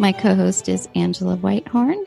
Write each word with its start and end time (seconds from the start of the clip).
my 0.00 0.12
co 0.12 0.34
host 0.34 0.68
is 0.68 0.88
Angela 0.94 1.36
Whitehorn. 1.36 2.02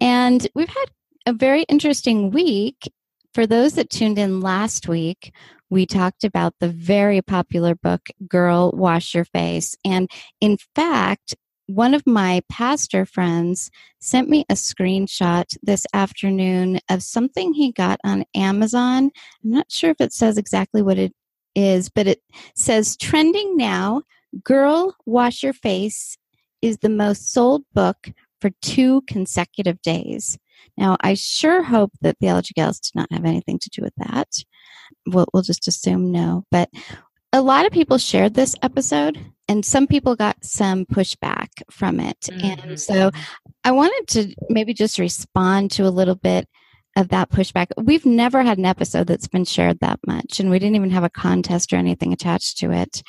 And 0.00 0.46
we've 0.54 0.68
had 0.68 0.86
a 1.26 1.32
very 1.32 1.62
interesting 1.62 2.30
week. 2.30 2.92
For 3.32 3.46
those 3.46 3.74
that 3.74 3.88
tuned 3.88 4.18
in 4.18 4.40
last 4.40 4.88
week, 4.88 5.32
we 5.70 5.86
talked 5.86 6.24
about 6.24 6.54
the 6.58 6.68
very 6.68 7.22
popular 7.22 7.76
book, 7.76 8.08
Girl 8.26 8.72
Wash 8.74 9.14
Your 9.14 9.24
Face. 9.24 9.76
And 9.84 10.10
in 10.40 10.58
fact, 10.74 11.36
one 11.66 11.94
of 11.94 12.04
my 12.04 12.42
pastor 12.48 13.06
friends 13.06 13.70
sent 14.00 14.28
me 14.28 14.44
a 14.50 14.54
screenshot 14.54 15.44
this 15.62 15.86
afternoon 15.94 16.80
of 16.90 17.04
something 17.04 17.52
he 17.52 17.70
got 17.70 18.00
on 18.02 18.24
Amazon. 18.34 19.12
I'm 19.44 19.50
not 19.50 19.70
sure 19.70 19.90
if 19.90 20.00
it 20.00 20.12
says 20.12 20.36
exactly 20.36 20.82
what 20.82 20.98
it 20.98 21.12
is, 21.54 21.88
but 21.88 22.08
it 22.08 22.20
says 22.56 22.96
trending 22.96 23.56
now 23.56 24.02
Girl 24.42 24.96
Wash 25.06 25.44
Your 25.44 25.52
Face 25.52 26.16
is 26.62 26.78
the 26.78 26.88
most 26.88 27.32
sold 27.32 27.64
book 27.74 28.12
for 28.40 28.50
two 28.62 29.02
consecutive 29.02 29.80
days. 29.82 30.38
Now, 30.76 30.96
I 31.00 31.14
sure 31.14 31.62
hope 31.62 31.92
that 32.00 32.18
Theology 32.20 32.52
Gals 32.54 32.80
did 32.80 32.94
not 32.94 33.12
have 33.12 33.24
anything 33.24 33.58
to 33.58 33.70
do 33.70 33.82
with 33.82 33.94
that. 33.96 34.28
We'll, 35.06 35.26
we'll 35.32 35.42
just 35.42 35.68
assume 35.68 36.10
no. 36.12 36.44
But 36.50 36.70
a 37.32 37.40
lot 37.40 37.66
of 37.66 37.72
people 37.72 37.98
shared 37.98 38.34
this 38.34 38.54
episode, 38.62 39.18
and 39.48 39.64
some 39.64 39.86
people 39.86 40.16
got 40.16 40.44
some 40.44 40.86
pushback 40.86 41.48
from 41.70 42.00
it. 42.00 42.18
Mm-hmm. 42.22 42.68
And 42.68 42.80
so 42.80 43.10
I 43.64 43.70
wanted 43.70 44.08
to 44.08 44.34
maybe 44.48 44.74
just 44.74 44.98
respond 44.98 45.70
to 45.72 45.86
a 45.86 45.90
little 45.90 46.16
bit 46.16 46.48
of 46.96 47.08
that 47.08 47.30
pushback. 47.30 47.66
We've 47.76 48.04
never 48.04 48.42
had 48.42 48.58
an 48.58 48.66
episode 48.66 49.06
that's 49.06 49.28
been 49.28 49.44
shared 49.44 49.78
that 49.80 50.00
much, 50.06 50.40
and 50.40 50.50
we 50.50 50.58
didn't 50.58 50.76
even 50.76 50.90
have 50.90 51.04
a 51.04 51.10
contest 51.10 51.72
or 51.72 51.76
anything 51.76 52.12
attached 52.12 52.58
to 52.58 52.72
it. 52.72 53.02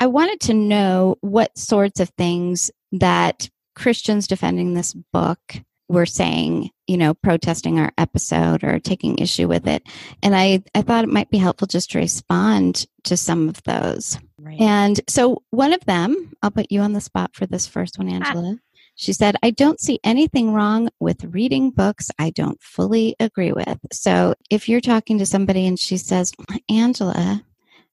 I 0.00 0.06
wanted 0.06 0.40
to 0.42 0.54
know 0.54 1.16
what 1.20 1.58
sorts 1.58 2.00
of 2.00 2.08
things 2.10 2.70
that 2.92 3.48
Christians 3.74 4.26
defending 4.26 4.74
this 4.74 4.94
book 5.12 5.40
were 5.88 6.06
saying, 6.06 6.70
you 6.86 6.96
know, 6.96 7.14
protesting 7.14 7.78
our 7.78 7.90
episode 7.96 8.62
or 8.62 8.78
taking 8.78 9.18
issue 9.18 9.48
with 9.48 9.66
it. 9.66 9.82
And 10.22 10.36
I, 10.36 10.62
I 10.74 10.82
thought 10.82 11.04
it 11.04 11.10
might 11.10 11.30
be 11.30 11.38
helpful 11.38 11.66
just 11.66 11.90
to 11.92 11.98
respond 11.98 12.86
to 13.04 13.16
some 13.16 13.48
of 13.48 13.62
those. 13.62 14.18
Right. 14.38 14.60
And 14.60 15.00
so 15.08 15.42
one 15.50 15.72
of 15.72 15.84
them, 15.86 16.32
I'll 16.42 16.50
put 16.50 16.70
you 16.70 16.80
on 16.80 16.92
the 16.92 17.00
spot 17.00 17.34
for 17.34 17.46
this 17.46 17.66
first 17.66 17.98
one, 17.98 18.08
ah. 18.10 18.14
Angela. 18.14 18.56
Ah. 18.56 18.62
She 18.96 19.12
said, 19.12 19.36
I 19.44 19.50
don't 19.50 19.80
see 19.80 20.00
anything 20.02 20.52
wrong 20.52 20.90
with 20.98 21.24
reading 21.24 21.70
books 21.70 22.10
I 22.18 22.30
don't 22.30 22.60
fully 22.60 23.14
agree 23.20 23.52
with. 23.52 23.78
So 23.92 24.34
if 24.50 24.68
you're 24.68 24.80
talking 24.80 25.18
to 25.18 25.26
somebody 25.26 25.68
and 25.68 25.78
she 25.78 25.96
says, 25.96 26.32
Angela, 26.68 27.44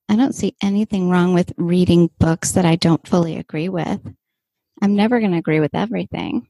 I 0.09 0.15
don't 0.15 0.35
see 0.35 0.55
anything 0.61 1.09
wrong 1.09 1.33
with 1.33 1.53
reading 1.57 2.09
books 2.19 2.51
that 2.51 2.65
I 2.65 2.75
don't 2.75 3.07
fully 3.07 3.37
agree 3.37 3.69
with. 3.69 3.99
I'm 4.81 4.95
never 4.95 5.19
going 5.19 5.31
to 5.31 5.37
agree 5.37 5.59
with 5.59 5.73
everything. 5.73 6.47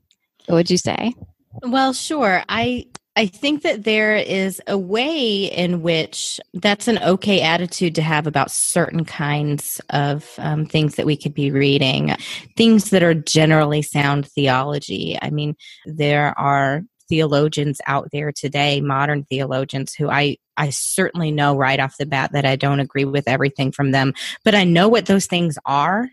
What 0.47 0.55
would 0.55 0.69
you 0.69 0.77
say? 0.77 1.13
Well, 1.61 1.93
sure. 1.93 2.43
I 2.49 2.87
I 3.17 3.27
think 3.27 3.61
that 3.61 3.85
there 3.85 4.17
is 4.17 4.61
a 4.67 4.77
way 4.77 5.45
in 5.45 5.81
which 5.81 6.39
that's 6.53 6.89
an 6.89 6.99
okay 6.99 7.39
attitude 7.41 7.95
to 7.95 8.01
have 8.01 8.27
about 8.27 8.51
certain 8.51 9.05
kinds 9.05 9.79
of 9.91 10.33
um, 10.37 10.65
things 10.65 10.95
that 10.95 11.05
we 11.05 11.15
could 11.15 11.33
be 11.33 11.49
reading, 11.49 12.13
things 12.57 12.89
that 12.89 13.03
are 13.03 13.13
generally 13.13 13.81
sound 13.81 14.27
theology. 14.27 15.17
I 15.21 15.29
mean, 15.29 15.55
there 15.85 16.37
are 16.37 16.83
theologians 17.07 17.79
out 17.87 18.09
there 18.11 18.31
today, 18.31 18.81
modern 18.81 19.23
theologians, 19.23 19.93
who 19.93 20.09
I 20.09 20.37
I 20.57 20.69
certainly 20.69 21.31
know 21.31 21.55
right 21.55 21.79
off 21.79 21.97
the 21.97 22.05
bat 22.05 22.31
that 22.33 22.45
I 22.45 22.55
don't 22.55 22.79
agree 22.79 23.05
with 23.05 23.27
everything 23.27 23.71
from 23.71 23.91
them, 23.91 24.13
but 24.43 24.55
I 24.55 24.63
know 24.63 24.87
what 24.87 25.05
those 25.05 25.25
things 25.25 25.57
are, 25.65 26.09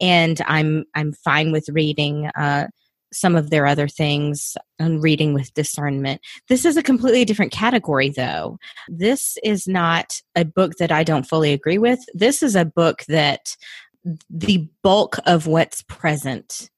and 0.00 0.40
I'm 0.46 0.84
I'm 0.94 1.12
fine 1.12 1.52
with 1.52 1.68
reading 1.68 2.26
uh, 2.36 2.68
some 3.12 3.36
of 3.36 3.50
their 3.50 3.66
other 3.66 3.88
things 3.88 4.56
and 4.78 5.02
reading 5.02 5.34
with 5.34 5.54
discernment. 5.54 6.20
This 6.48 6.64
is 6.64 6.76
a 6.76 6.82
completely 6.82 7.24
different 7.24 7.52
category, 7.52 8.08
though. 8.08 8.58
This 8.88 9.36
is 9.44 9.68
not 9.68 10.20
a 10.34 10.44
book 10.44 10.76
that 10.78 10.90
I 10.90 11.04
don't 11.04 11.26
fully 11.26 11.52
agree 11.52 11.78
with. 11.78 12.00
This 12.14 12.42
is 12.42 12.56
a 12.56 12.64
book 12.64 13.04
that 13.08 13.56
the 14.30 14.68
bulk 14.82 15.18
of 15.26 15.46
what's 15.46 15.82
present 15.82 16.70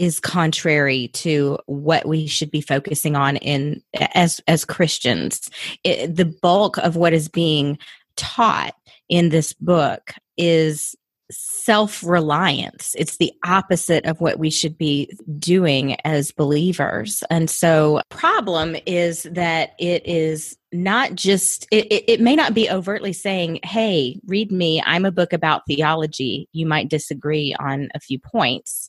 is 0.00 0.20
contrary 0.20 1.08
to 1.08 1.58
what 1.66 2.06
we 2.06 2.26
should 2.26 2.50
be 2.50 2.60
focusing 2.60 3.16
on 3.16 3.36
in 3.36 3.82
as 4.14 4.40
as 4.46 4.64
Christians. 4.64 5.50
It, 5.84 6.14
the 6.14 6.24
bulk 6.24 6.78
of 6.78 6.96
what 6.96 7.12
is 7.12 7.28
being 7.28 7.78
taught 8.16 8.74
in 9.08 9.28
this 9.28 9.52
book 9.52 10.14
is 10.36 10.94
self 11.30 12.04
reliance. 12.04 12.94
It's 12.98 13.16
the 13.16 13.32
opposite 13.44 14.04
of 14.04 14.20
what 14.20 14.38
we 14.38 14.50
should 14.50 14.76
be 14.76 15.10
doing 15.38 15.96
as 16.02 16.32
believers. 16.32 17.22
And 17.30 17.48
so, 17.48 18.00
problem 18.10 18.76
is 18.86 19.24
that 19.24 19.74
it 19.78 20.06
is 20.06 20.56
not 20.72 21.14
just, 21.14 21.66
it, 21.70 21.86
it, 21.86 22.04
it, 22.08 22.20
may 22.20 22.34
not 22.36 22.52
be 22.52 22.68
overtly 22.68 23.12
saying, 23.12 23.60
hey, 23.62 24.20
read 24.26 24.50
me, 24.50 24.82
I'm 24.84 25.04
a 25.04 25.12
book 25.12 25.32
about 25.32 25.62
theology. 25.66 26.48
You 26.52 26.66
might 26.66 26.88
disagree 26.88 27.54
on 27.58 27.88
a 27.94 28.00
few 28.00 28.18
points. 28.18 28.88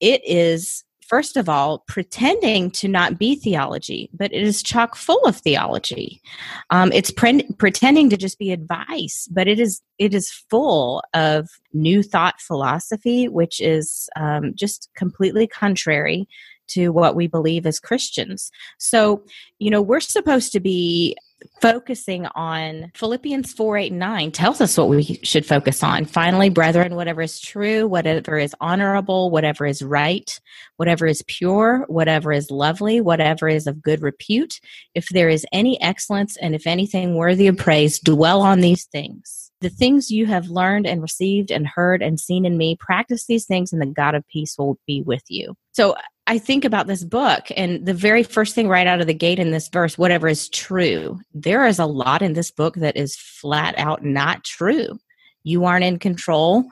It 0.00 0.22
is 0.24 0.84
first 1.08 1.38
of 1.38 1.48
all, 1.48 1.84
pretending 1.88 2.70
to 2.70 2.86
not 2.86 3.18
be 3.18 3.34
theology, 3.34 4.10
but 4.12 4.32
it 4.32 4.42
is 4.42 4.62
chock 4.62 4.94
full 4.94 5.24
of 5.24 5.36
theology. 5.36 6.20
Um, 6.68 6.92
it's 6.92 7.10
pre- 7.10 7.48
pretending 7.56 8.10
to 8.10 8.16
just 8.16 8.38
be 8.38 8.52
advice, 8.52 9.26
but 9.30 9.48
it 9.48 9.58
is 9.58 9.80
it 9.98 10.14
is 10.14 10.30
full 10.30 11.02
of 11.14 11.48
new 11.72 12.02
thought 12.02 12.40
philosophy, 12.40 13.26
which 13.28 13.60
is 13.60 14.08
um, 14.16 14.52
just 14.54 14.90
completely 14.94 15.46
contrary 15.46 16.28
to 16.68 16.90
what 16.90 17.16
we 17.16 17.26
believe 17.26 17.64
as 17.64 17.80
Christians. 17.80 18.50
So, 18.76 19.24
you 19.58 19.70
know, 19.70 19.80
we're 19.80 20.00
supposed 20.00 20.52
to 20.52 20.60
be 20.60 21.16
focusing 21.60 22.26
on 22.26 22.90
Philippians 22.94 23.52
4 23.52 23.76
8 23.78 23.92
9 23.92 24.32
tells 24.32 24.60
us 24.60 24.76
what 24.76 24.88
we 24.88 25.02
should 25.22 25.46
focus 25.46 25.82
on. 25.82 26.04
Finally, 26.04 26.50
brethren, 26.50 26.94
whatever 26.94 27.22
is 27.22 27.40
true, 27.40 27.86
whatever 27.86 28.38
is 28.38 28.54
honorable, 28.60 29.30
whatever 29.30 29.66
is 29.66 29.82
right, 29.82 30.40
whatever 30.76 31.06
is 31.06 31.22
pure, 31.26 31.84
whatever 31.88 32.32
is 32.32 32.50
lovely, 32.50 33.00
whatever 33.00 33.48
is 33.48 33.66
of 33.66 33.82
good 33.82 34.02
repute, 34.02 34.60
if 34.94 35.08
there 35.08 35.28
is 35.28 35.46
any 35.52 35.80
excellence 35.80 36.36
and 36.36 36.54
if 36.54 36.66
anything 36.66 37.14
worthy 37.14 37.46
of 37.46 37.56
praise, 37.56 37.98
dwell 37.98 38.40
on 38.40 38.60
these 38.60 38.84
things. 38.84 39.50
The 39.60 39.70
things 39.70 40.10
you 40.10 40.26
have 40.26 40.48
learned 40.48 40.86
and 40.86 41.02
received 41.02 41.50
and 41.50 41.66
heard 41.66 42.00
and 42.00 42.20
seen 42.20 42.44
in 42.44 42.56
me, 42.56 42.76
practice 42.78 43.26
these 43.26 43.44
things, 43.44 43.72
and 43.72 43.82
the 43.82 43.86
God 43.86 44.14
of 44.14 44.26
peace 44.28 44.56
will 44.56 44.78
be 44.86 45.02
with 45.02 45.24
you. 45.28 45.56
So 45.72 45.96
I 46.28 46.36
think 46.36 46.66
about 46.66 46.86
this 46.86 47.04
book 47.04 47.46
and 47.56 47.86
the 47.86 47.94
very 47.94 48.22
first 48.22 48.54
thing 48.54 48.68
right 48.68 48.86
out 48.86 49.00
of 49.00 49.06
the 49.06 49.14
gate 49.14 49.38
in 49.38 49.50
this 49.50 49.68
verse, 49.68 49.96
whatever 49.96 50.28
is 50.28 50.50
true, 50.50 51.18
there 51.32 51.66
is 51.66 51.78
a 51.78 51.86
lot 51.86 52.20
in 52.20 52.34
this 52.34 52.50
book 52.50 52.74
that 52.76 52.98
is 52.98 53.16
flat 53.16 53.74
out 53.78 54.04
not 54.04 54.44
true. 54.44 55.00
You 55.42 55.64
aren't 55.64 55.86
in 55.86 55.98
control. 55.98 56.66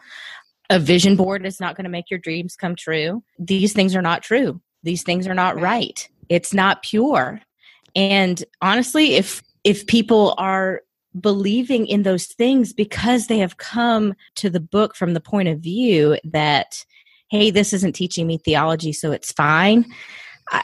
A 0.69 0.79
vision 0.79 1.17
board 1.17 1.47
is 1.47 1.59
not 1.59 1.75
going 1.75 1.85
to 1.85 1.91
make 1.91 2.11
your 2.11 2.21
dreams 2.21 2.55
come 2.55 2.77
true. 2.77 3.23
These 3.39 3.73
things 3.73 3.97
are 3.97 4.03
not 4.03 4.23
true. 4.23 4.61
These 4.83 5.05
things 5.05 5.27
are 5.27 5.35
not 5.35 5.59
right. 5.59 6.07
It's 6.29 6.53
not 6.53 6.83
pure. 6.83 7.41
And 7.95 8.45
honestly, 8.61 9.15
if 9.15 9.43
if 9.65 9.87
people 9.87 10.35
are 10.37 10.83
believing 11.19 11.87
in 11.87 12.03
those 12.03 12.27
things 12.27 12.75
because 12.75 13.27
they 13.27 13.39
have 13.39 13.57
come 13.57 14.13
to 14.35 14.51
the 14.51 14.61
book 14.61 14.95
from 14.95 15.15
the 15.15 15.21
point 15.21 15.49
of 15.49 15.61
view 15.61 16.19
that 16.25 16.85
hey 17.31 17.51
this 17.51 17.73
isn't 17.73 17.95
teaching 17.95 18.27
me 18.27 18.39
theology 18.39 18.93
so 18.93 19.13
it's 19.13 19.33
fine. 19.33 19.85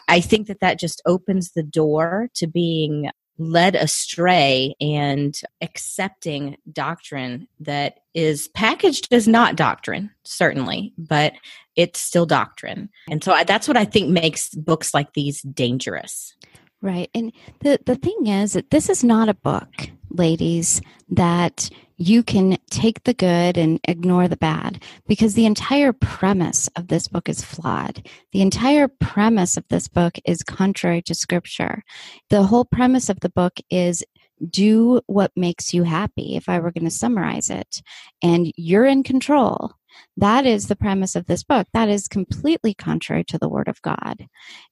I, 0.06 0.20
think 0.20 0.46
that 0.46 0.60
that 0.60 0.78
just 0.78 1.02
opens 1.06 1.52
the 1.52 1.64
door 1.64 2.28
to 2.34 2.46
being 2.46 3.10
led 3.36 3.74
astray 3.74 4.76
and 4.80 5.34
accepting 5.60 6.56
doctrine 6.72 7.48
that 7.58 7.98
is 8.14 8.46
packaged 8.54 9.08
as 9.10 9.26
not 9.26 9.56
doctrine 9.56 10.10
certainly 10.22 10.92
but 10.96 11.32
it's 11.74 11.98
still 11.98 12.26
doctrine. 12.26 12.90
And 13.10 13.24
so 13.24 13.32
I, 13.32 13.44
that's 13.44 13.66
what 13.66 13.76
i 13.76 13.84
think 13.84 14.10
makes 14.10 14.50
books 14.50 14.94
like 14.94 15.14
these 15.14 15.42
dangerous 15.42 16.34
Right. 16.82 17.08
And 17.14 17.32
the, 17.60 17.78
the 17.86 17.94
thing 17.94 18.26
is 18.26 18.54
that 18.54 18.70
this 18.70 18.90
is 18.90 19.04
not 19.04 19.28
a 19.28 19.34
book, 19.34 19.90
ladies, 20.10 20.82
that 21.10 21.70
you 21.96 22.24
can 22.24 22.58
take 22.70 23.04
the 23.04 23.14
good 23.14 23.56
and 23.56 23.78
ignore 23.86 24.26
the 24.26 24.36
bad 24.36 24.82
because 25.06 25.34
the 25.34 25.46
entire 25.46 25.92
premise 25.92 26.68
of 26.74 26.88
this 26.88 27.06
book 27.06 27.28
is 27.28 27.44
flawed. 27.44 28.08
The 28.32 28.42
entire 28.42 28.88
premise 28.88 29.56
of 29.56 29.64
this 29.68 29.86
book 29.86 30.18
is 30.24 30.42
contrary 30.42 31.02
to 31.02 31.14
scripture. 31.14 31.84
The 32.30 32.42
whole 32.42 32.64
premise 32.64 33.08
of 33.08 33.20
the 33.20 33.30
book 33.30 33.60
is 33.70 34.02
do 34.50 35.00
what 35.06 35.30
makes 35.36 35.72
you 35.72 35.84
happy, 35.84 36.34
if 36.34 36.48
I 36.48 36.58
were 36.58 36.72
going 36.72 36.84
to 36.84 36.90
summarize 36.90 37.48
it. 37.48 37.80
And 38.22 38.52
you're 38.56 38.86
in 38.86 39.04
control. 39.04 39.72
That 40.16 40.46
is 40.46 40.68
the 40.68 40.76
premise 40.76 41.16
of 41.16 41.26
this 41.26 41.42
book. 41.42 41.66
That 41.72 41.88
is 41.88 42.08
completely 42.08 42.74
contrary 42.74 43.24
to 43.24 43.38
the 43.38 43.48
Word 43.48 43.68
of 43.68 43.82
God. 43.82 44.26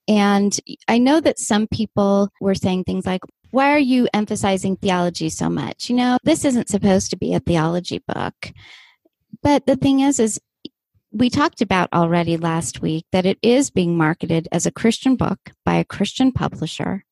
And 0.07 0.57
I 0.87 0.97
know 0.97 1.19
that 1.19 1.39
some 1.39 1.67
people 1.67 2.29
were 2.39 2.55
saying 2.55 2.83
things 2.83 3.05
like, 3.05 3.21
why 3.51 3.71
are 3.71 3.79
you 3.79 4.07
emphasizing 4.13 4.77
theology 4.77 5.29
so 5.29 5.49
much? 5.49 5.89
You 5.89 5.95
know, 5.95 6.17
this 6.23 6.45
isn't 6.45 6.69
supposed 6.69 7.09
to 7.11 7.17
be 7.17 7.33
a 7.33 7.39
theology 7.39 8.01
book. 8.07 8.53
But 9.43 9.65
the 9.65 9.75
thing 9.75 9.99
is, 10.01 10.19
is 10.19 10.39
we 11.11 11.29
talked 11.29 11.61
about 11.61 11.91
already 11.91 12.37
last 12.37 12.81
week 12.81 13.05
that 13.11 13.25
it 13.25 13.37
is 13.41 13.69
being 13.69 13.97
marketed 13.97 14.47
as 14.51 14.65
a 14.65 14.71
Christian 14.71 15.15
book 15.15 15.39
by 15.65 15.75
a 15.75 15.85
Christian 15.85 16.31
publisher. 16.31 17.03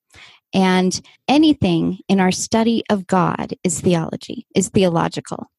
And 0.53 0.99
anything 1.27 1.99
in 2.07 2.19
our 2.19 2.31
study 2.31 2.83
of 2.89 3.05
God 3.05 3.53
is 3.63 3.81
theology, 3.81 4.47
is 4.55 4.69
theological. 4.69 5.51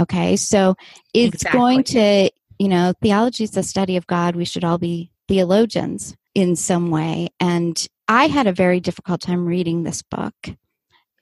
Okay. 0.00 0.36
So 0.36 0.76
it's 1.14 1.36
exactly. 1.36 1.58
going 1.58 1.84
to, 1.84 2.30
you 2.58 2.68
know, 2.68 2.92
theology 3.02 3.44
is 3.44 3.52
the 3.52 3.62
study 3.62 3.96
of 3.96 4.06
God. 4.06 4.36
We 4.36 4.44
should 4.44 4.64
all 4.64 4.78
be 4.78 5.10
theologians 5.28 6.16
in 6.34 6.56
some 6.56 6.90
way. 6.90 7.28
And 7.40 7.86
I 8.08 8.28
had 8.28 8.46
a 8.46 8.52
very 8.52 8.80
difficult 8.80 9.20
time 9.20 9.46
reading 9.46 9.82
this 9.82 10.02
book. 10.02 10.34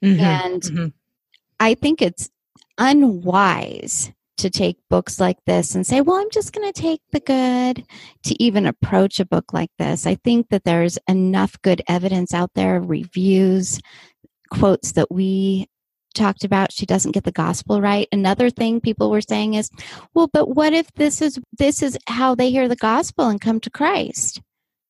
Mm-hmm. 0.03 0.19
And 0.19 0.61
mm-hmm. 0.61 0.87
I 1.59 1.73
think 1.75 2.01
it's 2.01 2.29
unwise 2.77 4.11
to 4.37 4.49
take 4.49 4.77
books 4.89 5.19
like 5.19 5.37
this 5.45 5.75
and 5.75 5.87
say, 5.87 6.01
well, 6.01 6.17
I'm 6.17 6.29
just 6.29 6.51
going 6.51 6.71
to 6.71 6.81
take 6.81 6.99
the 7.11 7.21
good 7.21 7.85
to 8.23 8.43
even 8.43 8.65
approach 8.65 9.19
a 9.19 9.25
book 9.25 9.53
like 9.53 9.71
this. 9.79 10.05
I 10.05 10.15
think 10.15 10.49
that 10.49 10.65
there's 10.65 10.99
enough 11.07 11.55
good 11.61 11.81
evidence 11.87 12.33
out 12.33 12.51
there, 12.53 12.81
reviews, 12.81 13.79
quotes 14.51 14.91
that 14.93 15.11
we 15.11 15.67
talked 16.15 16.43
about 16.43 16.71
she 16.71 16.85
doesn't 16.85 17.11
get 17.11 17.23
the 17.23 17.31
gospel 17.31 17.81
right. 17.81 18.07
Another 18.11 18.49
thing 18.49 18.81
people 18.81 19.09
were 19.09 19.21
saying 19.21 19.53
is 19.53 19.69
well 20.13 20.27
but 20.31 20.55
what 20.55 20.73
if 20.73 20.91
this 20.93 21.21
is 21.21 21.39
this 21.57 21.83
is 21.83 21.97
how 22.07 22.35
they 22.35 22.49
hear 22.49 22.67
the 22.67 22.75
gospel 22.75 23.27
and 23.27 23.39
come 23.39 23.59
to 23.59 23.69
christ? 23.69 24.41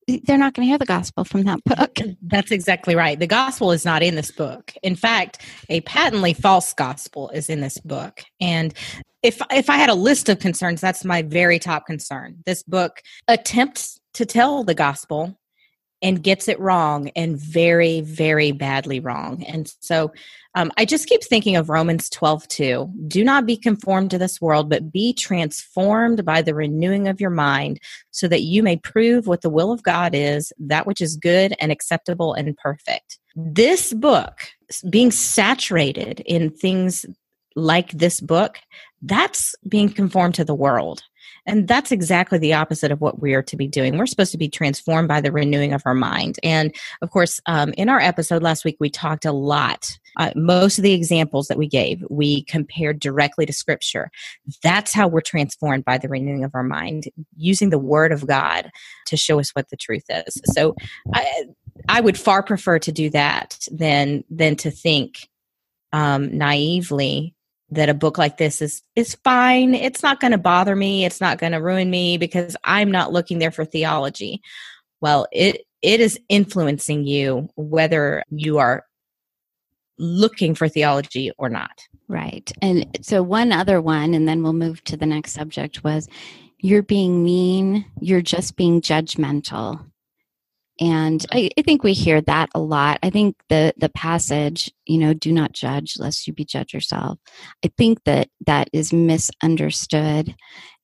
They're 0.08 0.38
not 0.38 0.54
going 0.54 0.68
to 0.68 0.70
hear 0.70 0.78
the 0.78 0.86
gospel 0.86 1.24
from 1.24 1.46
that 1.46 1.64
book. 1.64 1.98
That's 2.22 2.52
exactly 2.52 2.96
right. 2.96 3.18
The 3.18 3.26
gospel 3.26 3.72
is 3.72 3.86
not 3.86 4.04
in 4.04 4.14
this 4.14 4.30
book. 4.32 4.72
In 4.84 4.96
fact 4.96 5.42
a 5.70 5.82
patently 5.82 6.34
false 6.34 6.74
gospel 6.74 7.30
is 7.30 7.50
in 7.50 7.62
this 7.62 7.80
book. 7.80 8.24
And 8.40 8.74
if 9.24 9.42
if 9.52 9.70
i 9.70 9.78
had 9.78 9.90
a 9.90 9.96
list 9.96 10.30
of 10.30 10.40
concerns 10.40 10.80
that's 10.80 11.04
my 11.04 11.22
very 11.22 11.60
top 11.60 11.86
concern. 11.86 12.38
This 12.46 12.64
book 12.64 13.02
attempts 13.28 14.00
to 14.14 14.26
tell 14.26 14.64
the 14.64 14.76
gospel 14.76 15.38
and 16.06 16.24
gets 16.24 16.48
it 16.48 16.60
wrong 16.60 17.10
and 17.16 17.38
very 17.38 18.02
very 18.02 18.52
badly 18.52 19.00
wrong. 19.00 19.44
And 19.44 19.74
so 19.82 20.12
um, 20.58 20.72
i 20.78 20.86
just 20.86 21.08
keep 21.08 21.22
thinking 21.22 21.58
of 21.58 21.70
romans 21.70 22.10
12 22.10 22.48
2 22.48 22.90
do 23.08 23.24
not 23.26 23.46
be 23.46 23.58
conformed 23.58 24.10
to 24.10 24.18
this 24.18 24.40
world 24.40 24.70
but 24.70 24.90
be 24.90 25.12
transformed 25.12 26.24
by 26.24 26.42
the 26.42 26.56
renewing 26.56 27.10
of 27.10 27.20
your 27.20 27.30
mind 27.30 27.78
so 28.12 28.28
that 28.30 28.44
you 28.44 28.64
may 28.64 28.78
prove 28.78 29.28
what 29.28 29.42
the 29.42 29.50
will 29.50 29.72
of 29.72 29.84
god 29.84 30.16
is 30.16 30.54
that 30.58 30.88
which 30.88 31.02
is 31.02 31.18
good 31.18 31.54
and 31.60 31.74
acceptable 31.74 32.34
and 32.34 32.56
perfect. 32.58 33.20
This 33.36 33.94
book 33.94 34.40
being 34.90 35.12
saturated 35.12 36.22
in 36.26 36.50
things 36.50 37.06
like 37.56 37.92
this 37.92 38.20
book 38.20 38.60
that's 39.02 39.56
being 39.68 39.90
conformed 39.90 40.36
to 40.36 40.46
the 40.46 40.56
world 40.56 41.04
and 41.46 41.68
that's 41.68 41.92
exactly 41.92 42.38
the 42.38 42.54
opposite 42.54 42.92
of 42.92 43.02
what 43.02 43.22
we 43.22 43.34
are 43.34 43.44
to 43.44 43.56
be 43.56 43.68
doing. 43.68 43.98
We're 43.98 44.06
supposed 44.06 44.32
to 44.32 44.38
be 44.38 44.50
transformed 44.50 45.08
by 45.08 45.22
the 45.22 45.32
renewing 45.32 45.74
of 45.74 45.84
our 45.86 45.94
mind. 45.94 46.40
And 46.44 46.76
of 47.02 47.12
course, 47.12 47.40
um, 47.46 47.74
in 47.78 47.90
our 47.90 48.00
episode 48.00 48.42
last 48.42 48.66
week, 48.66 48.78
we 48.80 48.90
talked 48.90 49.26
a 49.26 49.32
lot. 49.32 49.98
Uh, 50.18 50.32
most 50.36 50.78
of 50.78 50.84
the 50.84 50.94
examples 50.94 51.48
that 51.48 51.58
we 51.58 51.68
gave, 51.68 52.04
we 52.10 52.44
compared 52.46 53.00
directly 53.00 53.46
to 53.46 53.54
Scripture. 53.54 54.10
That's 54.64 54.94
how 54.94 55.08
we're 55.08 55.22
transformed 55.22 55.86
by 55.86 55.98
the 55.98 56.08
renewing 56.08 56.44
of 56.44 56.56
our 56.56 56.64
mind, 56.64 57.10
using 57.36 57.70
the 57.70 57.80
Word 57.80 58.12
of 58.12 58.26
God 58.26 58.72
to 59.08 59.18
show 59.18 59.40
us 59.40 59.52
what 59.52 59.70
the 59.70 59.78
truth 59.78 60.06
is. 60.10 60.42
So, 60.54 60.76
I, 61.14 61.46
I 61.90 62.02
would 62.02 62.18
far 62.18 62.42
prefer 62.42 62.80
to 62.80 62.92
do 62.92 63.10
that 63.12 63.60
than 63.72 64.24
than 64.30 64.56
to 64.58 64.72
think 64.72 65.28
um, 65.92 66.38
naively 66.38 67.35
that 67.70 67.90
a 67.90 67.94
book 67.94 68.18
like 68.18 68.38
this 68.38 68.62
is 68.62 68.84
is 68.96 69.16
fine. 69.24 69.74
It's 69.74 70.04
not 70.04 70.20
going 70.20 70.32
to 70.32 70.38
bother 70.38 70.76
me. 70.76 71.06
It's 71.06 71.22
not 71.22 71.40
going 71.40 71.52
to 71.54 71.62
ruin 71.62 71.90
me 71.90 72.18
because 72.18 72.56
I'm 72.64 72.92
not 72.92 73.12
looking 73.12 73.40
there 73.40 73.52
for 73.52 73.66
theology. 73.66 74.42
Well, 75.02 75.28
it 75.32 75.62
it 75.82 76.00
is 76.00 76.20
influencing 76.30 77.06
you 77.06 77.50
whether 77.56 78.24
you 78.30 78.58
are 78.58 78.86
looking 79.98 80.56
for 80.56 80.68
theology 80.68 81.32
or 81.38 81.50
not. 81.50 81.82
Right. 82.08 82.52
And 82.62 83.00
so 83.02 83.24
one 83.24 83.52
other 83.52 83.82
one 83.82 84.14
and 84.14 84.28
then 84.28 84.44
we'll 84.44 84.54
move 84.54 84.84
to 84.86 84.98
the 84.98 85.06
next 85.06 85.34
subject 85.34 85.84
was 85.84 86.08
you're 86.60 86.84
being 86.84 87.24
mean, 87.24 87.86
you're 88.00 88.22
just 88.22 88.56
being 88.56 88.82
judgmental. 88.82 89.86
And 90.80 91.26
I, 91.32 91.50
I, 91.58 91.62
think 91.62 91.84
we 91.84 91.94
hear 91.94 92.20
that 92.22 92.50
a 92.54 92.60
lot. 92.60 93.00
I 93.02 93.10
think 93.10 93.38
the 93.48 93.74
the 93.78 93.88
passage, 93.88 94.70
you 94.86 94.98
know, 94.98 95.14
do 95.14 95.32
not 95.32 95.54
judge 95.54 95.94
lest 95.98 96.28
you 96.28 96.34
be 96.34 96.44
judged 96.44 96.74
yourself. 96.74 97.18
I 97.64 97.72
think 97.78 98.04
that 98.04 98.30
that 98.46 98.70
is 98.74 98.92
misunderstood, 98.92 100.36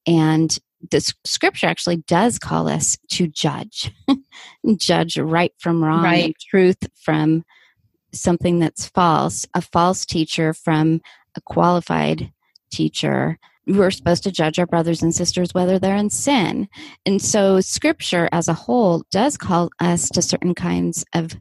and 0.08 0.58
the 0.90 1.02
scripture 1.26 1.68
actually 1.68 1.98
does 1.98 2.40
call 2.40 2.70
us 2.70 2.98
to 3.12 3.28
judge, 3.28 3.92
judge 4.78 5.18
right 5.18 5.54
from 5.60 5.84
wrong, 5.84 6.04
right. 6.04 6.36
truth 6.50 6.78
from 6.96 7.44
something 8.14 8.60
that's 8.60 8.88
false, 8.88 9.46
a 9.54 9.62
false 9.62 10.06
teacher 10.06 10.54
from 10.54 11.02
a 11.36 11.42
qualified 11.42 12.32
teacher 12.72 13.38
we're 13.68 13.92
supposed 13.92 14.24
to 14.24 14.32
judge 14.32 14.60
our 14.60 14.66
brothers 14.66 15.02
and 15.02 15.14
sisters 15.14 15.54
whether 15.54 15.78
they're 15.78 15.96
in 15.96 16.10
sin. 16.10 16.68
And 17.06 17.22
so 17.22 17.62
scripture 17.62 18.28
as 18.32 18.48
a 18.48 18.54
whole 18.54 19.04
does 19.12 19.38
call 19.38 19.70
us 19.80 20.10
to 20.10 20.22
certain 20.22 20.56
kinds 20.56 21.06
of 21.14 21.36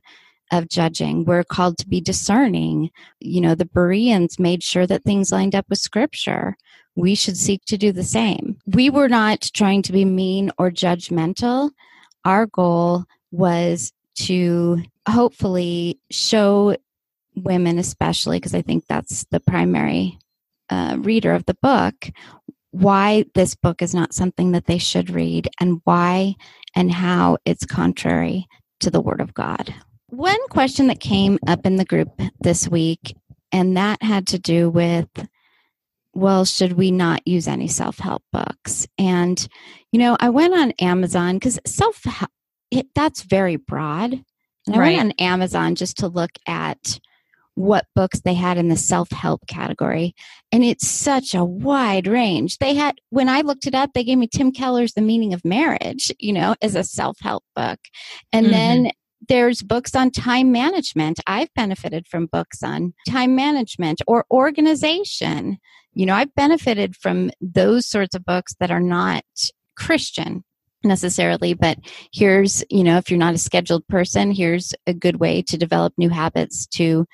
of 0.53 0.69
judging. 0.69 1.25
We're 1.25 1.45
called 1.45 1.79
to 1.79 1.89
be 1.89 2.01
discerning. 2.01 2.91
You 3.21 3.41
know, 3.41 3.55
the 3.55 3.67
Bereans 3.67 4.39
made 4.39 4.63
sure 4.63 4.87
that 4.87 5.05
things 5.05 5.31
lined 5.31 5.55
up 5.55 5.67
with 5.69 5.79
scripture. 5.79 6.57
We 6.97 7.15
should 7.15 7.37
seek 7.37 7.65
to 7.67 7.79
do 7.79 7.93
the 7.93 8.03
same. 8.03 8.59
We 8.67 8.91
were 8.91 9.09
not 9.09 9.49
trying 9.55 9.83
to 9.83 9.93
be 9.93 10.05
mean 10.05 10.51
or 10.59 10.71
judgmental. 10.71 11.71
Our 12.25 12.47
goal 12.47 13.05
was 13.31 13.93
to 14.17 14.83
hopefully 15.09 16.01
show 16.11 16.77
women 17.37 17.79
especially 17.79 18.39
because 18.39 18.55
I 18.55 18.63
think 18.63 18.87
that's 18.87 19.25
the 19.31 19.41
primary 19.41 20.19
uh, 20.71 20.97
reader 20.99 21.35
of 21.35 21.47
the 21.47 21.57
book 21.63 22.11
why 22.73 23.25
this 23.35 23.55
book 23.55 23.83
is 23.83 23.95
not 23.95 24.15
something 24.15 24.53
that 24.53 24.67
they 24.67 24.79
should 24.79 25.11
read 25.11 25.49
and 25.61 25.81
why 25.85 26.35
and 26.75 26.93
how 26.93 27.37
it's 27.45 27.67
contrary 27.67 28.47
to 28.81 28.91
the 28.91 29.01
Word 29.01 29.21
of 29.21 29.35
God. 29.35 29.75
One 30.09 30.49
question 30.49 30.87
that 30.89 31.01
came 31.01 31.39
up 31.47 31.67
in 31.67 31.77
the 31.77 31.85
group 31.85 32.09
this 32.41 32.69
week, 32.69 33.17
and 33.53 33.77
that 33.77 34.03
had 34.03 34.27
to 34.29 34.39
do 34.39 34.71
with 34.71 35.09
well, 36.13 36.45
should 36.45 36.73
we 36.73 36.91
not 36.91 37.27
use 37.27 37.47
any 37.47 37.69
self 37.69 37.99
help 37.99 38.25
books? 38.33 38.87
And, 38.99 39.47
you 39.93 39.99
know, 40.01 40.17
I 40.19 40.31
went 40.31 40.55
on 40.55 40.73
Amazon 40.81 41.37
because 41.37 41.59
self 41.67 42.03
help, 42.05 42.31
that's 42.95 43.23
very 43.23 43.57
broad. 43.57 44.13
And 44.67 44.75
I 44.75 44.79
Right. 44.79 44.97
went 44.97 45.15
on 45.21 45.25
Amazon 45.25 45.75
just 45.77 45.99
to 45.99 46.09
look 46.09 46.33
at 46.47 46.99
what 47.55 47.87
books 47.95 48.21
they 48.21 48.35
had 48.35 48.57
in 48.59 48.69
the 48.69 48.77
self 48.77 49.11
help 49.11 49.47
category. 49.47 50.15
And 50.53 50.65
it's 50.65 50.89
such 50.89 51.35
a 51.35 51.45
wide 51.45 52.07
range. 52.07 52.59
They 52.59 52.75
had, 52.75 52.97
when 53.11 53.29
I 53.29 53.41
looked 53.43 53.67
it 53.67 53.75
up, 53.75 53.91
they 53.95 54.05
gave 54.05 54.19
me 54.19 54.29
Tim 54.29 54.53
Keller's 54.53 54.93
The 54.95 55.03
Meaning 55.03 55.35
of 55.35 55.45
Marriage, 55.45 56.13
you 56.19 56.33
know, 56.33 56.55
as 56.63 56.75
a 56.75 56.85
self 56.85 57.19
help 57.21 57.45
book. 57.55 57.79
And 58.33 58.47
Mhm. 58.47 58.51
then 58.51 58.91
there's 59.29 59.63
books 59.63 59.95
on 59.95 60.11
time 60.11 60.51
management. 60.51 61.21
I've 61.27 61.53
benefited 61.55 62.07
from 62.07 62.27
books 62.27 62.63
on 62.63 62.95
time 63.09 63.35
management 63.35 64.01
or 64.07 64.25
organization. 64.31 65.59
You 65.93 66.07
know, 66.07 66.15
I've 66.15 66.35
benefited 66.35 66.97
from 66.97 67.31
those 67.41 67.87
sorts 67.87 68.15
of 68.15 68.25
books 68.25 68.55
that 68.61 68.71
are 68.71 68.81
not 68.81 69.25
Christian 69.77 70.45
necessarily, 70.83 71.53
but 71.53 71.79
here's, 72.13 72.65
you 72.71 72.83
know, 72.83 72.97
if 72.97 73.11
you're 73.11 73.19
not 73.19 73.35
a 73.35 73.39
scheduled 73.39 73.87
person, 73.89 74.33
here's 74.33 74.73
a 74.87 74.95
good 74.95 75.21
way 75.21 75.43
to 75.43 75.59
develop 75.59 75.93
new 75.99 76.09
habits 76.09 76.67
to 76.69 77.05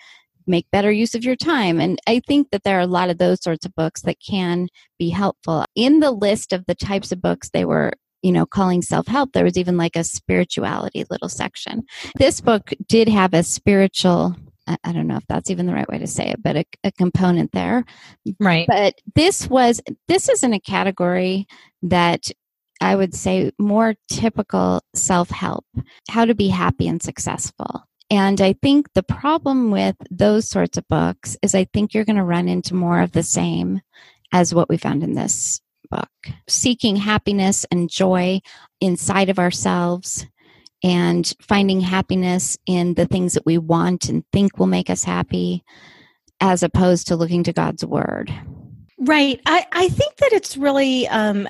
make 0.47 0.71
better 0.71 0.93
use 0.93 1.15
of 1.15 1.25
your 1.25 1.37
time. 1.37 1.81
And 1.81 1.99
I 2.07 2.21
think 2.27 2.51
that 2.51 2.63
there 2.65 2.79
are 2.79 2.83
a 2.83 2.87
lot 2.87 3.11
of 3.11 3.19
those 3.19 3.43
sorts 3.43 3.67
of 3.67 3.75
books 3.75 4.03
that 4.03 4.19
can 4.27 4.69
be 4.99 5.11
helpful. 5.11 5.65
In 5.75 6.01
the 6.01 6.11
list 6.11 6.53
of 6.53 6.67
the 6.67 6.75
types 6.75 7.13
of 7.13 7.23
books 7.23 7.51
they 7.51 7.65
were 7.65 7.93
you 8.23 8.33
know, 8.33 8.45
calling 8.45 8.83
self 8.83 9.07
help, 9.07 9.33
there 9.33 9.45
was 9.45 9.57
even 9.57 9.77
like 9.77 9.95
a 9.95 10.03
spirituality 10.03 11.05
little 11.11 11.29
section. 11.29 11.85
This 12.19 12.41
book 12.41 12.73
did 12.89 13.09
have 13.09 13.35
a 13.35 13.45
spiritual, 13.45 14.35
I 14.67 14.93
don't 14.93 15.07
know 15.07 15.17
if 15.17 15.27
that's 15.29 15.49
even 15.49 15.67
the 15.67 15.75
right 15.75 15.89
way 15.89 15.99
to 15.99 16.09
say 16.09 16.31
it, 16.31 16.43
but 16.43 16.57
a, 16.57 16.65
a 16.83 16.91
component 16.91 17.53
there. 17.53 17.85
Right. 18.41 18.67
But 18.67 18.95
this 19.15 19.49
was, 19.49 19.81
this 20.09 20.29
is 20.29 20.43
in 20.43 20.55
a 20.55 20.59
category 20.59 21.47
that 21.83 22.31
I 22.81 22.97
would 22.97 23.15
say 23.15 23.53
more 23.59 23.95
typical 24.09 24.83
self 24.95 25.31
help, 25.31 25.65
how 26.11 26.25
to 26.25 26.35
be 26.35 26.49
happy 26.49 26.89
and 26.89 27.01
successful. 27.01 27.86
And 28.11 28.41
I 28.41 28.55
think 28.63 28.93
the 28.93 29.03
problem 29.03 29.71
with 29.71 29.97
those 30.11 30.49
sorts 30.49 30.79
of 30.79 30.87
books 30.89 31.37
is 31.43 31.55
I 31.55 31.65
think 31.65 31.93
you're 31.93 32.05
going 32.05 32.17
to 32.17 32.25
run 32.25 32.49
into 32.49 32.75
more 32.75 33.01
of 33.01 33.13
the 33.13 33.23
same 33.23 33.81
as 34.33 34.55
what 34.55 34.69
we 34.69 34.77
found 34.77 35.03
in 35.03 35.15
this 35.15 35.61
book. 35.91 36.09
Seeking 36.49 36.97
happiness 36.97 37.67
and 37.71 37.91
joy 37.91 38.41
inside 38.81 39.29
of 39.29 39.39
ourselves 39.39 40.27
and 40.85 41.33
finding 41.41 41.81
happiness 41.81 42.57
in 42.67 42.95
the 42.95 43.07
things 43.07 43.35
that 43.35 43.47
we 43.47 43.59
want 43.59 44.09
and 44.09 44.25
think 44.33 44.59
will 44.59 44.67
make 44.67 44.91
us 44.91 45.03
happy 45.03 45.65
as 46.41 46.63
opposed 46.63 47.09
to 47.09 47.17
looking 47.17 47.43
to 47.45 47.53
God's 47.53 47.85
word. 47.85 48.33
Right. 48.99 49.41
I, 49.47 49.67
I 49.73 49.89
think 49.89 50.17
that 50.17 50.33
it's 50.33 50.57
really 50.57 51.09
um, 51.09 51.49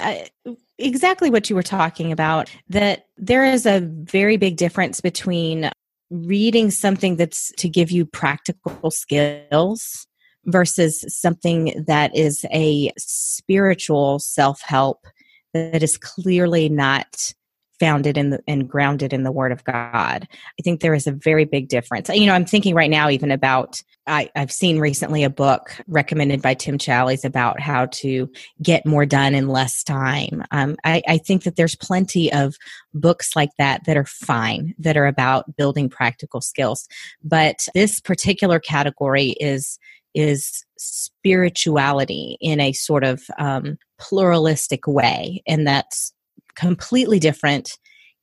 exactly 0.79 1.31
what 1.31 1.51
you 1.51 1.57
were 1.57 1.63
talking 1.63 2.13
about, 2.13 2.51
that 2.69 3.07
there 3.17 3.45
is 3.45 3.67
a 3.67 3.81
very 3.81 4.37
big 4.37 4.57
difference 4.57 5.01
between 5.01 5.71
reading 6.11 6.71
something 6.71 7.17
that's 7.17 7.53
to 7.59 7.69
give 7.69 7.91
you 7.91 8.07
practical 8.07 8.91
skills 8.91 10.07
versus 10.45 11.05
something 11.09 11.85
that 11.87 12.15
is 12.17 12.45
a 12.53 12.93
spiritual 12.97 14.19
self 14.19 14.61
help 14.63 15.07
that 15.53 15.83
is 15.83 15.97
clearly 15.99 16.69
not 16.69 17.33
founded 17.79 18.17
in 18.17 18.31
the, 18.31 18.41
and 18.47 18.69
grounded 18.69 19.13
in 19.13 19.23
the 19.23 19.33
word 19.33 19.53
of 19.53 19.65
god. 19.65 20.27
I 20.31 20.63
think 20.63 20.81
there 20.81 20.95
is 20.95 21.07
a 21.07 21.13
very 21.13 21.45
big 21.45 21.69
difference. 21.69 22.09
You 22.09 22.27
know 22.27 22.35
i'm 22.35 22.47
thinking 22.47 22.75
right 22.75 22.91
now 22.91 23.09
even 23.11 23.31
about 23.31 23.83
I, 24.07 24.31
i've 24.37 24.53
seen 24.53 24.79
recently 24.79 25.25
a 25.25 25.31
book 25.31 25.77
recommended 25.89 26.43
by 26.43 26.55
tim 26.55 26.79
challies 26.79 27.25
about 27.25 27.61
how 27.61 27.87
to 27.87 28.31
get 28.63 28.87
more 28.87 29.07
done 29.07 29.35
in 29.35 29.49
less 29.49 29.83
time. 29.83 30.43
Um, 30.51 30.77
I, 30.85 31.03
I 31.09 31.19
think 31.19 31.45
that 31.45 31.57
there's 31.57 31.77
plenty 31.77 32.33
of 32.33 32.57
books 32.95 33.37
like 33.37 33.51
that 33.59 33.85
that 33.85 33.97
are 33.97 34.07
fine 34.07 34.75
that 34.79 34.97
are 34.97 35.07
about 35.07 35.57
building 35.57 35.89
practical 35.89 36.41
skills. 36.41 36.89
But 37.23 37.67
this 37.75 38.01
particular 38.01 38.59
category 38.59 39.31
is 39.41 39.79
is 40.15 40.65
spirituality 40.79 42.39
in 42.41 42.59
a 42.59 42.73
sort 42.73 43.05
of 43.05 43.23
um, 43.39 43.77
pluralistic 43.99 44.87
way 44.87 45.43
and 45.47 45.67
that's 45.67 46.13
completely 46.57 47.19
different 47.19 47.71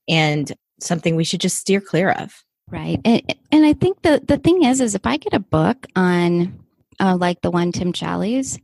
and 0.09 0.51
something 0.79 1.15
we 1.15 1.23
should 1.23 1.41
just 1.41 1.57
steer 1.57 1.79
clear 1.79 2.11
of 2.11 2.43
Right. 2.69 2.99
And, 3.05 3.21
and 3.51 3.65
I 3.65 3.73
think 3.73 4.01
the, 4.01 4.21
the 4.25 4.37
thing 4.37 4.63
is, 4.63 4.81
is 4.81 4.95
if 4.95 5.05
I 5.05 5.17
get 5.17 5.33
a 5.33 5.39
book 5.39 5.85
on 5.95 6.59
uh, 6.99 7.15
like 7.19 7.41
the 7.41 7.51
one 7.51 7.71
Tim 7.71 7.93
Challies, 7.93 8.59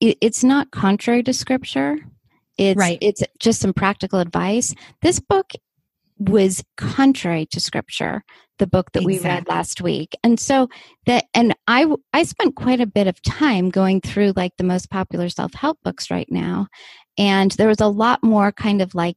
it, 0.00 0.18
it's 0.20 0.42
not 0.42 0.70
contrary 0.70 1.22
to 1.22 1.32
scripture. 1.32 1.98
It's, 2.58 2.78
Right. 2.78 2.98
it's 3.00 3.22
just 3.38 3.60
some 3.60 3.72
practical 3.72 4.18
advice. 4.18 4.74
This 5.02 5.20
book 5.20 5.52
was 6.18 6.62
contrary 6.76 7.46
to 7.46 7.60
scripture, 7.60 8.24
the 8.58 8.66
book 8.66 8.92
that 8.92 9.04
we 9.04 9.18
read 9.18 9.48
last 9.48 9.80
week. 9.80 10.14
And 10.22 10.38
so 10.38 10.68
that, 11.06 11.24
and 11.34 11.54
i 11.66 11.86
i 12.12 12.22
spent 12.22 12.54
quite 12.54 12.80
a 12.80 12.86
bit 12.86 13.06
of 13.06 13.20
time 13.22 13.70
going 13.70 14.00
through 14.00 14.32
like 14.36 14.52
the 14.56 14.64
most 14.64 14.90
popular 14.90 15.28
self-help 15.28 15.78
books 15.82 16.10
right 16.10 16.30
now. 16.30 16.68
And 17.18 17.50
there 17.52 17.68
was 17.68 17.80
a 17.80 17.88
lot 17.88 18.22
more 18.22 18.52
kind 18.52 18.82
of 18.82 18.94
like 18.94 19.16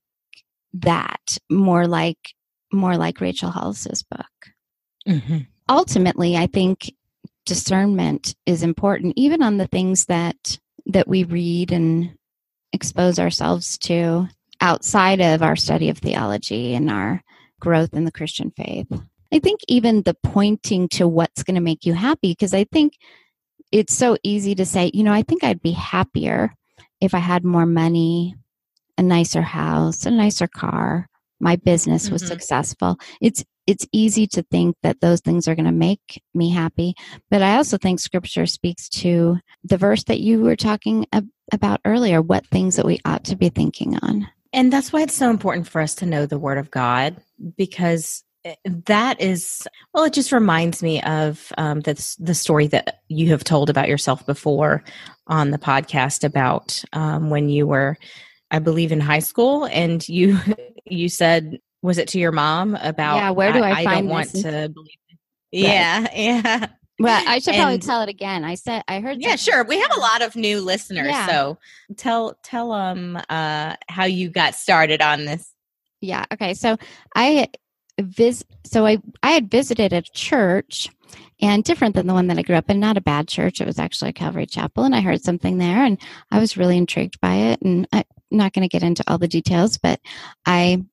that, 0.74 1.38
more 1.50 1.88
like, 1.88 2.34
more 2.72 2.98
like 2.98 3.22
Rachel 3.22 3.50
Hollis's 3.50 4.04
book 4.04 4.28
mm-hmm. 5.08 5.38
ultimately 5.70 6.36
i 6.36 6.48
think 6.48 6.92
discernment 7.46 8.36
is 8.46 8.62
important 8.64 9.14
even 9.16 9.42
on 9.42 9.58
the 9.58 9.68
things 9.68 10.06
that 10.06 10.60
that 10.86 11.08
we 11.08 11.24
read 11.24 11.72
and 11.72 12.14
expose 12.74 13.20
ourselves 13.20 13.78
to 13.78 14.28
outside 14.62 15.22
of 15.22 15.42
our 15.42 15.56
study 15.56 15.90
of 15.90 15.98
theology 16.00 16.74
and 16.76 16.90
our 16.90 17.22
growth 17.60 17.94
in 17.94 18.06
the 18.06 18.12
christian 18.12 18.52
faith. 18.52 18.88
I 19.34 19.40
think 19.40 19.60
even 19.68 20.04
the 20.04 20.14
pointing 20.24 20.88
to 20.90 21.08
what's 21.08 21.44
going 21.44 21.56
to 21.56 21.62
make 21.62 21.86
you 21.86 21.94
happy 21.94 22.32
because 22.32 22.54
i 22.54 22.64
think 22.66 22.94
it's 23.72 23.94
so 23.96 24.18
easy 24.24 24.56
to 24.56 24.66
say 24.66 24.92
you 24.94 25.04
know 25.04 25.14
i 25.14 25.22
think 25.24 25.44
i'd 25.44 25.62
be 25.62 25.72
happier 25.72 26.54
if 27.02 27.14
i 27.14 27.20
had 27.20 27.44
more 27.44 27.66
money 27.66 28.36
a 28.98 29.04
nicer 29.04 29.42
house 29.42 30.06
a 30.06 30.12
nicer 30.12 30.48
car 30.48 31.08
my 31.40 31.56
business 31.56 32.10
was 32.10 32.24
Mhm. 32.24 32.28
successful. 32.30 32.98
It's 33.22 33.44
it's 33.68 33.86
easy 33.92 34.26
to 34.28 34.42
think 34.44 34.76
that 34.82 35.02
those 35.02 35.20
things 35.22 35.48
are 35.48 35.54
going 35.54 35.66
to 35.66 35.72
make 35.72 36.22
me 36.34 36.50
happy 36.50 36.96
but 37.30 37.42
i 37.44 37.58
also 37.58 37.78
think 37.78 38.00
scripture 38.00 38.46
speaks 38.48 38.88
to 38.90 39.38
the 39.64 39.78
verse 39.78 40.04
that 40.06 40.20
you 40.22 40.42
were 40.42 40.56
talking 40.56 41.06
ab- 41.14 41.28
about 41.52 41.80
earlier 41.86 42.22
what 42.22 42.48
things 42.48 42.78
that 42.78 42.86
we 42.86 43.00
ought 43.06 43.24
to 43.26 43.36
be 43.36 43.50
thinking 43.50 43.98
on 44.02 44.28
And 44.58 44.74
that's 44.74 44.92
why 44.92 45.04
it's 45.04 45.14
so 45.14 45.30
important 45.30 45.68
for 45.68 45.80
us 45.80 45.94
to 45.96 46.08
know 46.08 46.26
the 46.26 46.40
Word 46.40 46.58
of 46.58 46.72
God 46.72 47.18
because 47.58 48.24
eh, 48.44 48.56
that 48.66 49.22
is, 49.22 49.68
well, 49.94 50.04
it 50.04 50.14
just 50.14 50.32
reminds 50.32 50.82
me 50.82 51.00
of 51.04 51.54
um, 51.60 51.82
the, 51.82 52.16
the 52.18 52.34
story 52.34 52.66
that 52.66 53.02
you 53.08 53.30
have 53.30 53.44
told 53.44 53.70
about 53.70 53.88
yourself 53.88 54.26
before 54.26 54.84
on 55.28 55.52
the 55.52 55.60
podcast 55.60 56.24
about 56.24 56.84
um, 56.94 57.30
when 57.30 57.50
you 57.50 57.68
were, 57.68 58.00
I 58.50 58.58
believe, 58.58 58.92
in 58.92 59.00
high 59.00 59.20
school 59.20 59.66
and 59.66 60.08
you 60.10 60.40
you 60.86 61.08
said, 61.08 61.60
was 61.84 62.00
it 62.00 62.08
to 62.10 62.20
your 62.20 62.32
mom 62.32 62.74
about, 62.82 63.18
Yeah, 63.18 63.30
where 63.30 63.54
do 63.54 63.60
I 63.60 63.82
I, 63.82 63.84
find 63.84 64.08
don't 64.08 64.10
want 64.10 64.32
to 64.38 64.70
believe. 64.70 64.98
Yeah, 65.52 66.08
yeah. 66.16 66.66
Well 67.00 67.24
i 67.28 67.40
should 67.40 67.54
probably 67.56 67.76
And- 67.76 67.84
tell 67.84 68.02
it 68.02 68.10
again 68.10 68.44
i 68.44 68.56
said 68.56 68.84
i 68.88 69.00
heard 69.00 69.18
Yeah, 69.22 69.36
sure. 69.36 69.64
We 69.64 69.80
have 69.80 69.92
a 69.96 70.00
lot 70.00 70.22
of 70.22 70.36
new 70.36 70.62
listeners, 70.62 71.08
Yeah. 71.08 71.28
so 71.28 71.58
tell 71.96 72.38
tell 72.44 72.72
them 72.72 73.20
uh, 73.30 73.76
how 73.90 74.06
you 74.06 74.30
got 74.30 74.56
started 74.56 75.02
on 75.02 75.26
this. 75.26 75.52
Yeah. 76.02 76.26
Okay. 76.32 76.54
So 76.54 76.78
I 77.16 77.50
vis 78.00 78.44
so 78.66 78.86
I 78.86 79.00
I 79.24 79.32
had 79.32 79.50
visited 79.50 79.94
a 79.94 80.02
church 80.02 80.90
and 81.42 81.64
different 81.64 81.96
than 81.96 82.06
the 82.08 82.14
one 82.14 82.28
that 82.28 82.38
I 82.38 82.42
grew 82.44 82.56
up 82.56 82.70
in, 82.70 82.80
not 82.80 82.98
a 82.98 83.02
bad 83.02 83.28
church. 83.28 83.60
It 83.62 83.68
was 83.68 83.80
actually 83.80 84.10
a 84.10 84.14
Calvary 84.14 84.46
Chapel, 84.46 84.84
and 84.84 84.96
I 84.96 85.02
heard 85.02 85.22
something 85.24 85.58
there, 85.58 85.84
and 85.84 86.00
I 86.32 86.40
was 86.40 86.58
really 86.58 86.78
intrigued 86.78 87.20
by 87.22 87.36
it. 87.36 87.62
And 87.62 87.88
I'm 87.94 88.04
not 88.32 88.54
going 88.54 88.68
to 88.68 88.72
get 88.72 88.84
into 88.84 89.04
all 89.08 89.18
the 89.18 89.28
details, 89.28 89.78
but 89.78 90.00
I 90.46 90.84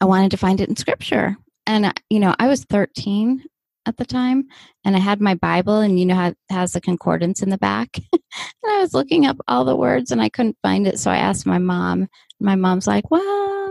I 0.00 0.04
wanted 0.06 0.30
to 0.32 0.36
find 0.36 0.60
it 0.60 0.68
in 0.68 0.76
Scripture, 0.76 1.36
and 1.66 1.86
uh, 1.86 1.92
you 2.10 2.18
know 2.20 2.34
I 2.38 2.48
was 2.48 2.64
13 2.64 3.44
at 3.86 3.96
the 3.96 4.04
time, 4.04 4.44
and 4.84 4.96
I 4.96 4.98
had 4.98 5.20
my 5.20 5.34
Bible, 5.34 5.80
and 5.80 5.98
you 5.98 6.06
know 6.06 6.14
how 6.14 6.28
it 6.28 6.36
has 6.50 6.72
the 6.72 6.80
concordance 6.80 7.42
in 7.42 7.50
the 7.50 7.58
back, 7.58 7.96
and 8.12 8.22
I 8.68 8.80
was 8.80 8.94
looking 8.94 9.26
up 9.26 9.36
all 9.48 9.64
the 9.64 9.76
words, 9.76 10.10
and 10.10 10.20
I 10.20 10.28
couldn't 10.28 10.58
find 10.62 10.86
it, 10.86 10.98
so 10.98 11.10
I 11.10 11.16
asked 11.16 11.46
my 11.46 11.58
mom. 11.58 12.08
My 12.40 12.56
mom's 12.56 12.86
like, 12.86 13.10
"Well." 13.10 13.64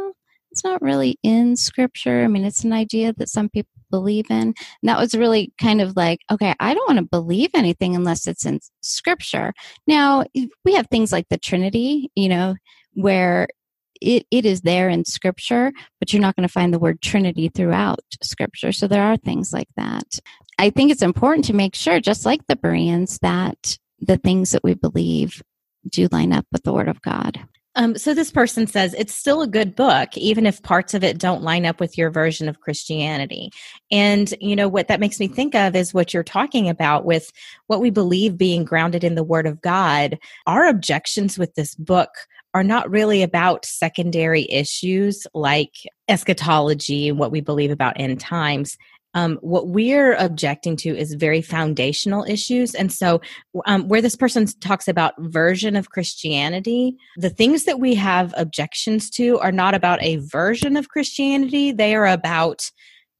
it's 0.53 0.63
not 0.63 0.83
really 0.83 1.17
in 1.23 1.55
scripture. 1.55 2.23
I 2.23 2.27
mean, 2.27 2.45
it's 2.45 2.63
an 2.63 2.73
idea 2.73 3.11
that 3.17 3.27
some 3.27 3.49
people 3.49 3.71
believe 3.89 4.29
in. 4.29 4.53
And 4.53 4.55
that 4.83 4.99
was 4.99 5.15
really 5.15 5.51
kind 5.59 5.81
of 5.81 5.95
like, 5.95 6.19
okay, 6.31 6.53
I 6.59 6.75
don't 6.75 6.87
want 6.87 6.99
to 6.99 7.09
believe 7.09 7.49
anything 7.55 7.95
unless 7.95 8.27
it's 8.27 8.45
in 8.45 8.59
scripture. 8.81 9.53
Now, 9.87 10.25
we 10.63 10.75
have 10.75 10.87
things 10.87 11.11
like 11.11 11.27
the 11.29 11.39
Trinity, 11.39 12.11
you 12.15 12.29
know, 12.29 12.55
where 12.93 13.47
it, 14.03 14.27
it 14.29 14.45
is 14.45 14.61
there 14.61 14.89
in 14.89 15.05
scripture, 15.05 15.71
but 15.99 16.11
you're 16.11 16.21
not 16.21 16.35
going 16.35 16.47
to 16.47 16.51
find 16.51 16.73
the 16.73 16.79
word 16.79 17.01
Trinity 17.01 17.49
throughout 17.49 18.01
scripture. 18.21 18.71
So 18.71 18.87
there 18.87 19.03
are 19.03 19.17
things 19.17 19.53
like 19.53 19.69
that. 19.77 20.19
I 20.59 20.69
think 20.69 20.91
it's 20.91 21.01
important 21.01 21.45
to 21.45 21.53
make 21.53 21.73
sure, 21.73 21.99
just 21.99 22.25
like 22.25 22.45
the 22.47 22.55
Bereans, 22.55 23.17
that 23.21 23.77
the 23.99 24.17
things 24.17 24.51
that 24.51 24.63
we 24.63 24.73
believe 24.73 25.41
do 25.89 26.07
line 26.11 26.33
up 26.33 26.45
with 26.51 26.63
the 26.63 26.73
word 26.73 26.87
of 26.87 27.01
God. 27.01 27.39
Um, 27.75 27.97
so 27.97 28.13
this 28.13 28.31
person 28.31 28.67
says 28.67 28.93
it's 28.93 29.15
still 29.15 29.41
a 29.41 29.47
good 29.47 29.75
book, 29.75 30.15
even 30.15 30.45
if 30.45 30.61
parts 30.61 30.93
of 30.93 31.03
it 31.03 31.17
don't 31.17 31.41
line 31.41 31.65
up 31.65 31.79
with 31.79 31.97
your 31.97 32.11
version 32.11 32.47
of 32.47 32.59
Christianity. 32.59 33.49
And 33.91 34.31
you 34.39 34.55
know 34.55 34.67
what 34.67 34.89
that 34.89 34.99
makes 34.99 35.19
me 35.19 35.27
think 35.27 35.55
of 35.55 35.75
is 35.75 35.93
what 35.93 36.13
you're 36.13 36.23
talking 36.23 36.69
about 36.69 37.03
with 37.03 37.31
what 37.65 37.81
we 37.81 37.89
believe 37.89 38.37
being 38.37 38.63
grounded 38.63 39.03
in 39.03 39.15
the 39.15 39.23
Word 39.23 39.47
of 39.47 39.59
God. 39.61 40.19
Our 40.45 40.67
objections 40.67 41.39
with 41.39 41.55
this 41.55 41.73
book 41.73 42.09
are 42.53 42.63
not 42.63 42.89
really 42.89 43.23
about 43.23 43.65
secondary 43.65 44.49
issues 44.49 45.25
like 45.33 45.73
eschatology 46.07 47.09
and 47.09 47.17
what 47.17 47.31
we 47.31 47.41
believe 47.41 47.71
about 47.71 47.99
end 47.99 48.19
times. 48.19 48.77
Um, 49.15 49.37
what 49.41 49.67
we're 49.67 50.15
objecting 50.15 50.75
to 50.77 50.89
is 50.89 51.13
very 51.13 51.41
foundational 51.41 52.23
issues. 52.23 52.73
And 52.73 52.91
so, 52.91 53.21
um, 53.67 53.87
where 53.87 54.01
this 54.01 54.15
person 54.15 54.47
talks 54.59 54.87
about 54.87 55.13
version 55.19 55.75
of 55.75 55.91
Christianity, 55.91 56.95
the 57.17 57.29
things 57.29 57.65
that 57.65 57.79
we 57.79 57.93
have 57.93 58.33
objections 58.37 59.11
to 59.11 59.37
are 59.39 59.51
not 59.51 59.75
about 59.75 60.01
a 60.01 60.17
version 60.17 60.75
of 60.75 60.89
Christianity, 60.89 61.71
they 61.71 61.93
are 61.93 62.07
about 62.07 62.71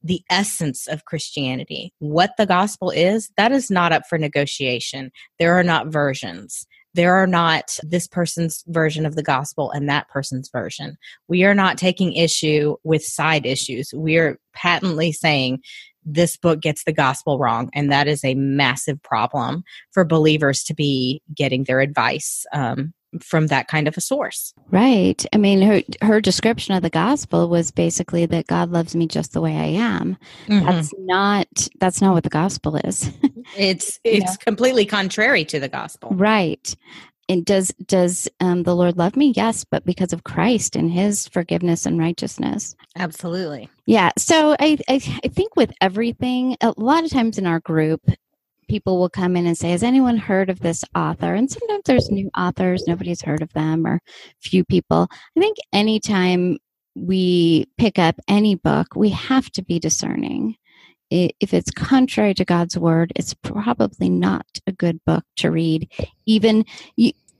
the 0.02 0.22
essence 0.30 0.86
of 0.86 1.06
Christianity. 1.06 1.92
What 1.98 2.32
the 2.36 2.46
gospel 2.46 2.90
is, 2.90 3.30
that 3.36 3.52
is 3.52 3.70
not 3.70 3.92
up 3.92 4.02
for 4.08 4.18
negotiation. 4.18 5.10
There 5.38 5.54
are 5.54 5.64
not 5.64 5.88
versions. 5.88 6.66
There 6.94 7.14
are 7.16 7.26
not 7.26 7.78
this 7.82 8.06
person's 8.06 8.62
version 8.68 9.04
of 9.04 9.16
the 9.16 9.22
gospel 9.22 9.70
and 9.70 9.88
that 9.88 10.08
person's 10.08 10.48
version. 10.48 10.96
We 11.28 11.44
are 11.44 11.54
not 11.54 11.76
taking 11.76 12.14
issue 12.14 12.76
with 12.84 13.04
side 13.04 13.46
issues. 13.46 13.92
We 13.94 14.16
are 14.16 14.38
patently 14.54 15.12
saying 15.12 15.62
this 16.04 16.36
book 16.36 16.60
gets 16.60 16.84
the 16.84 16.92
gospel 16.92 17.38
wrong, 17.38 17.70
and 17.72 17.90
that 17.90 18.06
is 18.06 18.24
a 18.24 18.34
massive 18.34 19.02
problem 19.02 19.64
for 19.92 20.04
believers 20.04 20.62
to 20.64 20.74
be 20.74 21.22
getting 21.34 21.64
their 21.64 21.80
advice 21.80 22.44
um, 22.52 22.92
from 23.20 23.48
that 23.48 23.68
kind 23.68 23.88
of 23.88 23.96
a 23.96 24.00
source. 24.00 24.54
Right. 24.70 25.24
I 25.32 25.36
mean, 25.36 25.62
her 25.62 25.82
her 26.02 26.20
description 26.20 26.74
of 26.74 26.82
the 26.82 26.90
gospel 26.90 27.48
was 27.48 27.70
basically 27.70 28.26
that 28.26 28.46
God 28.46 28.70
loves 28.70 28.94
me 28.94 29.06
just 29.06 29.32
the 29.32 29.40
way 29.40 29.56
I 29.56 29.66
am. 29.66 30.16
Mm-hmm. 30.46 30.66
That's 30.66 30.92
not 30.98 31.68
that's 31.80 32.00
not 32.00 32.14
what 32.14 32.24
the 32.24 32.30
gospel 32.30 32.76
is. 32.76 33.10
it's 33.56 34.00
it's 34.04 34.32
know? 34.32 34.36
completely 34.44 34.86
contrary 34.86 35.44
to 35.46 35.60
the 35.60 35.68
gospel. 35.68 36.10
Right. 36.10 36.74
And 37.28 37.44
does 37.44 37.72
does 37.86 38.28
um, 38.40 38.64
the 38.64 38.76
Lord 38.76 38.98
love 38.98 39.16
me? 39.16 39.32
Yes, 39.34 39.64
but 39.64 39.84
because 39.86 40.12
of 40.12 40.24
Christ 40.24 40.76
and 40.76 40.90
His 40.90 41.26
forgiveness 41.28 41.86
and 41.86 41.98
righteousness. 41.98 42.76
Absolutely. 42.96 43.70
Yeah. 43.86 44.10
So 44.18 44.54
I, 44.58 44.78
I 44.88 45.20
I 45.24 45.28
think 45.28 45.56
with 45.56 45.72
everything, 45.80 46.56
a 46.60 46.74
lot 46.76 47.04
of 47.04 47.10
times 47.10 47.38
in 47.38 47.46
our 47.46 47.60
group, 47.60 48.02
people 48.68 48.98
will 48.98 49.10
come 49.10 49.36
in 49.36 49.46
and 49.46 49.56
say, 49.56 49.70
Has 49.70 49.82
anyone 49.82 50.16
heard 50.16 50.50
of 50.50 50.60
this 50.60 50.84
author? 50.94 51.34
And 51.34 51.50
sometimes 51.50 51.82
there's 51.84 52.10
new 52.10 52.30
authors, 52.36 52.84
nobody's 52.86 53.22
heard 53.22 53.42
of 53.42 53.52
them, 53.52 53.86
or 53.86 54.00
few 54.40 54.64
people. 54.64 55.08
I 55.36 55.40
think 55.40 55.56
anytime 55.72 56.58
we 56.94 57.66
pick 57.78 57.98
up 57.98 58.16
any 58.28 58.54
book, 58.54 58.94
we 58.94 59.10
have 59.10 59.50
to 59.50 59.62
be 59.62 59.78
discerning. 59.78 60.56
If 61.10 61.54
it's 61.54 61.70
contrary 61.70 62.34
to 62.34 62.44
God's 62.44 62.76
word, 62.76 63.12
it's 63.14 63.34
probably 63.34 64.08
not 64.08 64.46
a 64.66 64.72
good 64.72 65.00
book 65.04 65.24
to 65.36 65.50
read. 65.50 65.90
Even 66.26 66.64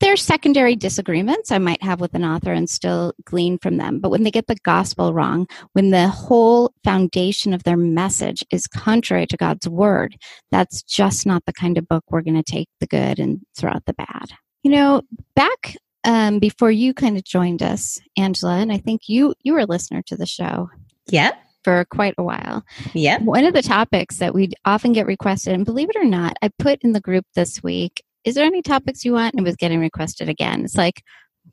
there's 0.01 0.23
secondary 0.23 0.77
disagreements 0.77 1.51
I 1.51 1.59
might 1.59 1.83
have 1.83 2.01
with 2.01 2.15
an 2.15 2.25
author 2.25 2.53
and 2.53 2.69
still 2.69 3.15
glean 3.25 3.59
from 3.59 3.77
them. 3.77 4.01
But 4.01 4.11
when 4.11 4.23
they 4.23 4.31
get 4.31 4.47
the 4.47 4.57
gospel 4.65 5.13
wrong, 5.13 5.47
when 5.73 5.91
the 5.91 6.09
whole 6.09 6.73
foundation 6.85 7.55
of 7.55 7.63
their 7.65 7.77
message 7.77 8.45
is 8.51 8.67
contrary 8.67 9.27
to 9.27 9.37
God's 9.37 9.69
word, 9.69 10.17
that's 10.51 10.83
just 10.83 11.27
not 11.27 11.45
the 11.47 11.53
kind 11.53 11.79
of 11.79 11.89
book 11.89 12.05
we're 12.11 12.23
going 12.23 12.43
to 12.43 12.43
take 12.43 12.69
the 12.81 12.87
good 12.87 13.19
and 13.19 13.41
throw 13.57 13.71
out 13.71 13.85
the 13.87 13.95
bad. 13.95 14.27
You 14.63 14.73
know, 14.73 15.03
back 15.37 15.77
um, 16.05 16.39
before 16.39 16.71
you 16.71 16.95
kind 16.95 17.17
of 17.17 17.25
joined 17.25 17.63
us, 17.63 17.99
Angela, 18.17 18.57
and 18.57 18.73
I 18.73 18.79
think 18.79 19.03
you 19.09 19.35
you 19.43 19.55
were 19.55 19.61
a 19.61 19.67
listener 19.67 20.03
to 20.07 20.17
the 20.17 20.27
show. 20.27 20.71
Yeah. 21.07 21.33
For 21.65 21.87
quite 21.87 22.15
a 22.19 22.23
while. 22.23 22.63
Yeah. 22.93 23.21
One 23.21 23.47
of 23.47 23.55
the 23.55 23.63
topics 23.63 24.19
that 24.19 24.35
we 24.35 24.51
often 24.67 24.93
get 24.93 25.07
requested, 25.07 25.55
and 25.55 25.65
believe 25.65 25.88
it 25.88 25.97
or 25.97 26.05
not, 26.05 26.37
I 26.42 26.51
put 26.59 26.83
in 26.83 26.92
the 26.92 27.01
group 27.01 27.25
this 27.35 27.62
week 27.62 28.03
is 28.25 28.35
there 28.35 28.45
any 28.45 28.63
topics 28.63 29.05
you 29.05 29.13
want? 29.13 29.35
And 29.35 29.41
it 29.41 29.49
was 29.49 29.57
getting 29.57 29.81
requested 29.81 30.29
again. 30.29 30.65
It's 30.65 30.77
like, 30.77 31.03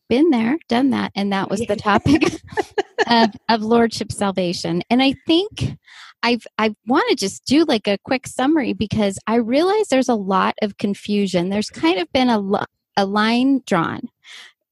been 0.09 0.29
there, 0.29 0.57
done 0.67 0.89
that. 0.91 1.11
And 1.15 1.31
that 1.31 1.49
was 1.49 1.61
the 1.61 1.75
topic 1.75 2.23
of, 3.07 3.29
of 3.49 3.61
lordship 3.61 4.11
salvation. 4.11 4.81
And 4.89 5.01
I 5.01 5.15
think 5.27 5.77
I've 6.23 6.45
I 6.57 6.75
want 6.85 7.09
to 7.09 7.15
just 7.15 7.45
do 7.45 7.63
like 7.63 7.87
a 7.87 7.97
quick 8.03 8.27
summary 8.27 8.73
because 8.73 9.17
I 9.27 9.35
realize 9.35 9.87
there's 9.87 10.09
a 10.09 10.15
lot 10.15 10.55
of 10.61 10.77
confusion. 10.77 11.49
There's 11.49 11.69
kind 11.69 11.99
of 11.99 12.11
been 12.11 12.29
a, 12.29 12.41
a 12.97 13.05
line 13.05 13.61
drawn 13.65 14.01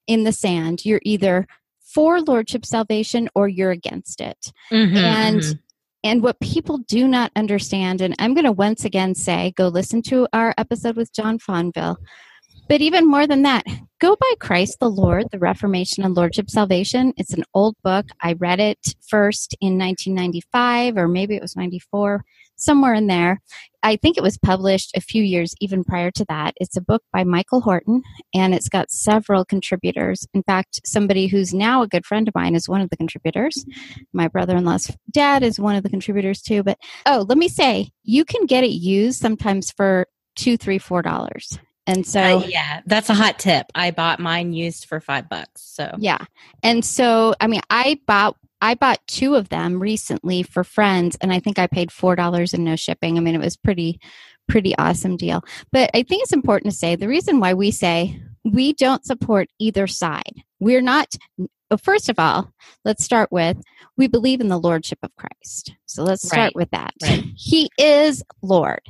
in 0.08 0.24
the 0.24 0.32
sand. 0.32 0.86
You're 0.86 1.02
either 1.04 1.48
for 1.82 2.22
lordship 2.22 2.66
salvation 2.66 3.30
or 3.34 3.48
you're 3.48 3.72
against 3.72 4.22
it. 4.22 4.52
Mm-hmm, 4.72 4.98
and 4.98 5.42
mm-hmm. 5.42 5.60
And 6.04 6.24
what 6.24 6.40
people 6.40 6.78
do 6.78 7.08
not 7.08 7.32
understand, 7.36 8.02
and 8.02 8.16
I'm 8.20 8.34
going 8.34 8.46
to 8.46 8.52
once 8.52 8.86
again 8.86 9.16
say, 9.16 9.54
go 9.58 9.68
listen 9.68 10.02
to 10.04 10.28
our 10.32 10.54
episode 10.58 10.96
with 10.96 11.14
John 11.14 11.40
Fonville. 11.40 11.98
But 12.70 12.82
even 12.82 13.10
more 13.10 13.28
than 13.28 13.42
that, 13.44 13.66
go 14.00 14.16
buy 14.16 14.34
Christ 14.40 14.80
the 14.80 14.90
Lord, 14.90 15.26
the 15.32 15.40
Reformation 15.40 16.06
and 16.06 16.16
Lordship 16.16 16.50
Salvation. 16.50 17.14
It's 17.18 17.34
an 17.34 17.44
old 17.54 17.76
book. 17.84 18.06
I 18.22 18.34
read 18.34 18.60
it 18.60 18.96
first 19.08 19.58
in 19.60 19.78
1995, 19.78 20.96
or 20.96 21.08
maybe 21.08 21.36
it 21.36 21.42
was 21.42 21.56
94 21.56 22.24
somewhere 22.60 22.94
in 22.94 23.08
there. 23.08 23.42
I 23.82 23.96
think 23.96 24.18
it 24.18 24.24
was 24.24 24.38
published 24.38 24.92
a 24.96 25.02
few 25.02 25.24
years 25.24 25.56
even 25.62 25.84
prior 25.84 26.12
to 26.12 26.26
that. 26.28 26.54
It's 26.58 26.76
a 26.76 26.82
book 26.82 27.04
by 27.14 27.24
Michael 27.24 27.62
Horton, 27.62 28.04
and 28.34 28.54
it's 28.54 28.70
got 28.70 28.92
several 28.92 29.46
contributors. 29.46 30.28
In 30.34 30.44
fact, 30.44 30.82
somebody 30.86 31.28
who's 31.28 31.54
now 31.54 31.82
a 31.82 31.88
good 31.88 32.06
friend 32.06 32.28
of 32.28 32.36
mine 32.36 32.56
is 32.56 32.68
one 32.68 32.82
of 32.82 32.90
the 32.90 32.98
contributors. 32.98 33.66
My 34.12 34.28
brother 34.28 34.58
in 34.58 34.66
law's 34.66 34.92
dad 35.12 35.44
is 35.44 35.60
one 35.60 35.76
of 35.76 35.84
the 35.84 35.90
contributors 35.90 36.42
too. 36.42 36.64
But 36.64 36.78
oh, 37.06 37.26
let 37.28 37.38
me 37.38 37.48
say, 37.48 37.90
you 38.04 38.26
can 38.26 38.46
get 38.46 38.64
it 38.64 38.72
used 38.72 39.20
sometimes 39.20 39.72
for 39.72 40.08
two, 40.36 40.58
three, 40.58 40.78
four 40.78 41.02
dollars. 41.02 41.58
And 41.88 42.06
so, 42.06 42.22
uh, 42.22 42.44
yeah, 42.48 42.82
that's 42.86 43.10
a 43.10 43.16
hot 43.16 43.40
tip. 43.40 43.66
I 43.74 43.90
bought 43.90 44.20
mine 44.20 44.54
used 44.54 44.86
for 44.86 45.00
five 45.00 45.28
bucks. 45.28 45.62
So, 45.64 45.96
yeah. 45.98 46.24
And 46.62 46.86
so, 46.86 47.34
I 47.42 47.48
mean, 47.48 47.62
I 47.72 48.00
bought 48.06 48.36
I 48.62 48.76
bought 48.76 49.00
two 49.08 49.36
of 49.36 49.50
them 49.50 49.82
recently 49.82 50.44
for 50.44 50.64
friends, 50.64 51.18
and 51.22 51.32
I 51.32 51.40
think 51.40 51.60
I 51.60 51.68
paid 51.68 51.92
four 51.92 52.16
dollars 52.16 52.54
and 52.54 52.64
no 52.64 52.76
shipping. 52.76 53.18
I 53.18 53.22
mean, 53.22 53.36
it 53.36 53.42
was 53.42 53.58
pretty, 53.58 54.00
pretty 54.48 54.78
awesome 54.78 55.18
deal. 55.18 55.44
But 55.72 55.90
I 55.94 56.04
think 56.04 56.24
it's 56.24 56.34
important 56.34 56.72
to 56.72 56.78
say 56.78 56.96
the 56.96 57.08
reason 57.08 57.40
why 57.40 57.54
we 57.54 57.72
say 57.72 58.22
we 58.44 58.74
don't 58.74 59.06
support 59.06 59.50
either 59.60 59.88
side. 59.88 60.44
We're 60.60 60.82
not. 60.82 61.16
First 61.84 62.10
of 62.10 62.18
all, 62.18 62.52
let's 62.84 63.04
start 63.04 63.32
with 63.32 63.58
we 63.96 64.08
believe 64.08 64.42
in 64.42 64.48
the 64.48 64.60
lordship 64.60 65.00
of 65.04 65.16
Christ. 65.16 65.76
So 65.86 66.04
let's 66.04 66.26
start 66.26 66.40
right. 66.40 66.56
with 66.56 66.72
that. 66.72 66.94
Right. 67.04 67.26
He 67.36 67.70
is 67.78 68.24
Lord, 68.42 68.82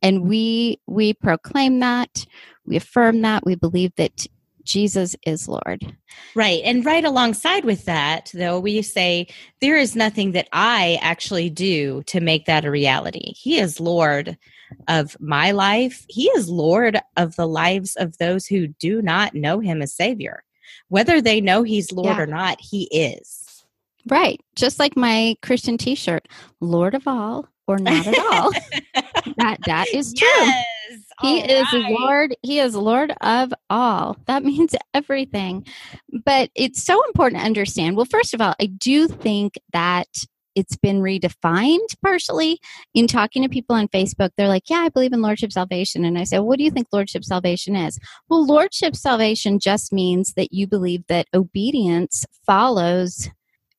and 0.00 0.28
we 0.28 0.80
we 0.86 1.12
proclaim 1.14 1.80
that. 1.80 2.26
We 2.64 2.76
affirm 2.76 3.22
that. 3.22 3.44
We 3.44 3.56
believe 3.56 3.92
that 3.96 4.26
Jesus 4.70 5.16
is 5.26 5.48
Lord. 5.48 5.96
Right. 6.36 6.62
And 6.64 6.84
right 6.86 7.04
alongside 7.04 7.64
with 7.64 7.86
that, 7.86 8.30
though, 8.32 8.60
we 8.60 8.82
say 8.82 9.26
there 9.60 9.76
is 9.76 9.96
nothing 9.96 10.30
that 10.32 10.48
I 10.52 10.96
actually 11.02 11.50
do 11.50 12.04
to 12.04 12.20
make 12.20 12.46
that 12.46 12.64
a 12.64 12.70
reality. 12.70 13.32
He 13.34 13.58
is 13.58 13.80
Lord 13.80 14.38
of 14.86 15.16
my 15.18 15.50
life, 15.50 16.06
He 16.08 16.26
is 16.28 16.48
Lord 16.48 17.00
of 17.16 17.34
the 17.34 17.48
lives 17.48 17.96
of 17.96 18.16
those 18.18 18.46
who 18.46 18.68
do 18.68 19.02
not 19.02 19.34
know 19.34 19.58
Him 19.58 19.82
as 19.82 19.92
Savior. 19.92 20.44
Whether 20.86 21.20
they 21.20 21.40
know 21.40 21.64
He's 21.64 21.90
Lord 21.90 22.16
yeah. 22.16 22.22
or 22.22 22.26
not, 22.26 22.60
He 22.60 22.84
is. 22.92 23.64
Right. 24.06 24.40
Just 24.54 24.78
like 24.78 24.96
my 24.96 25.34
Christian 25.42 25.78
t 25.78 25.96
shirt, 25.96 26.28
Lord 26.60 26.94
of 26.94 27.08
all 27.08 27.48
or 27.70 27.78
not 27.78 28.06
at 28.06 28.18
all. 28.18 28.50
that 29.36 29.58
that 29.66 29.86
is 29.94 30.12
true. 30.12 30.28
Yes. 30.28 30.66
He 31.20 31.40
is 31.40 31.66
Lord. 31.72 32.34
He 32.42 32.58
is 32.58 32.74
Lord 32.74 33.12
of 33.20 33.52
all. 33.68 34.16
That 34.26 34.44
means 34.50 34.74
everything. 34.94 35.66
But 36.24 36.50
it's 36.54 36.82
so 36.82 37.04
important 37.06 37.40
to 37.40 37.46
understand. 37.46 37.96
Well, 37.96 38.06
first 38.06 38.34
of 38.34 38.40
all, 38.40 38.54
I 38.60 38.66
do 38.66 39.06
think 39.06 39.54
that 39.72 40.08
it's 40.56 40.76
been 40.76 41.00
redefined 41.00 41.86
partially 42.02 42.58
in 42.92 43.06
talking 43.06 43.42
to 43.42 43.48
people 43.48 43.76
on 43.76 43.86
Facebook. 43.88 44.30
They're 44.36 44.48
like, 44.48 44.68
Yeah, 44.68 44.78
I 44.80 44.88
believe 44.88 45.12
in 45.12 45.22
Lordship 45.22 45.52
salvation. 45.52 46.04
And 46.04 46.18
I 46.18 46.24
say, 46.24 46.38
well, 46.38 46.48
What 46.48 46.58
do 46.58 46.64
you 46.64 46.70
think 46.70 46.88
Lordship 46.92 47.24
salvation 47.24 47.76
is? 47.76 47.98
Well, 48.28 48.44
Lordship 48.44 48.96
salvation 48.96 49.60
just 49.60 49.92
means 49.92 50.34
that 50.34 50.52
you 50.52 50.66
believe 50.66 51.04
that 51.08 51.28
obedience 51.32 52.24
follows 52.44 53.30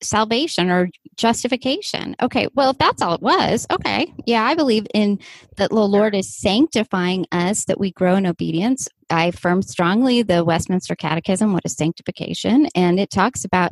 salvation 0.02 0.70
or 0.70 0.90
justification. 1.18 2.16
Okay, 2.22 2.48
well, 2.56 2.72
if 2.72 2.78
that's 2.78 3.02
all 3.02 3.14
it 3.14 3.22
was, 3.22 3.66
okay, 3.72 4.14
yeah, 4.26 4.44
I 4.44 4.56
believe 4.56 4.88
in 4.94 5.20
that 5.58 5.70
the 5.70 5.76
Lord 5.76 6.16
is 6.16 6.36
sanctifying 6.36 7.26
us, 7.32 7.66
that 7.66 7.80
we 7.80 7.92
grow 7.92 8.16
in 8.16 8.26
obedience. 8.26 8.88
I 9.10 9.26
affirm 9.26 9.62
strongly 9.62 10.22
the 10.22 10.44
Westminster 10.44 10.96
Catechism, 10.96 11.54
what 11.54 11.66
is 11.66 11.76
sanctification, 11.76 12.68
and 12.76 13.00
it 13.00 13.12
talks 13.12 13.46
about 13.46 13.72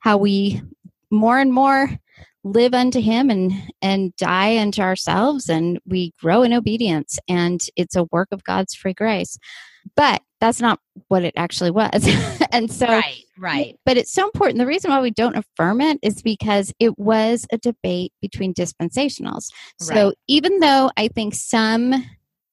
how 0.00 0.16
we 0.16 0.62
more 1.10 1.38
and 1.38 1.52
more 1.52 1.90
live 2.44 2.74
unto 2.74 3.00
him 3.00 3.30
and 3.30 3.52
and 3.80 4.16
die 4.16 4.58
unto 4.58 4.82
ourselves 4.82 5.48
and 5.48 5.78
we 5.86 6.12
grow 6.20 6.42
in 6.42 6.52
obedience 6.52 7.18
and 7.28 7.66
it's 7.76 7.94
a 7.94 8.04
work 8.10 8.28
of 8.32 8.42
god's 8.42 8.74
free 8.74 8.92
grace 8.92 9.38
but 9.94 10.22
that's 10.42 10.60
not 10.60 10.80
what 11.06 11.22
it 11.22 11.32
actually 11.36 11.70
was. 11.70 12.04
and 12.52 12.70
so, 12.70 12.86
right, 12.86 13.22
right. 13.38 13.78
But 13.86 13.96
it's 13.96 14.12
so 14.12 14.24
important. 14.24 14.58
The 14.58 14.66
reason 14.66 14.90
why 14.90 15.00
we 15.00 15.12
don't 15.12 15.36
affirm 15.36 15.80
it 15.80 16.00
is 16.02 16.20
because 16.20 16.74
it 16.80 16.98
was 16.98 17.46
a 17.52 17.58
debate 17.58 18.12
between 18.20 18.52
dispensationals. 18.52 19.44
So 19.80 20.06
Right. 20.06 20.14
even 20.26 20.58
though 20.58 20.90
I 20.96 21.06
think 21.06 21.34
some 21.34 21.94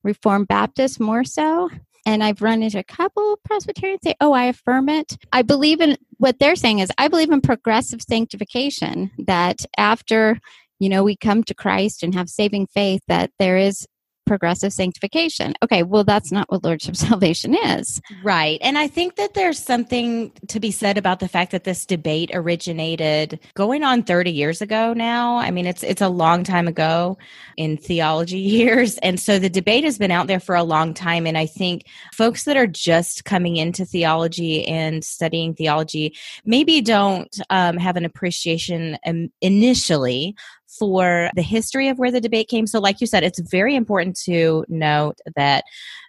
Reformed 0.04 0.48
Baptists 0.48 1.00
more 1.00 1.24
so, 1.24 1.68
and 2.06 2.24
I've 2.24 2.44
run 2.44 2.62
into 2.62 2.78
a 2.78 2.84
couple 2.84 3.40
Presbyterians 3.44 4.02
say, 4.04 4.14
"Oh, 4.22 4.34
I 4.34 4.46
affirm 4.46 4.88
it." 4.88 5.18
I 5.34 5.42
believe 5.42 5.82
in 5.82 5.98
what 6.18 6.38
they're 6.40 6.56
saying 6.56 6.80
is 6.80 6.92
I 7.00 7.08
believe 7.08 7.32
in 7.32 7.42
progressive 7.42 8.02
sanctification. 8.04 9.10
That 9.18 9.66
after 9.80 10.40
you 10.80 10.90
know 10.90 11.04
we 11.04 11.18
come 11.18 11.44
to 11.46 11.56
Christ 11.56 12.04
and 12.04 12.14
have 12.14 12.30
saving 12.30 12.68
faith, 12.68 13.02
that 13.08 13.32
there 13.40 13.58
is 13.58 13.88
progressive 14.30 14.72
sanctification. 14.72 15.56
Okay, 15.64 15.82
well 15.82 16.04
that's 16.04 16.32
not 16.32 16.50
what 16.52 16.64
Lordship 16.64 16.96
salvation 17.10 17.56
is. 17.56 18.00
Right. 18.24 18.60
And 18.62 18.78
I 18.78 18.88
think 18.88 19.16
that 19.16 19.34
there's 19.34 19.58
something 19.58 20.32
to 20.50 20.60
be 20.60 20.70
said 20.70 21.00
about 21.00 21.20
the 21.20 21.28
fact 21.28 21.52
that 21.52 21.64
this 21.64 21.84
debate 21.84 22.30
originated 22.32 23.40
going 23.56 23.84
on 23.84 24.04
30 24.04 24.32
years 24.32 24.62
ago 24.62 24.94
now. 24.94 25.38
I 25.38 25.50
mean, 25.50 25.66
it's 25.66 25.82
it's 25.82 26.02
a 26.02 26.10
long 26.10 26.44
time 26.44 26.68
ago 26.68 27.18
in 27.58 27.76
theology 27.76 28.38
years. 28.60 29.00
And 29.00 29.20
so 29.20 29.40
the 29.40 29.50
debate 29.50 29.84
has 29.84 29.98
been 29.98 30.12
out 30.12 30.28
there 30.28 30.40
for 30.40 30.56
a 30.56 30.64
long 30.64 30.94
time 30.94 31.26
and 31.26 31.38
I 31.38 31.48
think 31.48 31.86
folks 32.14 32.44
that 32.44 32.56
are 32.56 32.68
just 32.68 33.26
coming 33.26 33.58
into 33.58 33.84
theology 33.84 34.64
and 34.68 35.04
studying 35.04 35.56
theology 35.56 36.16
maybe 36.46 36.82
don't 36.82 37.36
um, 37.50 37.78
have 37.78 37.98
an 37.98 38.06
appreciation 38.06 38.96
um, 39.08 39.32
initially 39.42 40.36
for 40.78 41.30
the 41.36 41.42
history 41.42 41.88
of 41.90 41.98
where 41.98 42.12
the 42.12 42.22
debate 42.22 42.48
came. 42.48 42.68
So, 42.68 42.80
like 42.80 43.02
you 43.02 43.08
said, 43.08 43.24
it's 43.24 43.40
very 43.40 43.76
important 43.76 44.16
to 44.26 44.66
note 44.70 45.20
that 45.36 45.64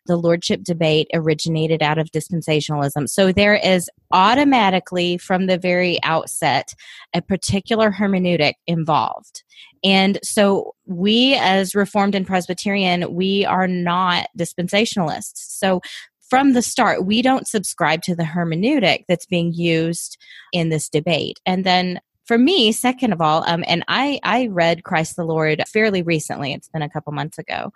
the 0.07 0.17
lordship 0.17 0.63
debate 0.63 1.09
originated 1.15 1.83
out 1.83 1.99
of 1.99 2.11
dispensationalism. 2.11 3.09
So, 3.09 3.33
there 3.33 3.55
is 3.55 3.89
automatically, 4.13 5.19
from 5.19 5.47
the 5.47 5.59
very 5.59 6.03
outset, 6.03 6.75
a 7.15 7.23
particular 7.23 7.91
hermeneutic 7.91 8.55
involved. 8.67 9.43
And 9.83 10.19
so, 10.23 10.75
we 10.87 11.35
as 11.37 11.75
Reformed 11.75 12.15
and 12.15 12.27
Presbyterian, 12.27 13.15
we 13.15 13.47
are 13.47 13.69
not 13.69 14.29
dispensationalists. 14.39 15.37
So, 15.37 15.81
from 16.29 16.53
the 16.53 16.63
start, 16.63 17.05
we 17.05 17.23
don't 17.23 17.49
subscribe 17.49 18.03
to 18.03 18.15
the 18.15 18.23
hermeneutic 18.23 19.05
that's 19.09 19.27
being 19.27 19.53
used 19.53 20.17
in 20.53 20.69
this 20.69 20.89
debate. 20.89 21.41
And 21.45 21.65
then 21.65 22.01
for 22.31 22.39
me, 22.39 22.71
second 22.71 23.13
of 23.13 23.21
all, 23.21 23.43
um, 23.49 23.65
and 23.67 23.85
I 23.89 24.21
I 24.23 24.47
read 24.47 24.85
Christ 24.85 25.17
the 25.17 25.25
Lord 25.25 25.65
fairly 25.67 26.03
recently. 26.03 26.53
It's 26.53 26.69
been 26.69 26.81
a 26.81 26.89
couple 26.89 27.13
months 27.13 27.39
ago, 27.39 27.73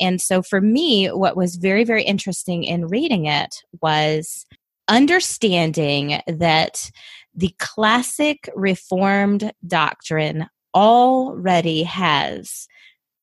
and 0.00 0.20
so 0.20 0.42
for 0.42 0.60
me, 0.60 1.06
what 1.06 1.36
was 1.36 1.54
very 1.54 1.84
very 1.84 2.02
interesting 2.02 2.64
in 2.64 2.88
reading 2.88 3.26
it 3.26 3.62
was 3.80 4.44
understanding 4.88 6.20
that 6.26 6.90
the 7.32 7.54
classic 7.60 8.50
Reformed 8.56 9.52
doctrine 9.64 10.48
already 10.74 11.84
has 11.84 12.66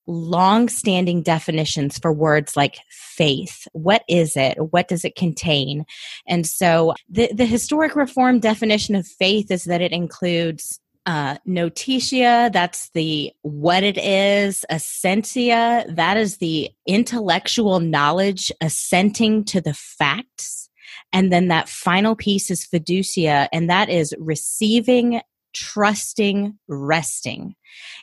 long-standing 0.10 1.22
definitions 1.22 2.00
for 2.00 2.12
words 2.12 2.58
like 2.58 2.80
faith. 2.90 3.68
What 3.74 4.04
is 4.10 4.36
it? 4.36 4.58
What 4.72 4.88
does 4.88 5.06
it 5.06 5.16
contain? 5.16 5.86
And 6.28 6.48
so 6.48 6.96
the, 7.08 7.32
the 7.34 7.46
historic 7.46 7.96
reform 7.96 8.40
definition 8.40 8.96
of 8.96 9.06
faith 9.06 9.52
is 9.52 9.66
that 9.66 9.82
it 9.82 9.92
includes 9.92 10.80
uh, 11.06 11.38
notitia, 11.46 12.50
that's 12.52 12.90
the 12.92 13.32
what 13.42 13.84
it 13.84 13.98
is, 13.98 14.66
assensus, 14.70 15.96
that 15.96 16.18
is 16.18 16.38
the 16.38 16.70
intellectual 16.88 17.80
knowledge 17.80 18.52
assenting 18.62 19.44
to 19.46 19.62
the 19.62 19.74
facts. 19.74 20.70
And 21.12 21.32
then 21.32 21.48
that 21.48 21.70
final 21.70 22.16
piece 22.16 22.52
is 22.52 22.68
fiducia, 22.68 23.48
and 23.52 23.70
that 23.70 23.90
is 23.90 24.14
receiving, 24.20 25.22
trusting, 25.54 26.58
resting. 26.68 27.56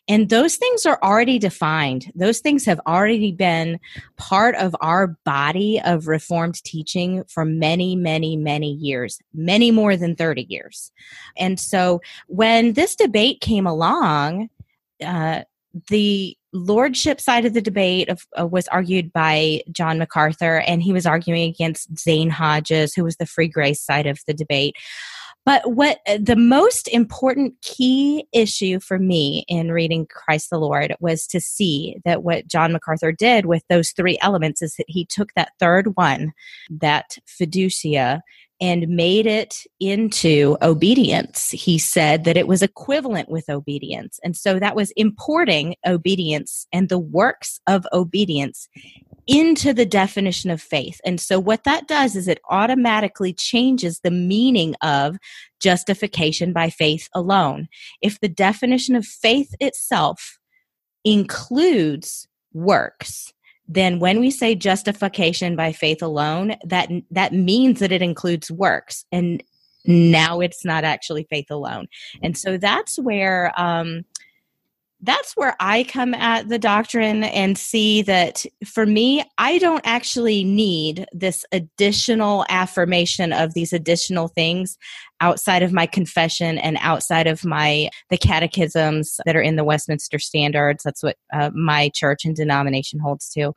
And 0.08 0.28
those 0.28 0.56
things 0.56 0.86
are 0.86 0.98
already 1.02 1.38
defined. 1.38 2.12
Those 2.14 2.40
things 2.40 2.64
have 2.64 2.80
already 2.86 3.32
been 3.32 3.80
part 4.16 4.54
of 4.56 4.74
our 4.80 5.16
body 5.24 5.80
of 5.84 6.08
Reformed 6.08 6.62
teaching 6.64 7.24
for 7.28 7.44
many, 7.44 7.96
many, 7.96 8.36
many 8.36 8.72
years, 8.72 9.18
many 9.34 9.70
more 9.70 9.96
than 9.96 10.16
30 10.16 10.46
years. 10.48 10.92
And 11.36 11.58
so 11.58 12.00
when 12.28 12.74
this 12.74 12.94
debate 12.94 13.40
came 13.40 13.66
along, 13.66 14.48
uh, 15.04 15.42
the 15.88 16.36
lordship 16.52 17.20
side 17.20 17.44
of 17.44 17.54
the 17.54 17.60
debate 17.60 18.08
of, 18.08 18.26
uh, 18.38 18.46
was 18.46 18.66
argued 18.68 19.12
by 19.12 19.60
John 19.70 19.98
MacArthur, 19.98 20.60
and 20.60 20.82
he 20.82 20.92
was 20.92 21.06
arguing 21.06 21.50
against 21.50 21.98
Zane 21.98 22.30
Hodges, 22.30 22.94
who 22.94 23.04
was 23.04 23.16
the 23.16 23.26
free 23.26 23.48
grace 23.48 23.80
side 23.80 24.06
of 24.06 24.18
the 24.26 24.34
debate. 24.34 24.74
But 25.46 25.74
what 25.74 26.00
uh, 26.08 26.18
the 26.20 26.36
most 26.36 26.88
important 26.88 27.54
key 27.62 28.26
issue 28.32 28.80
for 28.80 28.98
me 28.98 29.44
in 29.46 29.70
reading 29.70 30.06
Christ 30.06 30.50
the 30.50 30.58
Lord 30.58 30.94
was 30.98 31.26
to 31.28 31.40
see 31.40 31.96
that 32.04 32.24
what 32.24 32.48
John 32.48 32.72
MacArthur 32.72 33.12
did 33.12 33.46
with 33.46 33.62
those 33.70 33.92
three 33.92 34.18
elements 34.20 34.60
is 34.60 34.74
that 34.74 34.86
he 34.88 35.06
took 35.06 35.32
that 35.34 35.52
third 35.60 35.96
one, 35.96 36.32
that 36.68 37.16
fiducia, 37.26 38.20
and 38.60 38.88
made 38.88 39.26
it 39.26 39.64
into 39.80 40.56
obedience. 40.62 41.50
He 41.50 41.78
said 41.78 42.24
that 42.24 42.36
it 42.36 42.48
was 42.48 42.62
equivalent 42.62 43.28
with 43.28 43.48
obedience. 43.48 44.18
And 44.24 44.36
so 44.36 44.58
that 44.58 44.74
was 44.74 44.92
importing 44.92 45.76
obedience 45.86 46.66
and 46.72 46.88
the 46.88 46.98
works 46.98 47.60
of 47.66 47.86
obedience 47.92 48.68
into 49.26 49.72
the 49.72 49.86
definition 49.86 50.50
of 50.50 50.62
faith. 50.62 51.00
And 51.04 51.20
so 51.20 51.40
what 51.40 51.64
that 51.64 51.88
does 51.88 52.14
is 52.14 52.28
it 52.28 52.40
automatically 52.48 53.32
changes 53.32 54.00
the 54.00 54.10
meaning 54.10 54.74
of 54.82 55.16
justification 55.60 56.52
by 56.52 56.70
faith 56.70 57.08
alone. 57.12 57.68
If 58.00 58.20
the 58.20 58.28
definition 58.28 58.94
of 58.94 59.04
faith 59.04 59.54
itself 59.58 60.38
includes 61.04 62.28
works, 62.52 63.32
then 63.68 63.98
when 63.98 64.20
we 64.20 64.30
say 64.30 64.54
justification 64.54 65.56
by 65.56 65.72
faith 65.72 66.02
alone, 66.02 66.54
that 66.64 66.88
that 67.10 67.32
means 67.32 67.80
that 67.80 67.90
it 67.90 68.02
includes 68.02 68.50
works. 68.50 69.04
And 69.10 69.42
now 69.86 70.40
it's 70.40 70.64
not 70.64 70.84
actually 70.84 71.26
faith 71.28 71.50
alone. 71.50 71.88
And 72.22 72.38
so 72.38 72.58
that's 72.58 72.96
where 72.98 73.52
um 73.56 74.04
that's 75.02 75.34
where 75.34 75.54
I 75.60 75.84
come 75.84 76.14
at 76.14 76.48
the 76.48 76.58
doctrine 76.58 77.22
and 77.24 77.58
see 77.58 78.00
that 78.02 78.46
for 78.64 78.86
me, 78.86 79.22
I 79.36 79.58
don't 79.58 79.86
actually 79.86 80.42
need 80.42 81.06
this 81.12 81.44
additional 81.52 82.46
affirmation 82.48 83.32
of 83.32 83.52
these 83.52 83.74
additional 83.74 84.28
things 84.28 84.78
outside 85.20 85.62
of 85.62 85.72
my 85.72 85.86
confession 85.86 86.58
and 86.58 86.78
outside 86.80 87.26
of 87.26 87.44
my 87.44 87.90
the 88.08 88.16
catechisms 88.16 89.20
that 89.26 89.36
are 89.36 89.42
in 89.42 89.56
the 89.56 89.64
Westminster 89.64 90.18
Standards. 90.18 90.82
That's 90.82 91.02
what 91.02 91.16
uh, 91.32 91.50
my 91.54 91.90
church 91.94 92.24
and 92.24 92.34
denomination 92.34 92.98
holds 92.98 93.28
to. 93.30 93.52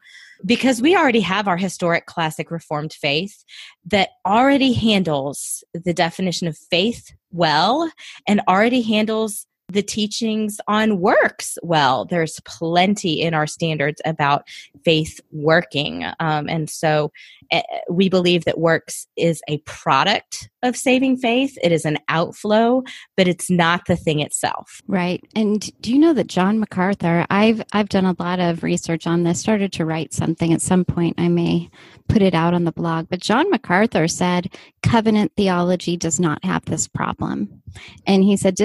Because 0.46 0.82
we 0.82 0.96
already 0.96 1.20
have 1.22 1.48
our 1.48 1.58
historic 1.58 2.06
classic 2.06 2.52
Reformed 2.52 2.94
faith 2.94 3.44
that 3.86 4.10
already 4.26 4.74
handles 4.74 5.64
the 5.74 5.94
definition 5.94 6.48
of 6.48 6.58
faith 6.58 7.14
well 7.32 7.92
and 8.28 8.42
already 8.48 8.82
handles 8.82 9.46
the 9.70 9.84
teachings 9.84 10.60
on 10.68 11.00
works 11.00 11.58
well. 11.62 12.06
There's 12.06 12.40
plenty 12.46 13.22
in 13.22 13.34
our 13.34 13.48
standards 13.48 14.02
about 14.06 14.48
faith 14.84 15.20
working. 15.32 16.06
Um, 16.20 16.50
and 16.50 16.70
so 16.70 17.12
uh, 17.52 17.62
we 17.90 18.10
believe 18.10 18.46
that 18.46 18.60
works 18.60 19.08
is 19.16 19.42
a 19.48 19.60
product 19.60 20.50
of 20.62 20.76
saving 20.76 21.18
faith, 21.18 21.58
it 21.64 21.72
is 21.72 21.86
an 21.86 21.98
outflow, 22.10 22.84
but 23.16 23.28
it's 23.28 23.50
not 23.50 23.86
the 23.86 23.96
thing 23.96 24.20
itself. 24.20 24.82
Right. 24.88 25.24
And 25.36 25.70
do 25.82 25.92
you 25.92 26.00
know 26.00 26.14
that 26.14 26.28
John 26.28 26.60
MacArthur, 26.60 27.26
I've 27.30 27.64
I've 27.72 27.90
done 27.90 28.06
a 28.06 28.16
lot 28.20 28.40
of 28.40 28.64
research 28.64 29.08
on 29.08 29.24
this, 29.24 29.40
started 29.40 29.72
to 29.74 29.86
write 29.86 30.14
something 30.14 30.52
at 30.52 30.62
some 30.62 30.84
point. 30.84 31.16
I 31.18 31.30
may 31.30 31.70
put 32.10 32.22
it 32.22 32.34
out 32.34 32.54
on 32.54 32.66
the 32.66 32.72
blog, 32.72 33.08
but 33.10 33.22
John 33.22 33.50
MacArthur 33.50 34.08
said 34.08 34.54
covenant 34.84 35.32
theology 35.38 35.96
does 35.96 36.20
not 36.20 36.44
have 36.44 36.66
this 36.66 36.88
problem. 36.88 37.62
And 38.06 38.24
he 38.24 38.36
said 38.36 38.56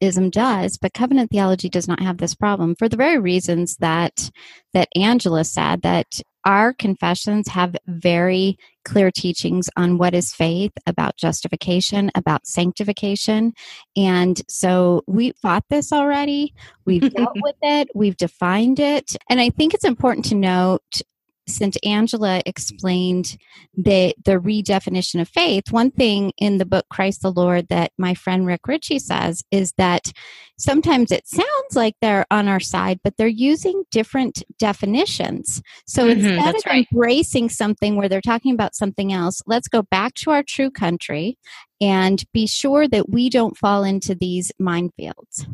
dispensationalism 0.00 0.30
does, 0.30 0.78
but 0.78 0.94
covenant 0.94 1.30
theology 1.30 1.68
does 1.68 1.88
not 1.88 2.00
have 2.00 2.18
this 2.18 2.34
problem 2.34 2.74
for 2.74 2.88
the 2.88 2.96
very 2.96 3.18
reasons 3.18 3.76
that 3.76 4.30
that 4.74 4.88
Angela 4.94 5.44
said 5.44 5.82
that 5.82 6.20
our 6.44 6.72
confessions 6.72 7.48
have 7.48 7.76
very 7.86 8.56
clear 8.84 9.10
teachings 9.10 9.68
on 9.76 9.98
what 9.98 10.14
is 10.14 10.32
faith, 10.32 10.72
about 10.86 11.16
justification, 11.16 12.10
about 12.14 12.46
sanctification. 12.46 13.52
And 13.96 14.40
so 14.48 15.02
we 15.06 15.32
fought 15.42 15.64
this 15.68 15.92
already. 15.92 16.54
We've 16.86 17.12
dealt 17.14 17.36
with 17.42 17.56
it, 17.60 17.88
we've 17.94 18.16
defined 18.16 18.80
it. 18.80 19.16
And 19.28 19.40
I 19.40 19.50
think 19.50 19.74
it's 19.74 19.84
important 19.84 20.26
to 20.26 20.34
note 20.34 21.02
since 21.48 21.76
Angela 21.84 22.42
explained 22.46 23.36
the 23.76 24.14
the 24.24 24.38
redefinition 24.38 25.20
of 25.20 25.28
faith, 25.28 25.70
one 25.70 25.90
thing 25.90 26.32
in 26.38 26.58
the 26.58 26.66
book 26.66 26.86
Christ 26.90 27.22
the 27.22 27.32
Lord 27.32 27.68
that 27.68 27.92
my 27.98 28.14
friend 28.14 28.46
Rick 28.46 28.66
Ritchie 28.66 28.98
says 28.98 29.42
is 29.50 29.72
that 29.78 30.12
sometimes 30.58 31.10
it 31.12 31.26
sounds 31.26 31.74
like 31.74 31.94
they're 32.00 32.26
on 32.30 32.48
our 32.48 32.60
side, 32.60 33.00
but 33.02 33.16
they're 33.16 33.26
using 33.28 33.84
different 33.90 34.42
definitions. 34.58 35.62
So 35.86 36.06
Mhm, 36.06 36.12
instead 36.12 36.54
of 36.54 36.62
right. 36.66 36.86
embracing 36.92 37.48
something 37.48 37.96
where 37.96 38.08
they're 38.08 38.20
talking 38.20 38.52
about 38.52 38.74
something 38.74 39.12
else, 39.12 39.42
let's 39.46 39.68
go 39.68 39.82
back 39.82 40.14
to 40.14 40.30
our 40.30 40.42
true 40.42 40.70
country 40.70 41.38
and 41.80 42.24
be 42.32 42.46
sure 42.46 42.88
that 42.88 43.08
we 43.08 43.30
don't 43.30 43.56
fall 43.56 43.84
into 43.84 44.14
these 44.14 44.50
minefields. 44.60 45.46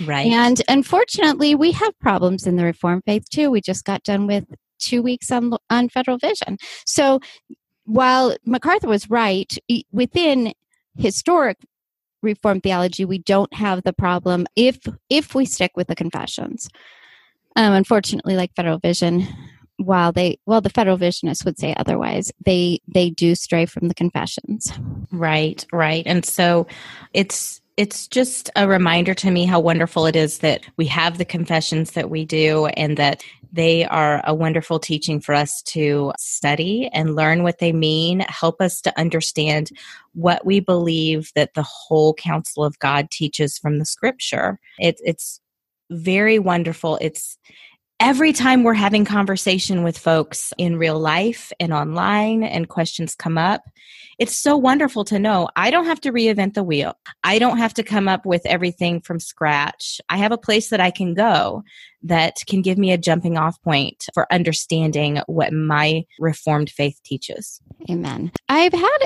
Right. 0.00 0.26
And 0.26 0.62
unfortunately, 0.68 1.54
we 1.54 1.72
have 1.72 1.98
problems 2.00 2.46
in 2.46 2.56
the 2.56 2.64
Reformed 2.64 3.02
faith 3.04 3.28
too. 3.28 3.50
We 3.50 3.60
just 3.60 3.84
got 3.84 4.02
done 4.02 4.26
with 4.26 4.44
two 4.80 5.02
weeks 5.02 5.30
on 5.30 5.52
on 5.68 5.88
federal 5.88 6.18
vision. 6.18 6.58
So 6.84 7.20
while 7.84 8.36
MacArthur 8.44 8.88
was 8.88 9.10
right, 9.10 9.56
within 9.92 10.52
historic 10.96 11.58
reform 12.22 12.60
theology, 12.60 13.04
we 13.04 13.18
don't 13.18 13.52
have 13.54 13.82
the 13.82 13.92
problem 13.92 14.46
if 14.56 14.78
if 15.08 15.34
we 15.34 15.44
stick 15.44 15.72
with 15.76 15.88
the 15.88 15.96
confessions. 15.96 16.68
Um, 17.56 17.72
unfortunately, 17.72 18.36
like 18.36 18.54
federal 18.54 18.78
vision, 18.78 19.26
while 19.76 20.12
they 20.12 20.38
well 20.46 20.60
the 20.60 20.70
federal 20.70 20.98
visionists 20.98 21.44
would 21.44 21.58
say 21.58 21.74
otherwise, 21.76 22.30
they 22.44 22.80
they 22.86 23.10
do 23.10 23.34
stray 23.34 23.66
from 23.66 23.88
the 23.88 23.94
confessions. 23.94 24.72
Right, 25.10 25.64
right. 25.72 26.04
And 26.06 26.24
so 26.24 26.66
it's 27.12 27.60
it's 27.76 28.06
just 28.06 28.50
a 28.56 28.68
reminder 28.68 29.14
to 29.14 29.30
me 29.30 29.46
how 29.46 29.58
wonderful 29.58 30.04
it 30.04 30.14
is 30.14 30.40
that 30.40 30.66
we 30.76 30.84
have 30.86 31.16
the 31.18 31.24
confessions 31.24 31.92
that 31.92 32.10
we 32.10 32.24
do 32.24 32.66
and 32.66 32.96
that 32.98 33.24
they 33.52 33.84
are 33.84 34.22
a 34.24 34.34
wonderful 34.34 34.78
teaching 34.78 35.20
for 35.20 35.34
us 35.34 35.62
to 35.62 36.12
study 36.18 36.88
and 36.92 37.16
learn 37.16 37.42
what 37.42 37.58
they 37.58 37.72
mean, 37.72 38.20
help 38.20 38.60
us 38.60 38.80
to 38.82 38.98
understand 38.98 39.70
what 40.12 40.44
we 40.46 40.60
believe 40.60 41.30
that 41.34 41.54
the 41.54 41.62
whole 41.62 42.14
counsel 42.14 42.64
of 42.64 42.78
God 42.78 43.10
teaches 43.10 43.58
from 43.58 43.78
the 43.78 43.84
scripture. 43.84 44.58
It, 44.78 45.00
it's 45.04 45.40
very 45.90 46.38
wonderful. 46.38 46.98
It's 47.00 47.36
every 48.00 48.32
time 48.32 48.62
we're 48.62 48.74
having 48.74 49.04
conversation 49.04 49.82
with 49.82 49.98
folks 49.98 50.52
in 50.58 50.76
real 50.76 50.98
life 50.98 51.52
and 51.60 51.72
online 51.72 52.42
and 52.42 52.68
questions 52.68 53.14
come 53.14 53.38
up 53.38 53.62
it's 54.20 54.36
so 54.36 54.54
wonderful 54.54 55.02
to 55.06 55.18
know 55.18 55.48
I 55.56 55.70
don't 55.70 55.86
have 55.86 56.00
to 56.02 56.12
reinvent 56.12 56.52
the 56.52 56.62
wheel. 56.62 56.94
I 57.24 57.38
don't 57.38 57.56
have 57.56 57.72
to 57.74 57.82
come 57.82 58.06
up 58.06 58.26
with 58.26 58.44
everything 58.44 59.00
from 59.00 59.18
scratch. 59.18 59.98
I 60.10 60.18
have 60.18 60.30
a 60.30 60.36
place 60.36 60.68
that 60.68 60.78
I 60.78 60.90
can 60.90 61.14
go 61.14 61.62
that 62.02 62.36
can 62.46 62.60
give 62.60 62.76
me 62.76 62.92
a 62.92 62.98
jumping 62.98 63.38
off 63.38 63.60
point 63.62 64.04
for 64.12 64.30
understanding 64.30 65.22
what 65.26 65.54
my 65.54 66.04
Reformed 66.18 66.68
faith 66.68 67.00
teaches. 67.02 67.62
Amen. 67.88 68.30
I've 68.46 68.74
had 68.74 68.98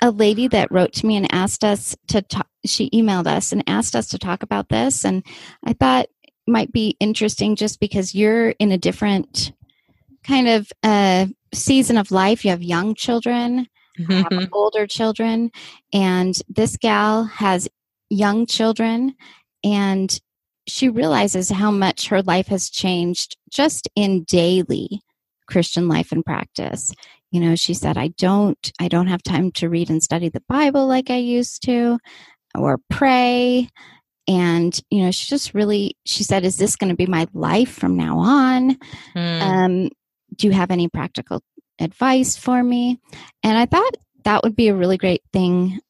a 0.00 0.10
lady 0.10 0.48
that 0.48 0.72
wrote 0.72 0.94
to 0.94 1.06
me 1.06 1.16
and 1.16 1.32
asked 1.34 1.64
us 1.64 1.94
to 2.08 2.22
talk, 2.22 2.48
she 2.64 2.88
emailed 2.90 3.26
us 3.26 3.52
and 3.52 3.62
asked 3.66 3.94
us 3.94 4.08
to 4.08 4.18
talk 4.18 4.42
about 4.42 4.70
this. 4.70 5.04
And 5.04 5.22
I 5.66 5.74
thought 5.74 6.06
might 6.52 6.70
be 6.70 6.96
interesting 7.00 7.56
just 7.56 7.80
because 7.80 8.14
you're 8.14 8.50
in 8.50 8.70
a 8.70 8.78
different 8.78 9.52
kind 10.22 10.48
of 10.48 10.70
uh, 10.82 11.26
season 11.52 11.96
of 11.96 12.10
life. 12.10 12.44
You 12.44 12.50
have 12.50 12.62
young 12.62 12.94
children, 12.94 13.66
I 14.08 14.26
have 14.30 14.48
older 14.52 14.86
children, 14.86 15.50
and 15.92 16.40
this 16.48 16.76
gal 16.76 17.24
has 17.24 17.68
young 18.10 18.46
children, 18.46 19.14
and 19.64 20.20
she 20.68 20.88
realizes 20.88 21.50
how 21.50 21.70
much 21.70 22.08
her 22.08 22.22
life 22.22 22.46
has 22.46 22.70
changed 22.70 23.36
just 23.50 23.88
in 23.96 24.24
daily 24.24 25.00
Christian 25.48 25.88
life 25.88 26.12
and 26.12 26.24
practice. 26.24 26.92
You 27.32 27.40
know 27.40 27.56
she 27.56 27.72
said 27.72 27.96
i 27.96 28.08
don't 28.18 28.72
i 28.78 28.88
don't 28.88 29.06
have 29.06 29.22
time 29.22 29.50
to 29.52 29.70
read 29.70 29.88
and 29.88 30.02
study 30.02 30.28
the 30.28 30.42
bible 30.50 30.86
like 30.86 31.08
i 31.08 31.16
used 31.16 31.62
to 31.62 31.98
or 32.54 32.78
pray 32.90 33.70
and 34.28 34.80
you 34.90 35.02
know 35.02 35.10
she 35.10 35.28
just 35.28 35.54
really 35.54 35.96
she 36.04 36.24
said 36.24 36.44
is 36.44 36.56
this 36.56 36.76
going 36.76 36.90
to 36.90 36.96
be 36.96 37.06
my 37.06 37.26
life 37.32 37.72
from 37.72 37.96
now 37.96 38.18
on? 38.18 38.78
Mm. 39.14 39.42
um, 39.42 39.90
do 40.36 40.46
you 40.46 40.52
have 40.52 40.70
any 40.70 40.88
practical 40.88 41.42
advice 41.78 42.36
for 42.36 42.62
me? 42.62 42.98
And 43.42 43.58
i 43.58 43.66
thought 43.66 43.96
that 44.24 44.42
would 44.42 44.56
be 44.56 44.68
a 44.68 44.74
really 44.74 44.96
great 44.96 45.22
thing 45.32 45.80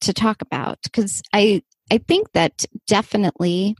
to 0.00 0.12
talk 0.12 0.42
about 0.42 0.78
because 0.82 1.22
i 1.32 1.62
i 1.90 1.98
think 1.98 2.32
that 2.32 2.64
definitely 2.86 3.76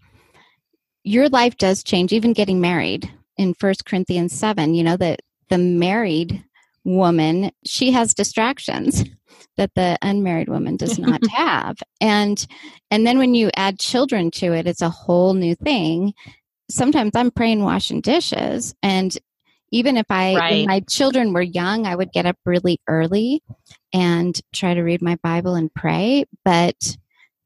your 1.05 1.29
life 1.29 1.57
does 1.57 1.83
change 1.83 2.13
even 2.13 2.33
getting 2.33 2.61
married 2.61 3.13
in 3.37 3.55
first 3.55 3.85
corinthians 3.85 4.33
7 4.33 4.75
you 4.75 4.85
know 4.85 4.97
that 4.97 5.21
the 5.51 5.59
married 5.59 6.45
woman 6.85 7.51
she 7.65 7.91
has 7.91 8.15
distractions 8.15 9.05
that 9.57 9.75
the 9.75 9.99
unmarried 10.03 10.49
woman 10.49 10.77
does 10.77 10.99
not 10.99 11.21
have. 11.31 11.77
And 12.01 12.45
and 12.91 13.07
then 13.07 13.19
when 13.19 13.35
you 13.35 13.51
add 13.57 13.79
children 13.79 14.31
to 14.33 14.53
it 14.53 14.67
it's 14.67 14.83
a 14.83 14.91
whole 14.91 15.35
new 15.35 15.55
thing. 15.55 16.15
Sometimes 16.71 17.13
i'm 17.15 17.31
praying 17.31 17.63
washing 17.63 18.01
dishes 18.01 18.75
and 18.83 19.19
even 19.73 19.97
if 19.97 20.07
i 20.11 20.35
Right. 20.37 20.51
when 20.53 20.67
my 20.67 20.81
children 20.89 21.33
were 21.33 21.43
young 21.43 21.87
i 21.87 21.95
would 21.95 22.13
get 22.13 22.25
up 22.27 22.37
really 22.47 22.81
early 22.89 23.43
and 23.93 24.41
try 24.55 24.73
to 24.75 24.83
read 24.83 25.03
my 25.03 25.17
bible 25.23 25.55
and 25.55 25.73
pray 25.75 26.25
but 26.45 26.97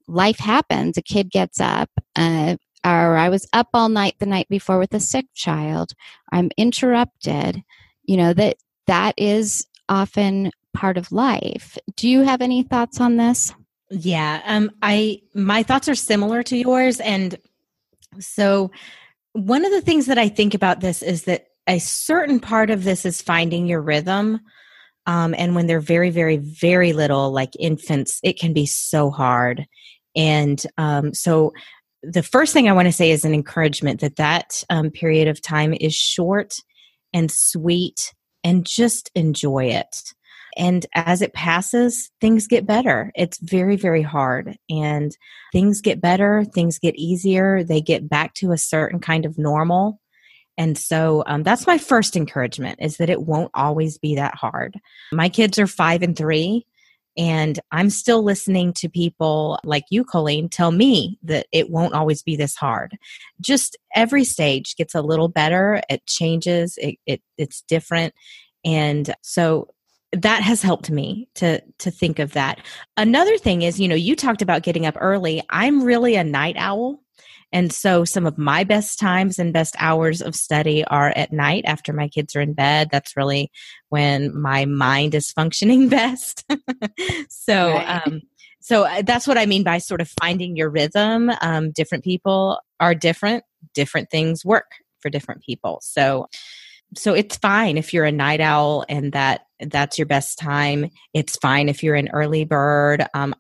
life 0.09 0.39
happens. 0.39 0.97
A 0.97 1.03
kid 1.03 1.31
gets 1.31 1.61
up 1.61 1.91
uh, 2.15 2.57
or 2.85 3.17
i 3.17 3.29
was 3.29 3.49
up 3.53 3.69
all 3.75 3.89
night 3.89 4.15
the 4.21 4.27
night 4.27 4.49
before 4.49 4.79
with 4.79 4.95
a 4.95 5.01
sick 5.01 5.27
child. 5.35 5.93
I'm 6.33 6.51
interrupted. 6.57 7.63
You 8.05 8.17
know 8.17 8.33
that 8.35 8.57
that 8.87 9.15
is 9.17 9.67
often 9.89 10.53
part 10.77 10.97
of 10.97 11.11
life 11.11 11.77
do 11.97 12.09
you 12.09 12.23
have 12.23 12.41
any 12.41 12.63
thoughts 12.63 13.01
on 13.01 13.17
this 13.17 13.53
Yeah, 13.91 14.43
um 14.45 14.71
I 14.83 15.23
my 15.35 15.63
thoughts 15.63 15.89
are 15.89 15.95
similar 15.95 16.43
to 16.45 16.57
yours 16.57 17.01
and 17.01 17.39
so 18.19 18.71
one 19.33 19.65
of 19.65 19.73
the 19.73 19.83
things 19.83 20.07
that 20.07 20.19
I 20.19 20.29
think 20.29 20.55
about 20.55 20.81
this 20.81 21.03
is 21.03 21.25
that 21.25 21.49
a 21.67 21.79
certain 21.79 22.41
part 22.41 22.71
of 22.71 22.85
this 22.85 23.05
is 23.05 23.21
finding 23.21 23.67
your 23.67 23.83
rhythm. 23.83 24.41
Um, 25.07 25.35
and 25.37 25.55
when 25.55 25.67
they're 25.67 25.81
very, 25.81 26.11
very, 26.11 26.39
very 26.39 26.93
little, 26.93 27.31
like 27.31 27.53
infants, 27.59 28.19
it 28.23 28.39
can 28.39 28.53
be 28.53 28.67
so 28.67 29.11
hard. 29.11 29.67
And 30.17 30.63
um, 30.79 31.13
so, 31.13 31.53
the 32.03 32.23
first 32.23 32.53
thing 32.53 32.69
I 32.69 32.73
want 32.73 32.87
to 32.87 32.93
say 32.93 33.11
is 33.11 33.25
an 33.25 33.35
encouragement 33.35 34.01
that 34.01 34.17
that 34.17 34.63
um, 34.71 34.91
period 34.91 35.29
of 35.29 35.43
time 35.43 35.75
is 35.75 35.95
short 35.95 36.55
and 37.13 37.31
sweet, 37.31 38.15
and 38.45 38.65
just 38.65 39.11
enjoy 39.15 39.65
it. 39.67 40.15
And 40.57 40.87
as 40.95 41.21
it 41.23 41.35
passes, 41.35 42.11
things 42.21 42.47
get 42.47 42.67
better. 42.67 43.13
It's 43.15 43.39
very, 43.39 43.77
very 43.77 44.03
hard. 44.03 44.57
And 44.71 45.17
things 45.53 45.81
get 45.81 46.01
better, 46.01 46.45
things 46.45 46.79
get 46.79 46.97
easier, 46.97 47.63
they 47.63 47.81
get 47.81 48.09
back 48.09 48.35
to 48.35 48.53
a 48.53 48.59
certain 48.59 48.99
kind 48.99 49.27
of 49.27 49.39
normal. 49.39 50.01
And 50.59 50.79
so 50.79 51.23
um, 51.27 51.43
that's 51.43 51.67
my 51.67 51.77
first 51.77 52.17
encouragement 52.17 52.79
is 52.81 52.97
that 52.97 53.11
it 53.11 53.23
won't 53.23 53.51
always 53.53 53.99
be 53.99 54.15
that 54.17 54.35
hard. 54.35 54.81
My 55.13 55.29
kids 55.29 55.59
are 55.59 55.67
five 55.67 56.03
and 56.03 56.17
three, 56.17 56.65
and 57.19 57.59
I'm 57.73 57.91
still 57.91 58.23
listening 58.23 58.73
to 58.75 58.89
people 58.89 59.59
like 59.65 59.85
you, 59.91 60.05
Colleen, 60.05 60.49
tell 60.49 60.71
me 60.71 61.19
that 61.25 61.47
it 61.53 61.71
won't 61.71 61.95
always 61.95 62.23
be 62.23 62.37
this 62.37 62.57
hard. 62.57 62.97
Just 63.41 63.77
every 63.95 64.25
stage 64.25 64.77
gets 64.77 64.95
a 64.95 65.03
little 65.03 65.29
better, 65.29 65.83
it 65.91 66.07
changes, 66.07 66.79
it, 66.79 66.97
it 67.07 67.23
it's 67.37 67.63
different. 67.63 68.15
And 68.65 69.15
so 69.23 69.69
that 70.23 70.43
has 70.43 70.63
helped 70.63 70.91
me 70.91 71.29
to 71.37 71.61
to 71.79 71.91
think 71.91 72.19
of 72.19 72.33
that. 72.33 72.61
Another 72.97 73.39
thing 73.39 73.63
is, 73.63 73.81
you 73.81 73.89
know, 73.89 73.95
you 73.95 74.17
talked 74.17 74.43
about 74.43 74.63
getting 74.63 74.87
up 74.87 74.97
early. 75.01 75.43
I'm 75.51 75.83
really 75.83 76.17
a 76.17 76.25
night 76.25 76.57
owl. 76.59 77.01
And 77.53 77.73
so 77.73 78.05
some 78.05 78.27
of 78.27 78.37
my 78.39 78.65
best 78.65 78.99
times 78.99 79.39
and 79.39 79.53
best 79.53 79.77
hours 79.79 80.21
of 80.21 80.35
study 80.35 80.85
are 80.85 81.13
at 81.15 81.33
night 81.33 81.65
after 81.67 81.93
my 81.93 82.09
kids 82.09 82.35
are 82.35 82.41
in 82.41 82.55
bed. 82.55 82.89
That's 82.91 83.17
really 83.17 83.51
when 83.89 84.37
my 84.39 84.65
mind 84.65 85.15
is 85.15 85.31
functioning 85.31 85.89
best. 85.91 86.45
so 87.29 87.75
Right. 87.75 88.07
um 88.07 88.23
so 88.61 88.83
uh, 88.83 89.03
that's 89.03 89.29
what 89.29 89.39
I 89.39 89.47
mean 89.47 89.63
by 89.63 89.79
sort 89.79 90.01
of 90.01 90.13
finding 90.21 90.57
your 90.57 90.69
rhythm. 90.71 91.31
Um, 91.41 91.71
different 91.71 92.03
people 92.03 92.59
are 92.81 92.97
different. 92.97 93.45
Different 93.75 94.11
things 94.11 94.45
work 94.45 94.67
for 95.01 95.09
different 95.09 95.43
people. 95.43 95.79
So 95.83 96.27
so 96.95 97.15
it's 97.15 97.37
fine 97.37 97.79
if 97.79 97.93
you're 97.93 98.05
a 98.05 98.13
night 98.13 98.41
owl 98.41 98.85
and 98.89 99.13
that 99.13 99.47
that's 99.61 99.99
your 99.99 100.07
best 100.07 100.39
time. 100.39 100.91
It's 101.15 101.37
fine 101.37 101.69
if 101.69 101.83
you're 101.83 101.95
an 101.95 102.11
early 102.13 102.45
bird. 102.45 103.07
Um 103.15 103.35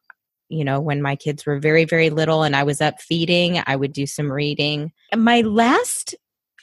you 0.48 0.64
know 0.64 0.80
when 0.80 1.02
my 1.02 1.16
kids 1.16 1.44
were 1.44 1.58
very 1.58 1.84
very 1.84 2.08
little 2.08 2.44
and 2.44 2.54
i 2.54 2.62
was 2.62 2.80
up 2.80 3.00
feeding 3.00 3.60
i 3.66 3.74
would 3.74 3.92
do 3.92 4.06
some 4.06 4.30
reading. 4.30 4.92
My 5.14 5.40
last 5.40 6.14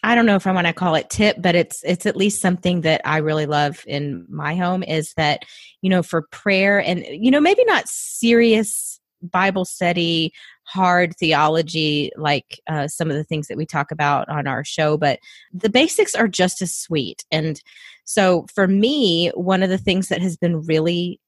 i 0.03 0.15
don't 0.15 0.25
know 0.25 0.35
if 0.35 0.47
i 0.47 0.51
want 0.51 0.67
to 0.67 0.73
call 0.73 0.95
it 0.95 1.09
tip 1.09 1.35
but 1.41 1.55
it's 1.55 1.81
it's 1.83 2.05
at 2.05 2.15
least 2.15 2.41
something 2.41 2.81
that 2.81 3.01
i 3.05 3.17
really 3.17 3.45
love 3.45 3.83
in 3.85 4.25
my 4.29 4.55
home 4.55 4.83
is 4.83 5.13
that 5.15 5.43
you 5.81 5.89
know 5.89 6.01
for 6.01 6.21
prayer 6.31 6.79
and 6.79 7.05
you 7.09 7.29
know 7.29 7.41
maybe 7.41 7.63
not 7.65 7.87
serious 7.87 9.01
Bible 9.23 9.65
study, 9.65 10.33
hard 10.63 11.15
theology 11.17 12.11
like 12.15 12.59
uh, 12.67 12.87
some 12.87 13.09
of 13.09 13.17
the 13.17 13.23
things 13.23 13.47
that 13.47 13.57
we 13.57 13.65
talk 13.65 13.91
about 13.91 14.29
on 14.29 14.47
our 14.47 14.63
show, 14.63 14.97
but 14.97 15.19
the 15.53 15.69
basics 15.69 16.15
are 16.15 16.27
just 16.27 16.61
as 16.61 16.73
sweet. 16.73 17.23
And 17.31 17.61
so 18.05 18.45
for 18.53 18.67
me, 18.67 19.29
one 19.29 19.63
of 19.63 19.69
the 19.69 19.77
things 19.77 20.09
that 20.09 20.21
has 20.21 20.37
been 20.37 20.61
really 20.61 21.19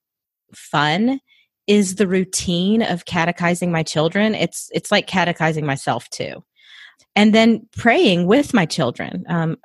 fun 0.54 1.20
is 1.68 1.96
the 1.96 2.08
routine 2.08 2.82
of 2.82 3.06
catechizing 3.06 3.72
my 3.72 3.84
children. 3.84 4.36
It's 4.36 4.70
it's 4.74 4.92
like 4.92 5.08
catechizing 5.08 5.66
myself 5.66 6.10
too, 6.10 6.44
and 7.16 7.34
then 7.34 7.68
praying 7.76 8.28
with 8.28 8.54
my 8.54 8.66
children. 8.66 9.24
Um, 9.28 9.58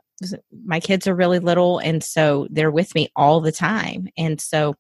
my 0.65 0.81
kids 0.81 1.07
are 1.07 1.15
really 1.15 1.39
little, 1.39 1.79
and 1.79 2.03
so 2.03 2.47
they're 2.51 2.71
with 2.71 2.95
me 2.95 3.09
all 3.17 3.41
the 3.41 3.53
time, 3.53 4.09
and 4.17 4.41
so 4.41 4.75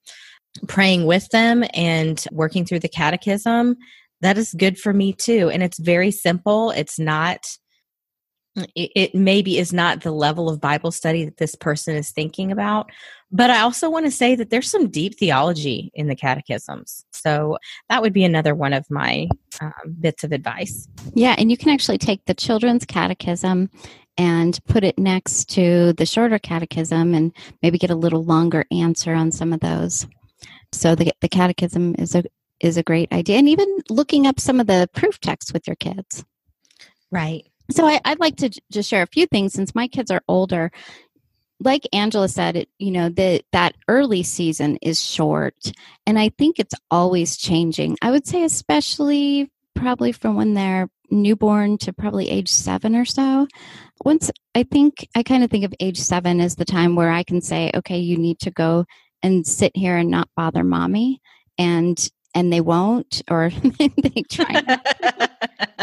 praying 0.66 1.06
with 1.06 1.28
them 1.28 1.64
and 1.74 2.24
working 2.32 2.64
through 2.64 2.80
the 2.80 2.88
catechism 2.88 3.76
that 4.20 4.36
is 4.36 4.54
good 4.54 4.78
for 4.78 4.92
me 4.92 5.12
too 5.12 5.48
and 5.50 5.62
it's 5.62 5.78
very 5.78 6.10
simple 6.10 6.70
it's 6.72 6.98
not 6.98 7.46
it, 8.74 9.14
maybe 9.14 9.58
is 9.58 9.72
not 9.72 10.02
the 10.02 10.10
level 10.10 10.50
of 10.50 10.60
bible 10.60 10.90
study 10.90 11.24
that 11.24 11.36
this 11.36 11.54
person 11.54 11.94
is 11.94 12.10
thinking 12.10 12.50
about 12.50 12.90
but 13.30 13.48
i 13.48 13.60
also 13.60 13.88
want 13.88 14.04
to 14.04 14.10
say 14.10 14.34
that 14.34 14.50
there's 14.50 14.68
some 14.68 14.90
deep 14.90 15.16
theology 15.16 15.90
in 15.94 16.08
the 16.08 16.16
catechisms 16.16 17.04
so 17.12 17.56
that 17.88 18.02
would 18.02 18.12
be 18.12 18.24
another 18.24 18.54
one 18.54 18.72
of 18.72 18.84
my 18.90 19.28
um, 19.60 19.96
bits 20.00 20.24
of 20.24 20.32
advice 20.32 20.88
Yeah, 21.14 21.34
and 21.38 21.50
you 21.50 21.56
can 21.56 21.70
actually 21.70 21.98
take 21.98 22.24
the 22.24 22.34
children's 22.34 22.84
catechism 22.84 23.70
and 24.16 24.58
put 24.66 24.84
it 24.84 24.98
next 24.98 25.48
to 25.50 25.92
the 25.94 26.04
shorter 26.04 26.38
catechism 26.38 27.14
and 27.14 27.32
maybe 27.62 27.78
get 27.78 27.90
a 27.90 27.94
little 27.94 28.24
longer 28.24 28.66
answer 28.70 29.14
on 29.14 29.32
some 29.32 29.52
of 29.52 29.60
those. 29.60 30.06
So 30.72 30.94
the 30.94 31.12
the 31.20 31.28
catechism 31.28 31.94
is 31.98 32.14
a 32.14 32.24
is 32.60 32.76
a 32.76 32.82
great 32.82 33.10
idea. 33.12 33.38
And 33.38 33.48
even 33.48 33.78
looking 33.88 34.26
up 34.26 34.38
some 34.38 34.60
of 34.60 34.66
the 34.66 34.88
proof 34.94 35.18
texts 35.20 35.52
with 35.52 35.66
your 35.66 35.76
kids. 35.76 36.24
right 37.10 37.46
So 37.70 37.86
I, 37.86 38.00
I'd 38.04 38.20
like 38.20 38.36
to 38.36 38.50
j- 38.50 38.60
just 38.70 38.90
share 38.90 39.02
a 39.02 39.06
few 39.06 39.26
things 39.26 39.52
since 39.52 39.74
my 39.74 39.88
kids 39.88 40.10
are 40.10 40.22
older. 40.28 40.70
Like 41.62 41.86
Angela 41.92 42.28
said, 42.28 42.56
it, 42.56 42.68
you 42.78 42.90
know, 42.90 43.08
the, 43.10 43.42
that 43.52 43.76
early 43.86 44.22
season 44.22 44.78
is 44.80 45.04
short, 45.04 45.72
and 46.06 46.18
I 46.18 46.30
think 46.30 46.58
it's 46.58 46.74
always 46.90 47.36
changing. 47.36 47.98
I 48.00 48.10
would 48.10 48.26
say, 48.26 48.44
especially 48.44 49.50
probably 49.74 50.12
from 50.12 50.36
when 50.36 50.54
they're 50.54 50.88
newborn 51.10 51.76
to 51.78 51.92
probably 51.92 52.30
age 52.30 52.48
seven 52.48 52.94
or 52.96 53.04
so. 53.04 53.46
Once 54.04 54.30
I 54.54 54.62
think 54.62 55.06
I 55.14 55.22
kind 55.22 55.44
of 55.44 55.50
think 55.50 55.64
of 55.64 55.74
age 55.80 55.98
seven 55.98 56.40
as 56.40 56.56
the 56.56 56.64
time 56.64 56.96
where 56.96 57.10
I 57.10 57.22
can 57.22 57.40
say, 57.40 57.70
okay, 57.74 57.98
you 57.98 58.16
need 58.16 58.38
to 58.40 58.50
go 58.50 58.86
and 59.22 59.46
sit 59.46 59.72
here 59.74 59.96
and 59.96 60.10
not 60.10 60.28
bother 60.36 60.64
mommy, 60.64 61.20
and 61.58 62.08
and 62.34 62.52
they 62.52 62.60
won't, 62.60 63.22
or 63.30 63.50
they 63.78 64.22
try 64.30 64.62
not 64.66 64.84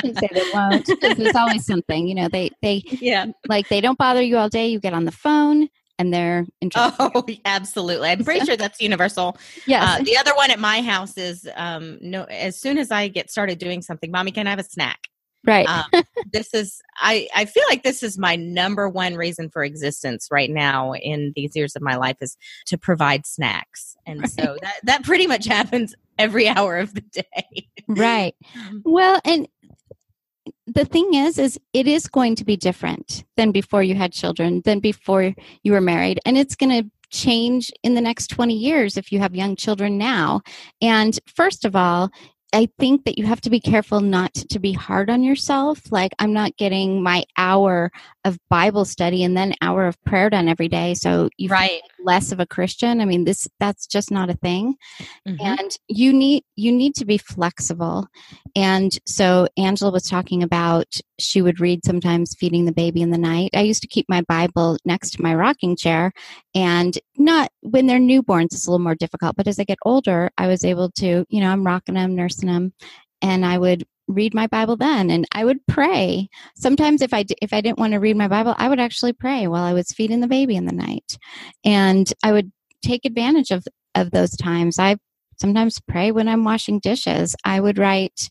to 0.04 0.13
say 0.15 0.30
they 0.34 0.43
won't. 0.54 0.86
'cause 1.02 1.15
There's 1.17 1.36
always 1.36 1.65
something, 1.65 2.08
you 2.08 2.15
know. 2.15 2.30
They 2.30 2.52
they 2.62 2.84
yeah 3.02 3.26
like 3.47 3.67
they 3.69 3.82
don't 3.82 3.97
bother 3.97 4.21
you 4.21 4.38
all 4.38 4.50
day. 4.50 4.67
You 4.67 4.80
get 4.80 4.93
on 4.93 5.06
the 5.06 5.12
phone 5.12 5.67
and 6.00 6.13
they're 6.13 6.45
interested. 6.62 6.93
Oh, 7.00 7.26
absolutely. 7.45 8.10
I'm 8.10 8.23
pretty 8.23 8.45
sure 8.45 8.56
that's 8.56 8.80
universal. 8.82 9.38
Yeah. 9.65 9.97
Uh, 10.00 10.04
the 10.04 10.17
other 10.17 10.34
one 10.36 10.52
at 10.52 10.60
my 10.60 10.82
house 10.82 11.17
is 11.17 11.47
um, 11.56 11.97
no. 12.02 12.23
As 12.26 12.56
soon 12.60 12.78
as 12.78 12.91
I 12.91 13.08
get 13.08 13.30
started 13.32 13.58
doing 13.60 13.82
something, 13.82 14.12
mommy, 14.12 14.32
can 14.32 14.47
I 14.47 14.52
have 14.52 14.60
a 14.60 14.63
snack? 14.63 15.00
Right. 15.45 15.67
Um, 15.67 16.04
this 16.32 16.54
is 16.54 16.82
I. 16.97 17.28
I 17.36 17.45
feel 17.45 17.63
like 17.69 17.84
this 17.84 18.04
is 18.04 18.17
my 18.17 18.36
number 18.36 18.89
one 18.89 19.15
reason 19.15 19.50
for 19.50 19.63
existence 19.63 20.28
right 20.32 20.50
now 20.50 20.93
in 20.93 21.34
these 21.36 21.56
years 21.56 21.76
of 21.76 21.82
my 21.82 21.95
life 21.95 22.17
is 22.21 22.38
to 22.67 22.78
provide 22.78 23.26
snacks, 23.26 23.95
and 24.06 24.30
so 24.30 24.58
that 24.62 24.76
that 24.84 25.04
pretty 25.04 25.28
much 25.28 25.45
happens 25.47 25.95
every 26.17 26.47
hour 26.47 26.78
of 26.78 26.93
the 26.93 27.02
day. 27.02 27.67
right. 27.88 28.36
Well, 28.84 29.21
and 29.23 29.47
the 30.65 30.86
thing 30.86 31.13
is 31.13 31.38
is 31.38 31.60
it 31.73 31.88
is 31.88 32.08
going 32.08 32.36
to 32.36 32.45
be 32.45 32.58
different 32.58 33.23
than 33.36 33.52
before 33.52 33.84
you 33.84 33.95
had 33.95 34.13
children, 34.13 34.62
than 34.65 34.80
before 34.80 35.34
you 35.63 35.71
were 35.71 35.82
married, 35.82 36.19
and 36.26 36.38
it's 36.38 36.56
going 36.56 36.84
to 36.84 36.89
change 37.10 37.71
in 37.84 37.95
the 37.95 38.02
next 38.02 38.28
20 38.28 38.54
years 38.54 38.97
if 38.97 39.12
you 39.12 39.19
have 39.19 39.36
young 39.36 39.56
children 39.56 39.97
now. 39.97 40.41
And 40.82 41.17
first 41.26 41.65
of 41.65 41.76
all, 41.76 42.12
I 42.58 42.70
think 42.80 43.06
that 43.06 43.20
you 43.20 43.26
have 43.28 43.39
to 43.41 43.52
be 43.52 43.60
careful 43.60 44.02
not 44.02 44.34
to 44.34 44.58
be 44.58 44.74
hard 44.74 45.12
on 45.12 45.22
yourself. 45.22 45.91
Like, 45.91 46.13
I'm 46.17 46.34
not 46.34 46.58
getting 46.58 47.04
my 47.04 47.24
hour 47.38 47.91
of 48.26 48.39
Bible 48.50 48.84
study 48.84 49.24
and 49.24 49.38
then 49.38 49.54
hour 49.62 49.86
of 49.86 50.04
prayer 50.06 50.32
done 50.32 50.50
every 50.50 50.67
day. 50.67 50.96
So 50.96 51.30
you 51.38 51.50
Right. 51.50 51.84
Less 52.08 52.32
of 52.32 52.39
a 52.39 52.46
Christian. 52.48 53.02
I 53.02 53.06
mean, 53.06 53.26
this 53.26 53.48
that's 53.60 53.86
just 53.88 54.10
not 54.12 54.30
a 54.30 54.34
thing. 54.36 54.76
Mhm. 55.28 55.38
And 55.41 55.72
you 55.88 56.13
need 56.13 56.43
you 56.56 56.72
need 56.72 56.96
to 56.96 57.06
be 57.06 57.17
flexible. 57.17 58.08
And 58.56 58.98
so 59.06 59.48
Angela 59.58 59.91
was 59.91 60.04
talking 60.10 60.41
about 60.43 60.88
she 61.20 61.41
would 61.41 61.60
read 61.60 61.86
sometimes 61.86 62.36
feeding 62.39 62.65
the 62.65 62.72
baby 62.84 63.02
in 63.02 63.12
the 63.12 63.17
night. 63.17 63.52
I 63.54 63.62
used 63.62 63.82
to 63.84 63.88
keep 63.88 64.06
my 64.10 64.22
Bible 64.28 64.78
next 64.86 65.12
to 65.12 65.22
my 65.22 65.36
rocking 65.36 65.76
chair 65.76 66.12
and 66.56 66.98
not 67.17 67.50
when 67.62 67.88
they're 67.88 68.00
newborns 68.00 68.48
it's 68.54 68.67
a 68.67 68.72
little 68.72 68.84
more 68.84 68.96
difficult, 68.96 69.36
but 69.36 69.48
as 69.48 69.60
I 69.60 69.63
get 69.65 69.80
older, 69.86 70.30
I 70.38 70.48
was 70.48 70.63
able 70.63 70.91
to, 71.00 71.26
you 71.30 71.41
know, 71.41 71.52
I'm 71.52 71.65
rocking 71.65 71.96
them, 71.96 72.15
nursing 72.15 72.48
them, 72.48 72.74
and 73.22 73.46
I 73.46 73.58
would 73.58 73.84
read 74.08 74.34
my 74.34 74.48
Bible 74.48 74.78
then 74.78 75.10
and 75.10 75.26
I 75.32 75.46
would 75.46 75.65
pray. 75.67 76.30
Sometimes 76.56 77.02
if 77.02 77.13
I 77.13 77.26
if 77.41 77.54
I 77.54 77.62
didn't 77.62 77.80
want 77.80 77.93
to 77.93 78.00
read 78.00 78.17
my 78.17 78.28
Bible, 78.28 78.56
I 78.58 78.70
would 78.70 78.80
actually 78.80 79.13
pray 79.13 79.48
while 79.48 79.63
I 79.63 79.74
was 79.74 79.91
feeding 79.91 80.22
the 80.22 80.28
baby 80.28 80.56
in 80.56 80.65
the 80.65 80.74
night. 80.74 81.17
And 81.63 82.12
I 82.24 82.32
would 82.32 82.52
take 82.82 83.06
advantage 83.06 83.52
of 83.52 83.65
of 83.96 84.12
those 84.12 84.36
times. 84.36 84.80
I 84.80 84.98
sometimes 85.39 85.80
pray 85.88 86.12
when 86.12 86.28
I'm 86.28 86.43
washing 86.43 86.80
dishes. 86.80 87.36
I 87.43 87.60
would 87.60 87.78
write 87.78 88.30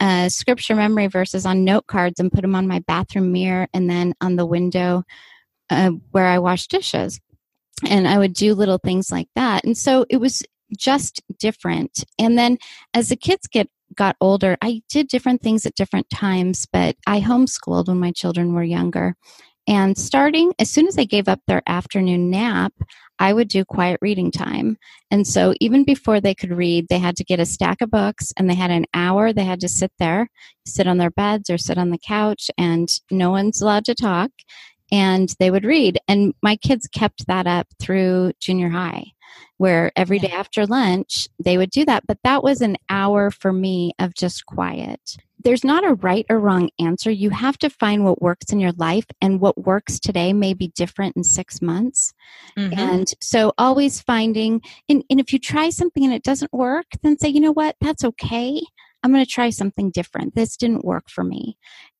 uh, 0.00 0.28
scripture 0.28 0.74
memory 0.74 1.08
verses 1.08 1.44
on 1.44 1.64
note 1.64 1.86
cards 1.86 2.20
and 2.20 2.32
put 2.32 2.42
them 2.42 2.54
on 2.54 2.68
my 2.68 2.80
bathroom 2.80 3.32
mirror 3.32 3.68
and 3.74 3.90
then 3.90 4.14
on 4.20 4.36
the 4.36 4.46
window 4.46 5.02
uh, 5.70 5.90
where 6.12 6.26
I 6.26 6.38
wash 6.38 6.68
dishes. 6.68 7.20
And 7.88 8.08
I 8.08 8.18
would 8.18 8.32
do 8.32 8.54
little 8.54 8.78
things 8.78 9.10
like 9.10 9.28
that. 9.34 9.64
And 9.64 9.76
so 9.76 10.04
it 10.10 10.16
was 10.16 10.42
just 10.76 11.22
different. 11.38 12.04
And 12.18 12.36
then 12.36 12.58
as 12.92 13.08
the 13.08 13.16
kids 13.16 13.46
get 13.46 13.68
got 13.94 14.16
older, 14.20 14.56
I 14.62 14.82
did 14.88 15.08
different 15.08 15.42
things 15.42 15.66
at 15.66 15.74
different 15.74 16.08
times, 16.10 16.66
but 16.72 16.96
I 17.06 17.20
homeschooled 17.20 17.88
when 17.88 18.00
my 18.00 18.12
children 18.12 18.54
were 18.54 18.62
younger. 18.62 19.14
And 19.68 19.98
starting 19.98 20.54
as 20.58 20.70
soon 20.70 20.86
as 20.86 20.94
they 20.96 21.04
gave 21.04 21.28
up 21.28 21.40
their 21.46 21.62
afternoon 21.66 22.30
nap, 22.30 22.72
I 23.18 23.32
would 23.32 23.48
do 23.48 23.64
quiet 23.64 23.98
reading 24.00 24.30
time. 24.30 24.78
And 25.10 25.26
so 25.26 25.52
even 25.60 25.84
before 25.84 26.20
they 26.20 26.34
could 26.34 26.52
read, 26.52 26.86
they 26.88 26.98
had 26.98 27.16
to 27.16 27.24
get 27.24 27.40
a 27.40 27.46
stack 27.46 27.82
of 27.82 27.90
books 27.90 28.32
and 28.36 28.48
they 28.48 28.54
had 28.54 28.70
an 28.70 28.86
hour 28.94 29.32
they 29.32 29.44
had 29.44 29.60
to 29.60 29.68
sit 29.68 29.92
there, 29.98 30.30
sit 30.64 30.86
on 30.86 30.96
their 30.96 31.10
beds 31.10 31.50
or 31.50 31.58
sit 31.58 31.76
on 31.76 31.90
the 31.90 31.98
couch, 31.98 32.50
and 32.56 32.88
no 33.10 33.30
one's 33.30 33.60
allowed 33.60 33.84
to 33.86 33.94
talk. 33.94 34.30
And 34.90 35.28
they 35.38 35.50
would 35.50 35.64
read. 35.64 35.98
And 36.08 36.32
my 36.42 36.56
kids 36.56 36.88
kept 36.90 37.26
that 37.26 37.46
up 37.46 37.66
through 37.78 38.32
junior 38.40 38.70
high, 38.70 39.04
where 39.58 39.92
every 39.94 40.18
day 40.18 40.30
after 40.30 40.66
lunch 40.66 41.28
they 41.38 41.58
would 41.58 41.70
do 41.70 41.84
that. 41.84 42.04
But 42.06 42.18
that 42.24 42.42
was 42.42 42.60
an 42.60 42.76
hour 42.88 43.30
for 43.30 43.52
me 43.52 43.92
of 43.98 44.14
just 44.14 44.46
quiet. 44.46 45.18
There's 45.40 45.64
not 45.64 45.84
a 45.84 45.94
right 45.94 46.26
or 46.28 46.40
wrong 46.40 46.70
answer. 46.80 47.12
You 47.12 47.30
have 47.30 47.58
to 47.58 47.70
find 47.70 48.04
what 48.04 48.20
works 48.20 48.52
in 48.52 48.58
your 48.58 48.72
life, 48.72 49.06
and 49.20 49.40
what 49.40 49.56
works 49.56 50.00
today 50.00 50.32
may 50.32 50.52
be 50.52 50.68
different 50.68 51.16
in 51.16 51.22
six 51.22 51.62
months. 51.62 52.12
Mhm. 52.56 52.76
And 52.76 53.08
so 53.20 53.52
always 53.56 54.00
finding, 54.00 54.62
and, 54.88 55.04
and 55.08 55.20
if 55.20 55.32
you 55.32 55.38
try 55.38 55.70
something 55.70 56.04
and 56.04 56.12
it 56.12 56.24
doesn't 56.24 56.52
work, 56.52 56.86
then 57.02 57.18
say, 57.18 57.28
you 57.28 57.40
know 57.40 57.52
what, 57.52 57.76
that's 57.80 58.04
okay. 58.04 58.60
I'm 59.04 59.12
going 59.12 59.24
to 59.24 59.30
try 59.30 59.50
something 59.50 59.90
different. 59.92 60.34
This 60.34 60.56
didn't 60.56 60.84
work 60.84 61.08
for 61.08 61.22
me. 61.22 61.56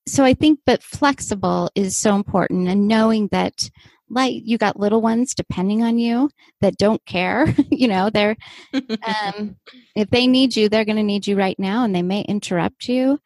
So 0.07 0.25
I 0.25 0.35
think, 0.35 0.61
but 0.66 0.83
flexible 0.83 1.71
is 1.77 1.97
so 1.97 2.16
important 2.16 2.66
and 2.66 2.88
knowing 2.88 3.29
that 3.31 3.71
like 4.11 4.42
you 4.44 4.59
got 4.59 4.79
little 4.79 5.01
ones 5.01 5.35
depending 5.35 5.83
on 5.83 5.99
you 5.99 6.31
that 6.61 6.77
don't 6.77 7.05
care, 7.07 7.55
you 7.71 7.88
know, 7.88 8.11
they're, 8.11 8.37
um, 9.07 9.57
if 9.94 10.11
they 10.11 10.27
need 10.27 10.57
you, 10.57 10.68
they're 10.68 10.85
going 10.85 10.97
to 10.97 11.03
need 11.03 11.27
you 11.27 11.37
right 11.37 11.59
now 11.59 11.85
and 11.85 11.94
they 11.94 12.03
may 12.03 12.23
interrupt 12.23 12.88
you. 12.88 13.18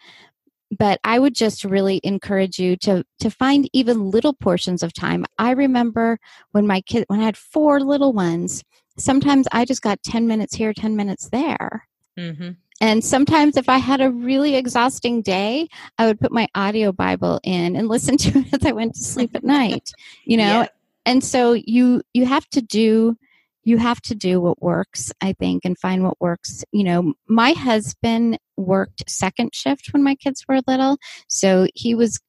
But 0.78 0.98
i 1.04 1.18
would 1.18 1.34
just 1.34 1.64
really 1.64 2.00
encourage 2.02 2.58
you 2.58 2.76
to 2.78 3.04
to 3.20 3.30
find 3.30 3.68
even 3.74 4.10
little 4.10 4.32
portions 4.32 4.82
of 4.82 4.92
time. 4.94 5.26
I 5.38 5.50
remember 5.52 6.18
when 6.52 6.66
my 6.66 6.80
kid 6.80 7.04
when 7.08 7.20
i 7.20 7.24
had 7.24 7.36
four 7.36 7.80
little 7.80 8.12
ones 8.12 8.62
sometimes 8.98 9.46
i 9.52 9.64
just 9.64 9.82
got 9.82 10.02
10 10.02 10.26
minutes 10.26 10.54
here 10.54 10.72
10 10.72 10.96
minutes 10.96 11.28
there. 11.30 11.86
Mhm. 12.18 12.56
And 12.82 13.02
sometimes 13.02 13.56
if 13.56 13.68
i 13.68 13.78
had 13.78 14.02
a 14.02 14.10
really 14.10 14.56
exhausting 14.56 15.22
day 15.22 15.66
i 15.98 16.06
would 16.06 16.20
put 16.20 16.32
my 16.32 16.46
audio 16.54 16.92
bible 16.92 17.40
in 17.42 17.76
and 17.76 17.88
listen 17.88 18.16
to 18.18 18.38
it 18.38 18.52
as 18.52 18.66
i 18.66 18.72
went 18.72 18.94
to 18.94 19.02
sleep 19.02 19.34
at 19.34 19.44
night 19.44 19.90
you 20.26 20.36
know? 20.36 20.60
Yeah. 20.62 20.66
and 21.06 21.24
so 21.24 21.52
you 21.52 22.02
you 22.12 22.26
have 22.26 22.46
to 22.50 22.60
do 22.60 23.16
you 23.64 23.78
have 23.78 24.00
to 24.02 24.14
do 24.14 24.40
what 24.40 24.60
works 24.60 25.12
i 25.22 25.32
think 25.32 25.64
and 25.64 25.78
find 25.78 26.02
what 26.02 26.20
works. 26.20 26.64
You 26.72 26.84
know 26.84 27.14
my 27.28 27.52
husband 27.52 28.38
worked 28.56 29.08
second 29.08 29.54
shift 29.54 29.92
when 29.92 30.02
my 30.02 30.14
kids 30.16 30.44
were 30.48 30.60
little 30.66 30.98
so 31.28 31.66
he 31.74 31.94
was 31.94 32.20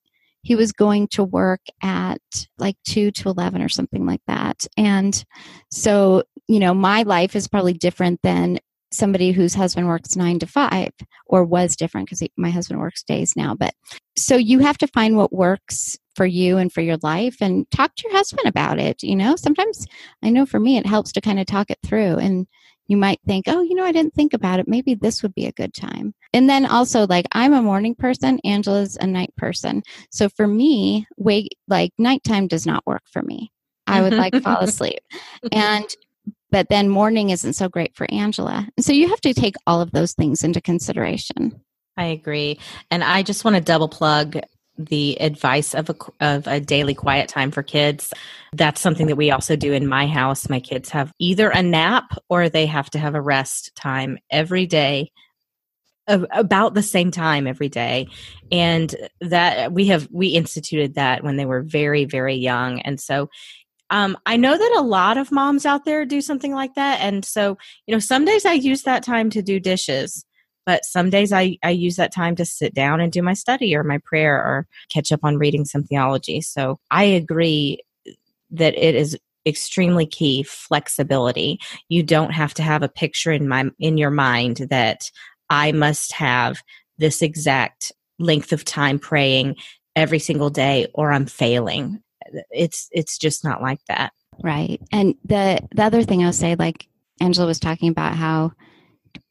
he 0.44 0.56
was 0.56 0.74
going 0.74 1.08
to 1.08 1.24
work 1.24 1.62
at 1.82 2.20
like 2.58 2.76
2 2.86 3.12
to 3.12 3.30
11 3.30 3.62
or 3.62 3.70
something 3.70 4.06
like 4.06 4.20
that. 4.28 4.68
And 4.78 5.24
so 5.72 6.24
you 6.48 6.60
know 6.60 6.74
my 6.74 7.04
life 7.04 7.36
is 7.36 7.48
probably 7.48 7.74
different 7.74 8.20
than 8.22 8.60
somebody 8.94 9.32
whose 9.32 9.54
husband 9.54 9.88
works 9.88 10.16
nine 10.16 10.40
to 10.40 10.48
five 10.48 10.92
or 11.26 11.44
was 11.44 11.76
different 11.76 12.08
because 12.08 12.28
my 12.38 12.50
husband 12.50 12.80
works 12.80 13.04
days 13.04 13.36
now. 13.36 13.56
But 13.56 13.74
so 14.16 14.36
you 14.36 14.60
have 14.60 14.78
to 14.80 14.88
find 14.88 15.18
what 15.18 15.34
works 15.34 15.98
for 16.16 16.26
you 16.26 16.58
and 16.58 16.72
for 16.72 16.82
your 16.82 16.98
life 17.02 17.38
and 17.42 17.70
talk 17.72 17.96
to 17.96 18.04
your 18.08 18.18
husband 18.18 18.48
about 18.48 18.80
it. 18.80 19.02
You 19.04 19.16
know, 19.16 19.36
sometimes 19.36 19.88
I 20.22 20.30
know 20.30 20.46
for 20.46 20.60
me, 20.60 20.78
it 20.78 20.86
helps 20.86 21.12
to 21.14 21.22
kind 21.22 21.40
of 21.40 21.48
talk 21.48 21.72
it 21.72 21.80
through 21.84 22.18
and 22.18 22.48
you 22.88 22.98
might 22.98 23.20
think, 23.26 23.46
oh, 23.48 23.62
you 23.62 23.76
know, 23.76 23.86
I 23.86 23.92
didn't 23.92 24.14
think 24.14 24.34
about 24.34 24.60
it. 24.60 24.68
Maybe 24.68 24.94
this 24.94 25.24
would 25.24 25.34
be 25.34 25.46
a 25.46 25.54
good 25.54 25.74
time. 25.74 26.14
And 26.34 26.50
then 26.50 26.66
also, 26.66 27.08
like, 27.08 27.26
I'm 27.32 27.54
a 27.54 27.62
morning 27.62 27.96
person, 27.96 28.40
Angela's 28.44 28.98
a 29.00 29.08
night 29.08 29.34
person. 29.38 29.84
So 30.12 30.28
for 30.28 30.48
me, 30.48 31.08
wait, 31.18 31.54
like, 31.68 31.92
nighttime 31.98 32.48
does 32.48 32.66
not 32.66 32.86
work 32.86 33.04
for 33.12 33.22
me. 33.22 33.52
I 33.88 34.02
would 34.02 34.14
like 34.14 34.36
fall 34.42 34.60
asleep. 34.62 35.00
And 35.52 35.86
but 36.54 36.70
then 36.70 36.88
morning 36.88 37.32
isn't 37.32 37.54
so 37.54 37.68
great 37.68 37.96
for 37.96 38.06
Angela. 38.12 38.68
So 38.80 38.94
you 38.94 39.10
have 39.10 39.20
to 39.22 39.34
take 39.34 39.56
all 39.66 39.82
of 39.82 39.92
those 39.92 40.14
things 40.14 40.44
into 40.44 40.62
consideration. 40.62 41.60
I 41.98 42.06
agree. 42.06 42.60
And 42.92 43.04
I 43.04 43.24
just 43.24 43.44
want 43.44 43.56
to 43.56 43.62
double 43.62 43.90
plug 43.90 44.40
the 44.78 45.20
advice 45.20 45.74
of 45.74 45.90
a, 45.90 45.96
of 46.20 46.46
a 46.46 46.60
daily 46.60 46.94
quiet 46.94 47.28
time 47.28 47.50
for 47.50 47.64
kids. 47.64 48.14
That's 48.52 48.82
something 48.82 49.08
that 49.08 49.16
we 49.16 49.32
also 49.32 49.56
do 49.56 49.74
in 49.74 49.88
my 49.88 50.06
house. 50.06 50.48
My 50.48 50.60
kids 50.60 50.90
have 50.90 51.12
either 51.18 51.50
a 51.50 51.64
nap 51.64 52.16
or 52.30 52.50
they 52.50 52.68
have 52.68 52.92
to 52.92 53.00
have 53.00 53.16
a 53.16 53.22
rest 53.22 53.72
time 53.76 54.20
every 54.30 54.68
day 54.68 55.12
about 56.06 56.74
the 56.74 56.84
same 56.84 57.12
time 57.12 57.48
every 57.48 57.70
day 57.70 58.08
and 58.52 58.94
that 59.22 59.72
we 59.72 59.88
have 59.88 60.06
we 60.12 60.28
instituted 60.28 60.96
that 60.96 61.24
when 61.24 61.38
they 61.38 61.46
were 61.46 61.62
very 61.62 62.04
very 62.04 62.36
young 62.36 62.82
and 62.82 63.00
so 63.00 63.30
um, 63.90 64.18
I 64.26 64.38
know 64.38 64.58
that 64.58 64.76
a 64.78 64.82
lot 64.82 65.18
of 65.18 65.32
moms 65.32 65.66
out 65.66 65.86
there 65.86 66.06
do 66.06 66.22
something 66.22 66.54
like 66.54 66.76
that. 66.76 67.02
And 67.02 67.24
so, 67.24 67.58
you 67.86 67.94
know, 67.94 68.00
some 68.00 68.26
days 68.26 68.46
I 68.46 68.54
use 68.54 68.84
that 68.84 69.04
time 69.04 69.30
to 69.32 69.42
do 69.42 69.60
dishes, 69.60 70.26
but 70.66 70.86
some 70.86 71.10
days 71.10 71.32
I, 71.32 71.58
I 71.64 71.72
use 71.72 71.96
that 71.98 72.14
time 72.14 72.36
to 72.38 72.46
sit 72.46 72.74
down 72.74 73.02
and 73.02 73.12
do 73.12 73.22
my 73.22 73.34
study 73.34 73.76
or 73.76 73.84
my 73.84 74.00
prayer 74.00 74.36
or 74.36 74.68
catch 74.92 75.12
up 75.12 75.20
on 75.24 75.38
reading 75.38 75.66
some 75.66 75.84
theology. 75.84 76.42
So 76.42 76.80
I 76.90 77.04
agree 77.04 77.80
that 78.52 78.76
it 78.76 78.96
is 78.96 79.18
extremely 79.46 80.06
key 80.06 80.44
flexibility. 80.44 81.60
You 81.90 82.04
don't 82.04 82.32
have 82.32 82.54
to 82.56 82.64
have 82.64 82.84
a 82.84 82.90
picture 82.90 83.32
in 83.32 83.48
my 83.48 83.70
in 83.80 83.98
your 83.98 84.12
mind 84.12 84.68
that 84.70 85.10
I 85.50 85.72
must 85.72 86.14
have 86.14 86.62
this 86.98 87.22
exact 87.22 87.92
length 88.20 88.54
of 88.54 88.64
time 88.64 89.00
praying 89.00 89.56
every 89.96 90.20
single 90.20 90.50
day 90.50 90.88
or 90.94 91.12
I'm 91.12 91.26
failing 91.26 92.03
it's 92.52 92.90
it's 92.92 93.18
just 93.18 93.44
not 93.44 93.62
like 93.62 93.80
that. 93.88 94.14
Right. 94.42 94.82
And 94.92 95.16
the 95.26 95.60
the 95.76 95.84
other 95.84 96.04
thing 96.04 96.24
i'll 96.24 96.34
say 96.34 96.56
like 96.56 96.88
angela 97.22 97.48
was 97.48 97.60
talking 97.60 97.90
about 97.90 98.16
how 98.16 98.52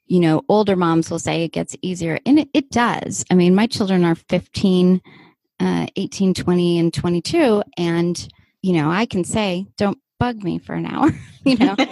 you 0.06 0.20
know 0.20 0.42
older 0.48 0.76
moms 0.76 1.10
will 1.10 1.18
say 1.18 1.44
it 1.44 1.52
gets 1.52 1.76
easier 1.82 2.18
and 2.24 2.38
it, 2.38 2.48
it 2.54 2.70
does. 2.70 3.24
I 3.30 3.34
mean 3.34 3.54
my 3.54 3.66
children 3.66 4.04
are 4.04 4.14
15 4.14 5.00
uh, 5.60 5.86
18 5.96 6.34
20 6.34 6.78
and 6.78 6.92
22 6.94 7.62
and 7.78 8.28
you 8.62 8.72
know 8.72 8.90
i 8.90 9.06
can 9.06 9.22
say 9.22 9.64
don't 9.76 9.98
bug 10.18 10.42
me 10.42 10.58
for 10.58 10.74
an 10.74 10.86
hour 10.86 11.10
you 11.44 11.56
know? 11.56 11.76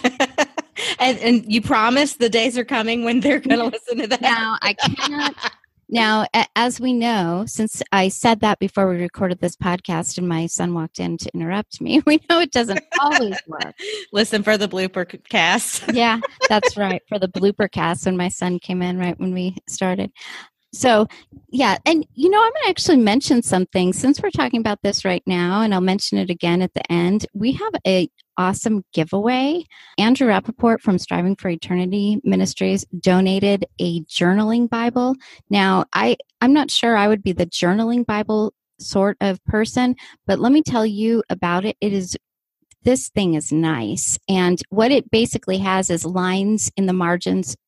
And, 0.98 1.18
and 1.18 1.52
you 1.52 1.60
promise 1.60 2.14
the 2.14 2.30
days 2.30 2.56
are 2.56 2.64
coming 2.64 3.04
when 3.04 3.20
they're 3.20 3.38
going 3.40 3.58
to 3.58 3.64
listen 3.66 3.98
to 3.98 4.06
that. 4.06 4.22
Now 4.22 4.56
i 4.62 4.72
cannot 4.72 5.34
now, 5.92 6.26
as 6.54 6.80
we 6.80 6.92
know, 6.92 7.44
since 7.46 7.82
I 7.90 8.08
said 8.08 8.40
that 8.40 8.60
before 8.60 8.88
we 8.88 8.96
recorded 8.96 9.40
this 9.40 9.56
podcast 9.56 10.18
and 10.18 10.28
my 10.28 10.46
son 10.46 10.72
walked 10.72 11.00
in 11.00 11.18
to 11.18 11.30
interrupt 11.34 11.80
me, 11.80 12.00
we 12.06 12.20
know 12.30 12.40
it 12.40 12.52
doesn't 12.52 12.80
always 13.00 13.36
work. 13.48 13.74
Listen 14.12 14.44
for 14.44 14.56
the 14.56 14.68
blooper 14.68 15.20
cast. 15.28 15.84
yeah, 15.92 16.20
that's 16.48 16.76
right. 16.76 17.02
For 17.08 17.18
the 17.18 17.28
blooper 17.28 17.70
cast 17.70 18.06
when 18.06 18.16
my 18.16 18.28
son 18.28 18.60
came 18.60 18.82
in 18.82 18.98
right 18.98 19.18
when 19.18 19.34
we 19.34 19.56
started. 19.68 20.12
So, 20.72 21.08
yeah, 21.48 21.78
and 21.84 22.06
you 22.14 22.30
know, 22.30 22.38
I'm 22.38 22.52
going 22.52 22.62
to 22.62 22.70
actually 22.70 22.98
mention 22.98 23.42
something 23.42 23.92
since 23.92 24.22
we're 24.22 24.30
talking 24.30 24.60
about 24.60 24.82
this 24.82 25.04
right 25.04 25.24
now, 25.26 25.62
and 25.62 25.74
I'll 25.74 25.80
mention 25.80 26.18
it 26.18 26.30
again 26.30 26.62
at 26.62 26.72
the 26.74 26.92
end. 26.92 27.26
We 27.34 27.52
have 27.52 27.72
a 27.84 28.08
awesome 28.40 28.82
giveaway. 28.94 29.62
Andrew 29.98 30.26
Rappaport 30.26 30.80
from 30.80 30.98
Striving 30.98 31.36
for 31.36 31.50
Eternity 31.50 32.18
Ministries 32.24 32.86
donated 32.98 33.66
a 33.78 34.00
journaling 34.04 34.68
Bible. 34.68 35.14
Now, 35.50 35.84
I 35.92 36.16
I'm 36.40 36.54
not 36.54 36.70
sure 36.70 36.96
I 36.96 37.06
would 37.06 37.22
be 37.22 37.32
the 37.32 37.44
journaling 37.44 38.06
Bible 38.06 38.54
sort 38.78 39.18
of 39.20 39.44
person, 39.44 39.94
but 40.26 40.40
let 40.40 40.52
me 40.52 40.62
tell 40.62 40.86
you 40.86 41.22
about 41.28 41.66
it. 41.66 41.76
It 41.82 41.92
is 41.92 42.16
this 42.82 43.10
thing 43.10 43.34
is 43.34 43.52
nice. 43.52 44.18
And 44.26 44.58
what 44.70 44.90
it 44.90 45.10
basically 45.10 45.58
has 45.58 45.90
is 45.90 46.06
lines 46.06 46.72
in 46.78 46.86
the 46.86 46.94
margins 46.94 47.58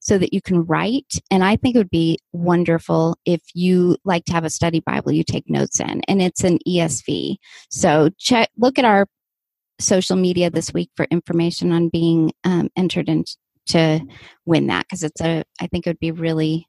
so 0.00 0.16
that 0.16 0.32
you 0.32 0.40
can 0.40 0.64
write. 0.64 1.20
And 1.30 1.44
I 1.44 1.56
think 1.56 1.74
it 1.74 1.78
would 1.78 1.90
be 1.90 2.18
wonderful 2.32 3.18
if 3.26 3.42
you 3.52 3.98
like 4.04 4.24
to 4.26 4.32
have 4.32 4.44
a 4.46 4.50
study 4.50 4.80
Bible 4.80 5.12
you 5.12 5.24
take 5.24 5.48
notes 5.50 5.78
in. 5.78 6.00
And 6.08 6.22
it's 6.22 6.42
an 6.42 6.58
ESV. 6.66 7.36
So 7.68 8.08
check, 8.18 8.48
look 8.56 8.78
at 8.78 8.86
our 8.86 9.06
social 9.82 10.16
media 10.16 10.50
this 10.50 10.72
week 10.72 10.90
for 10.96 11.06
information 11.10 11.72
on 11.72 11.88
being 11.88 12.32
um, 12.44 12.70
entered 12.76 13.08
in 13.08 13.24
to 13.66 14.00
win 14.44 14.66
that 14.66 14.86
because 14.86 15.02
it's 15.02 15.20
a, 15.20 15.44
I 15.60 15.66
think 15.66 15.86
it 15.86 15.90
would 15.90 16.00
be 16.00 16.10
really 16.10 16.66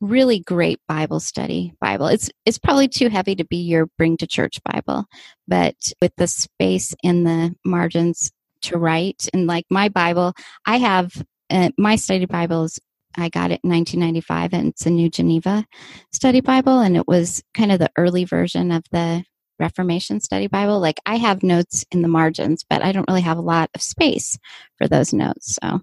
really 0.00 0.40
great 0.40 0.80
bible 0.86 1.20
study 1.20 1.72
bible. 1.80 2.06
It's 2.08 2.30
it's 2.44 2.58
probably 2.58 2.88
too 2.88 3.08
heavy 3.08 3.34
to 3.36 3.44
be 3.44 3.58
your 3.58 3.86
bring 3.96 4.16
to 4.18 4.26
church 4.26 4.60
bible 4.64 5.06
but 5.48 5.76
with 6.02 6.12
the 6.16 6.26
space 6.26 6.94
in 7.02 7.24
the 7.24 7.54
margins 7.64 8.30
to 8.62 8.78
write 8.78 9.28
and 9.32 9.46
like 9.46 9.64
my 9.70 9.88
bible 9.88 10.32
i 10.66 10.78
have 10.78 11.12
uh, 11.50 11.70
my 11.78 11.96
study 11.96 12.24
bibles 12.26 12.78
i 13.16 13.28
got 13.28 13.50
it 13.50 13.60
in 13.62 13.70
1995 13.70 14.52
and 14.54 14.68
it's 14.68 14.86
a 14.86 14.90
new 14.90 15.08
geneva 15.08 15.64
study 16.12 16.40
bible 16.40 16.80
and 16.80 16.96
it 16.96 17.06
was 17.06 17.42
kind 17.52 17.70
of 17.70 17.78
the 17.78 17.90
early 17.96 18.24
version 18.24 18.72
of 18.72 18.82
the 18.90 19.22
reformation 19.58 20.20
study 20.20 20.46
bible 20.46 20.80
like 20.80 21.00
i 21.06 21.16
have 21.16 21.42
notes 21.42 21.84
in 21.90 22.02
the 22.02 22.08
margins 22.08 22.64
but 22.68 22.82
i 22.82 22.92
don't 22.92 23.08
really 23.08 23.20
have 23.20 23.38
a 23.38 23.42
lot 23.42 23.70
of 23.74 23.82
space 23.82 24.38
for 24.78 24.88
those 24.88 25.12
notes 25.12 25.58
so 25.62 25.80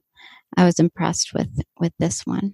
i 0.58 0.66
was 0.66 0.80
impressed 0.80 1.34
with 1.34 1.62
with 1.80 1.94
this 2.00 2.26
one 2.26 2.54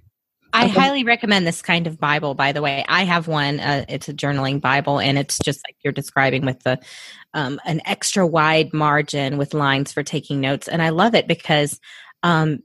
I 0.54 0.66
okay. 0.66 0.80
highly 0.80 1.04
recommend 1.04 1.46
this 1.46 1.62
kind 1.62 1.86
of 1.88 2.00
Bible, 2.00 2.34
by 2.34 2.52
the 2.52 2.62
way. 2.62 2.84
I 2.88 3.04
have 3.04 3.28
one. 3.28 3.60
Uh, 3.60 3.86
it's 3.90 4.10
a 4.10 4.14
journaling 4.14 4.60
Bible, 4.60 5.00
and 5.00 5.18
it's 5.18 5.38
just 5.38 5.62
like 5.68 5.76
you're 5.84 5.94
describing 5.94 6.46
with 6.46 6.64
the 6.64 6.80
um, 7.34 7.60
an 7.66 7.82
extra 7.86 8.26
wide 8.26 8.74
margin 8.74 9.38
with 9.38 9.54
lines 9.54 9.92
for 9.92 10.04
taking 10.04 10.42
notes. 10.42 10.68
And 10.68 10.82
I 10.82 10.90
love 10.90 11.14
it 11.14 11.28
because 11.28 11.80
um, 12.24 12.60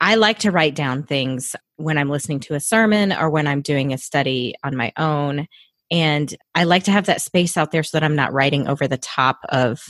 I 0.00 0.14
like 0.16 0.40
to 0.40 0.50
write 0.50 0.74
down 0.74 1.04
things 1.04 1.54
when 1.76 1.98
I'm 1.98 2.08
listening 2.08 2.40
to 2.40 2.54
a 2.54 2.60
sermon 2.60 3.12
or 3.12 3.30
when 3.30 3.46
I'm 3.46 3.62
doing 3.62 3.92
a 3.92 3.98
study 3.98 4.54
on 4.64 4.76
my 4.76 4.92
own. 4.96 5.46
And 5.90 6.34
I 6.54 6.64
like 6.64 6.84
to 6.84 6.92
have 6.92 7.06
that 7.06 7.20
space 7.20 7.56
out 7.56 7.70
there 7.72 7.82
so 7.82 7.96
that 7.98 8.04
I'm 8.04 8.16
not 8.16 8.32
writing 8.32 8.68
over 8.68 8.86
the 8.86 8.98
top 8.98 9.38
of 9.48 9.82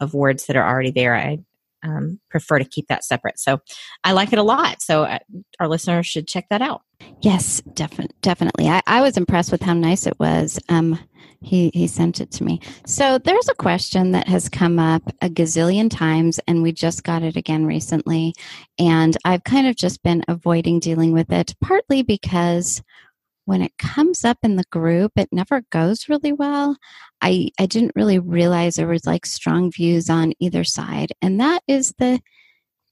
of 0.00 0.14
words 0.14 0.46
that 0.46 0.56
are 0.56 0.68
already 0.68 0.92
there. 0.92 1.16
I 1.16 1.38
um, 1.82 2.20
prefer 2.30 2.58
to 2.58 2.64
keep 2.64 2.88
that 2.88 3.04
separate. 3.04 3.38
So 3.38 3.58
I 4.04 4.12
like 4.12 4.32
it 4.32 4.38
a 4.38 4.44
lot. 4.44 4.82
So 4.82 5.04
uh, 5.04 5.18
our 5.60 5.68
listeners 5.68 6.06
should 6.06 6.28
check 6.28 6.46
that 6.50 6.62
out. 6.62 6.82
Yes, 7.20 7.62
definitely. 7.74 8.16
Definitely. 8.20 8.68
I, 8.68 8.82
I 8.86 9.00
was 9.00 9.16
impressed 9.16 9.52
with 9.52 9.62
how 9.62 9.74
nice 9.74 10.06
it 10.06 10.18
was. 10.18 10.58
Um, 10.68 10.98
he, 11.40 11.70
he 11.72 11.86
sent 11.86 12.20
it 12.20 12.32
to 12.32 12.44
me. 12.44 12.60
So 12.84 13.18
there's 13.18 13.48
a 13.48 13.54
question 13.54 14.10
that 14.12 14.26
has 14.26 14.48
come 14.48 14.78
up 14.80 15.02
a 15.22 15.28
gazillion 15.28 15.88
times, 15.88 16.40
and 16.48 16.62
we 16.62 16.72
just 16.72 17.04
got 17.04 17.22
it 17.22 17.36
again 17.36 17.64
recently. 17.64 18.34
And 18.78 19.16
I've 19.24 19.44
kind 19.44 19.68
of 19.68 19.76
just 19.76 20.02
been 20.02 20.24
avoiding 20.26 20.80
dealing 20.80 21.12
with 21.12 21.30
it, 21.32 21.54
partly 21.62 22.02
because 22.02 22.82
when 23.48 23.62
it 23.62 23.78
comes 23.78 24.26
up 24.26 24.36
in 24.42 24.56
the 24.56 24.64
group, 24.70 25.12
it 25.16 25.30
never 25.32 25.62
goes 25.72 26.06
really 26.06 26.32
well. 26.32 26.76
I, 27.22 27.48
I 27.58 27.64
didn't 27.64 27.96
really 27.96 28.18
realize 28.18 28.74
there 28.74 28.86
was 28.86 29.06
like 29.06 29.24
strong 29.24 29.72
views 29.72 30.10
on 30.10 30.34
either 30.38 30.64
side. 30.64 31.12
And 31.22 31.40
that 31.40 31.62
is 31.66 31.94
the 31.98 32.20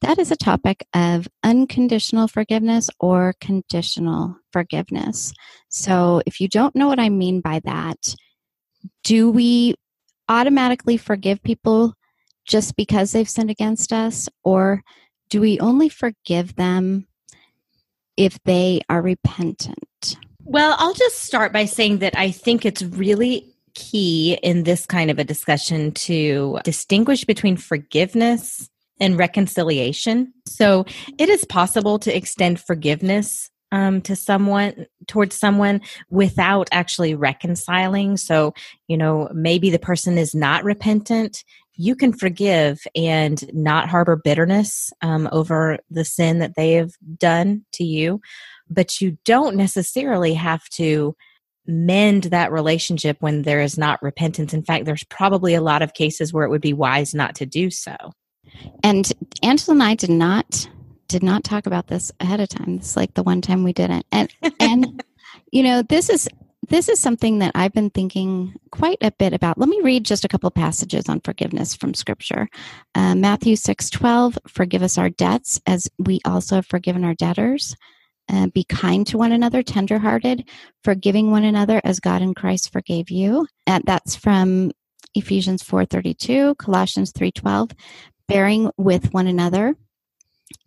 that 0.00 0.18
is 0.18 0.30
a 0.30 0.36
topic 0.36 0.86
of 0.94 1.28
unconditional 1.44 2.26
forgiveness 2.26 2.88
or 3.00 3.34
conditional 3.38 4.38
forgiveness. 4.50 5.34
So 5.68 6.22
if 6.24 6.40
you 6.40 6.48
don't 6.48 6.74
know 6.74 6.88
what 6.88 7.00
I 7.00 7.10
mean 7.10 7.42
by 7.42 7.60
that, 7.64 8.14
do 9.04 9.30
we 9.30 9.74
automatically 10.26 10.96
forgive 10.96 11.42
people 11.42 11.92
just 12.46 12.76
because 12.76 13.12
they've 13.12 13.28
sinned 13.28 13.50
against 13.50 13.92
us? 13.92 14.26
Or 14.42 14.82
do 15.28 15.42
we 15.42 15.60
only 15.60 15.90
forgive 15.90 16.56
them 16.56 17.08
if 18.16 18.38
they 18.44 18.80
are 18.88 19.02
repentant? 19.02 20.16
Well, 20.48 20.76
I'll 20.78 20.94
just 20.94 21.22
start 21.22 21.52
by 21.52 21.64
saying 21.64 21.98
that 21.98 22.16
I 22.16 22.30
think 22.30 22.64
it's 22.64 22.82
really 22.82 23.52
key 23.74 24.38
in 24.42 24.62
this 24.62 24.86
kind 24.86 25.10
of 25.10 25.18
a 25.18 25.24
discussion 25.24 25.90
to 25.92 26.60
distinguish 26.62 27.24
between 27.24 27.56
forgiveness 27.56 28.70
and 29.00 29.18
reconciliation. 29.18 30.32
So 30.46 30.86
it 31.18 31.28
is 31.28 31.44
possible 31.44 31.98
to 31.98 32.16
extend 32.16 32.60
forgiveness 32.60 33.50
um, 33.72 34.00
to 34.02 34.14
someone 34.14 34.86
towards 35.08 35.36
someone 35.36 35.80
without 36.10 36.68
actually 36.70 37.16
reconciling. 37.16 38.16
So, 38.16 38.54
you 38.86 38.96
know, 38.96 39.28
maybe 39.34 39.68
the 39.70 39.80
person 39.80 40.16
is 40.16 40.32
not 40.32 40.62
repentant 40.62 41.42
you 41.76 41.94
can 41.94 42.12
forgive 42.12 42.80
and 42.94 43.44
not 43.54 43.88
harbor 43.88 44.16
bitterness 44.16 44.92
um, 45.02 45.28
over 45.30 45.78
the 45.90 46.04
sin 46.04 46.38
that 46.38 46.54
they 46.56 46.72
have 46.72 46.92
done 47.18 47.64
to 47.72 47.84
you, 47.84 48.20
but 48.68 49.00
you 49.00 49.16
don't 49.24 49.56
necessarily 49.56 50.34
have 50.34 50.68
to 50.70 51.16
mend 51.66 52.24
that 52.24 52.52
relationship 52.52 53.16
when 53.20 53.42
there 53.42 53.60
is 53.60 53.76
not 53.76 54.02
repentance. 54.02 54.54
In 54.54 54.62
fact, 54.62 54.84
there's 54.84 55.04
probably 55.04 55.54
a 55.54 55.60
lot 55.60 55.82
of 55.82 55.94
cases 55.94 56.32
where 56.32 56.44
it 56.44 56.50
would 56.50 56.60
be 56.60 56.72
wise 56.72 57.14
not 57.14 57.34
to 57.36 57.46
do 57.46 57.70
so. 57.70 57.96
And 58.82 59.12
Angela 59.42 59.74
and 59.74 59.82
I 59.82 59.94
did 59.94 60.10
not 60.10 60.68
did 61.08 61.22
not 61.22 61.44
talk 61.44 61.66
about 61.66 61.86
this 61.86 62.10
ahead 62.18 62.40
of 62.40 62.48
time. 62.48 62.76
It's 62.76 62.96
like 62.96 63.14
the 63.14 63.22
one 63.22 63.40
time 63.40 63.62
we 63.62 63.72
didn't. 63.72 64.06
And 64.12 64.32
and 64.60 65.02
you 65.52 65.62
know, 65.62 65.82
this 65.82 66.08
is 66.08 66.28
this 66.68 66.88
is 66.88 66.98
something 66.98 67.38
that 67.38 67.52
I've 67.54 67.72
been 67.72 67.90
thinking 67.90 68.54
quite 68.72 68.98
a 69.00 69.12
bit 69.12 69.32
about. 69.32 69.58
Let 69.58 69.68
me 69.68 69.80
read 69.82 70.04
just 70.04 70.24
a 70.24 70.28
couple 70.28 70.50
passages 70.50 71.08
on 71.08 71.20
forgiveness 71.20 71.76
from 71.76 71.94
Scripture. 71.94 72.48
Uh, 72.94 73.14
Matthew 73.14 73.56
six 73.56 73.90
twelve, 73.90 74.38
forgive 74.48 74.82
us 74.82 74.98
our 74.98 75.10
debts 75.10 75.60
as 75.66 75.88
we 75.98 76.20
also 76.24 76.56
have 76.56 76.66
forgiven 76.66 77.04
our 77.04 77.14
debtors. 77.14 77.76
Uh, 78.28 78.48
be 78.48 78.64
kind 78.64 79.06
to 79.06 79.18
one 79.18 79.32
another, 79.32 79.62
tenderhearted, 79.62 80.48
forgiving 80.82 81.30
one 81.30 81.44
another 81.44 81.80
as 81.84 82.00
God 82.00 82.22
in 82.22 82.34
Christ 82.34 82.72
forgave 82.72 83.10
you. 83.10 83.46
And 83.66 83.84
that's 83.86 84.16
from 84.16 84.72
Ephesians 85.14 85.62
4:32, 85.62 86.56
Colossians 86.58 87.12
3:12, 87.12 87.72
bearing 88.26 88.70
with 88.76 89.14
one 89.14 89.26
another. 89.26 89.76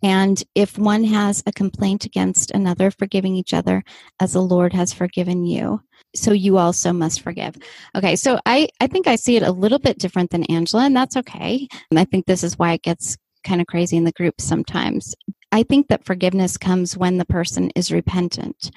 And 0.02 0.42
if 0.54 0.78
one 0.78 1.04
has 1.04 1.42
a 1.46 1.52
complaint 1.52 2.04
against 2.04 2.50
another, 2.50 2.90
forgiving 2.90 3.34
each 3.34 3.54
other 3.54 3.82
as 4.18 4.32
the 4.32 4.42
Lord 4.42 4.72
has 4.72 4.92
forgiven 4.92 5.44
you 5.44 5.80
so 6.14 6.32
you 6.32 6.58
also 6.58 6.92
must 6.92 7.20
forgive. 7.20 7.56
Okay, 7.94 8.16
so 8.16 8.38
I, 8.46 8.68
I 8.80 8.86
think 8.86 9.06
I 9.06 9.16
see 9.16 9.36
it 9.36 9.42
a 9.42 9.52
little 9.52 9.78
bit 9.78 9.98
different 9.98 10.30
than 10.30 10.44
Angela, 10.44 10.84
and 10.84 10.96
that's 10.96 11.16
okay. 11.16 11.68
And 11.90 11.98
I 11.98 12.04
think 12.04 12.26
this 12.26 12.42
is 12.42 12.58
why 12.58 12.72
it 12.72 12.82
gets 12.82 13.16
kind 13.44 13.60
of 13.60 13.66
crazy 13.66 13.96
in 13.96 14.04
the 14.04 14.12
group 14.12 14.40
sometimes. 14.40 15.14
I 15.52 15.62
think 15.62 15.88
that 15.88 16.04
forgiveness 16.04 16.56
comes 16.56 16.96
when 16.96 17.18
the 17.18 17.24
person 17.24 17.70
is 17.74 17.92
repentant. 17.92 18.70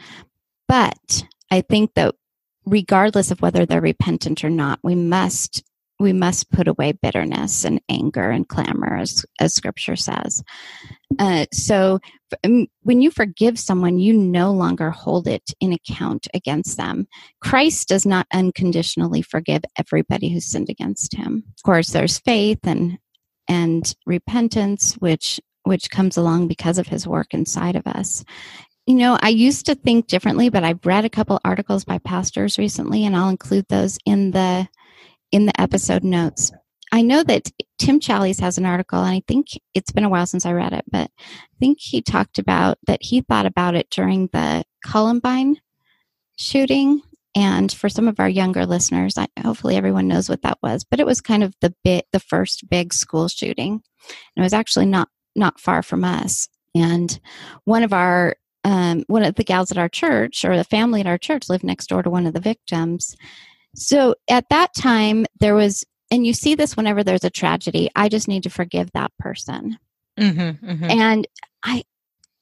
But 0.67 1.23
I 1.51 1.61
think 1.61 1.93
that 1.95 2.15
regardless 2.65 3.31
of 3.31 3.41
whether 3.41 3.65
they're 3.65 3.81
repentant 3.81 4.43
or 4.43 4.49
not, 4.49 4.79
we 4.83 4.95
must 4.95 5.63
we 5.99 6.11
must 6.11 6.51
put 6.51 6.67
away 6.67 6.91
bitterness 6.91 7.63
and 7.63 7.79
anger 7.87 8.29
and 8.29 8.47
clamor, 8.47 8.97
as, 8.97 9.25
as 9.39 9.53
scripture 9.53 9.95
says. 9.95 10.43
Uh, 11.19 11.45
so 11.53 11.99
um, 12.43 12.67
when 12.81 13.01
you 13.01 13.11
forgive 13.11 13.59
someone, 13.59 13.99
you 13.99 14.11
no 14.11 14.51
longer 14.51 14.89
hold 14.89 15.27
it 15.27 15.53
in 15.61 15.71
account 15.71 16.27
against 16.33 16.77
them. 16.77 17.07
Christ 17.41 17.87
does 17.87 18.05
not 18.05 18.27
unconditionally 18.33 19.21
forgive 19.21 19.61
everybody 19.77 20.29
who 20.29 20.41
sinned 20.41 20.69
against 20.69 21.15
him. 21.15 21.43
Of 21.57 21.63
course, 21.63 21.91
there's 21.91 22.19
faith 22.19 22.59
and 22.63 22.97
and 23.47 23.93
repentance, 24.05 24.95
which 24.95 25.39
which 25.63 25.89
comes 25.89 26.17
along 26.17 26.47
because 26.47 26.77
of 26.77 26.87
his 26.87 27.07
work 27.07 27.33
inside 27.33 27.75
of 27.75 27.87
us. 27.87 28.23
You 28.85 28.95
know, 28.95 29.17
I 29.21 29.29
used 29.29 29.65
to 29.67 29.75
think 29.75 30.07
differently, 30.07 30.49
but 30.49 30.63
I've 30.63 30.85
read 30.85 31.05
a 31.05 31.09
couple 31.09 31.39
articles 31.45 31.85
by 31.85 31.99
pastors 31.99 32.57
recently, 32.57 33.05
and 33.05 33.15
I'll 33.15 33.29
include 33.29 33.65
those 33.69 33.97
in 34.05 34.31
the 34.31 34.67
in 35.31 35.45
the 35.45 35.59
episode 35.59 36.03
notes. 36.03 36.51
I 36.91 37.01
know 37.01 37.23
that 37.23 37.51
Tim 37.79 37.99
Challies 37.99 38.39
has 38.39 38.59
an 38.59 38.65
article, 38.65 38.99
and 38.99 39.15
I 39.15 39.23
think 39.27 39.47
it's 39.73 39.91
been 39.91 40.03
a 40.03 40.09
while 40.09 40.27
since 40.27 40.45
I 40.45 40.51
read 40.51 40.73
it, 40.73 40.85
but 40.91 41.09
I 41.19 41.57
think 41.59 41.79
he 41.81 42.03
talked 42.03 42.37
about 42.37 42.77
that 42.85 43.01
he 43.01 43.21
thought 43.21 43.47
about 43.47 43.73
it 43.73 43.89
during 43.89 44.29
the 44.31 44.63
Columbine 44.85 45.59
shooting. 46.35 47.01
And 47.35 47.71
for 47.71 47.89
some 47.89 48.07
of 48.07 48.19
our 48.19 48.29
younger 48.29 48.67
listeners, 48.67 49.17
I, 49.17 49.27
hopefully 49.41 49.75
everyone 49.75 50.07
knows 50.07 50.29
what 50.29 50.43
that 50.43 50.59
was. 50.61 50.83
But 50.83 50.99
it 50.99 51.07
was 51.07 51.19
kind 51.19 51.43
of 51.43 51.55
the 51.61 51.73
bit, 51.83 52.05
the 52.11 52.19
first 52.19 52.69
big 52.69 52.93
school 52.93 53.27
shooting. 53.27 53.71
And 53.71 53.81
it 54.37 54.41
was 54.41 54.53
actually 54.53 54.85
not 54.85 55.09
not 55.35 55.59
far 55.59 55.83
from 55.83 56.03
us. 56.03 56.47
And 56.75 57.19
one 57.65 57.83
of 57.83 57.93
our 57.93 58.35
um, 58.65 59.03
one 59.07 59.23
of 59.23 59.35
the 59.35 59.43
gals 59.43 59.71
at 59.71 59.77
our 59.77 59.89
church 59.89 60.45
or 60.45 60.55
the 60.55 60.63
family 60.63 61.01
at 61.01 61.07
our 61.07 61.17
church 61.17 61.49
lived 61.49 61.65
next 61.65 61.87
door 61.87 62.01
to 62.01 62.09
one 62.09 62.25
of 62.25 62.33
the 62.33 62.39
victims 62.39 63.17
so 63.75 64.15
at 64.29 64.49
that 64.49 64.73
time, 64.75 65.25
there 65.39 65.55
was, 65.55 65.83
and 66.11 66.25
you 66.25 66.33
see 66.33 66.55
this 66.55 66.77
whenever 66.77 67.03
there's 67.03 67.23
a 67.23 67.29
tragedy, 67.29 67.89
I 67.95 68.09
just 68.09 68.27
need 68.27 68.43
to 68.43 68.49
forgive 68.49 68.91
that 68.91 69.11
person. 69.17 69.77
Mm-hmm, 70.19 70.65
mm-hmm. 70.65 70.91
And 70.91 71.27
I, 71.63 71.83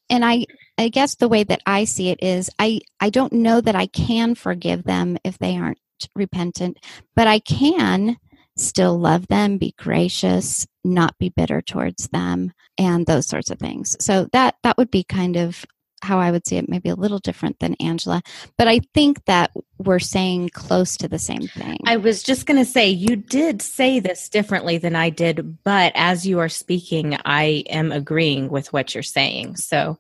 and 0.10 0.26
I, 0.26 0.46
I 0.78 0.90
guess 0.90 1.16
the 1.16 1.30
way 1.30 1.44
that 1.44 1.62
I 1.66 1.86
see 1.86 2.10
it 2.10 2.22
is 2.22 2.50
I, 2.60 2.82
I 3.00 3.10
don't 3.10 3.34
know 3.34 3.62
that 3.62 3.76
I 3.76 3.88
can 3.88 4.36
forgive 4.36 4.84
them 4.84 5.18
if 5.24 5.38
they 5.38 5.58
aren't 5.58 5.80
repentant, 6.16 6.78
but 7.16 7.28
I 7.28 7.40
can 7.40 8.18
still 8.58 9.00
love 9.00 9.28
them, 9.28 9.58
be 9.58 9.74
gracious, 9.78 10.68
not 10.84 11.18
be 11.18 11.30
bitter 11.30 11.62
towards 11.62 12.08
them, 12.10 12.52
and 12.78 13.06
those 13.06 13.28
sorts 13.28 13.50
of 13.52 13.60
things. 13.60 13.96
So 14.00 14.28
that 14.34 14.56
that 14.64 14.78
would 14.78 14.92
be 14.92 15.04
kind 15.04 15.38
of 15.38 15.66
how 16.02 16.20
I 16.20 16.32
would 16.32 16.48
see 16.48 16.58
it, 16.58 16.68
maybe 16.68 16.90
a 16.90 16.96
little 16.96 17.20
different 17.20 17.60
than 17.60 17.76
Angela. 17.76 18.22
But 18.58 18.68
I 18.68 18.82
think 18.94 19.24
that 19.26 19.52
we're 19.78 20.00
saying 20.00 20.50
close 20.50 20.98
to 20.98 21.08
the 21.08 21.20
same 21.20 21.48
thing. 21.48 21.78
I 21.86 21.98
was 21.98 22.24
just 22.24 22.46
going 22.46 22.58
to 22.58 22.70
say, 22.70 22.90
you 22.90 23.16
did 23.16 23.62
say 23.62 24.00
this 24.00 24.28
differently 24.30 24.78
than 24.78 24.96
I 24.96 25.10
did, 25.10 25.64
but 25.64 25.92
as 25.96 26.26
you 26.26 26.40
are 26.40 26.50
speaking, 26.50 27.18
I 27.26 27.64
am 27.70 27.92
agreeing 27.92 28.50
with 28.50 28.74
what 28.74 28.94
you're 28.94 29.04
saying. 29.04 29.58
So 29.58 30.00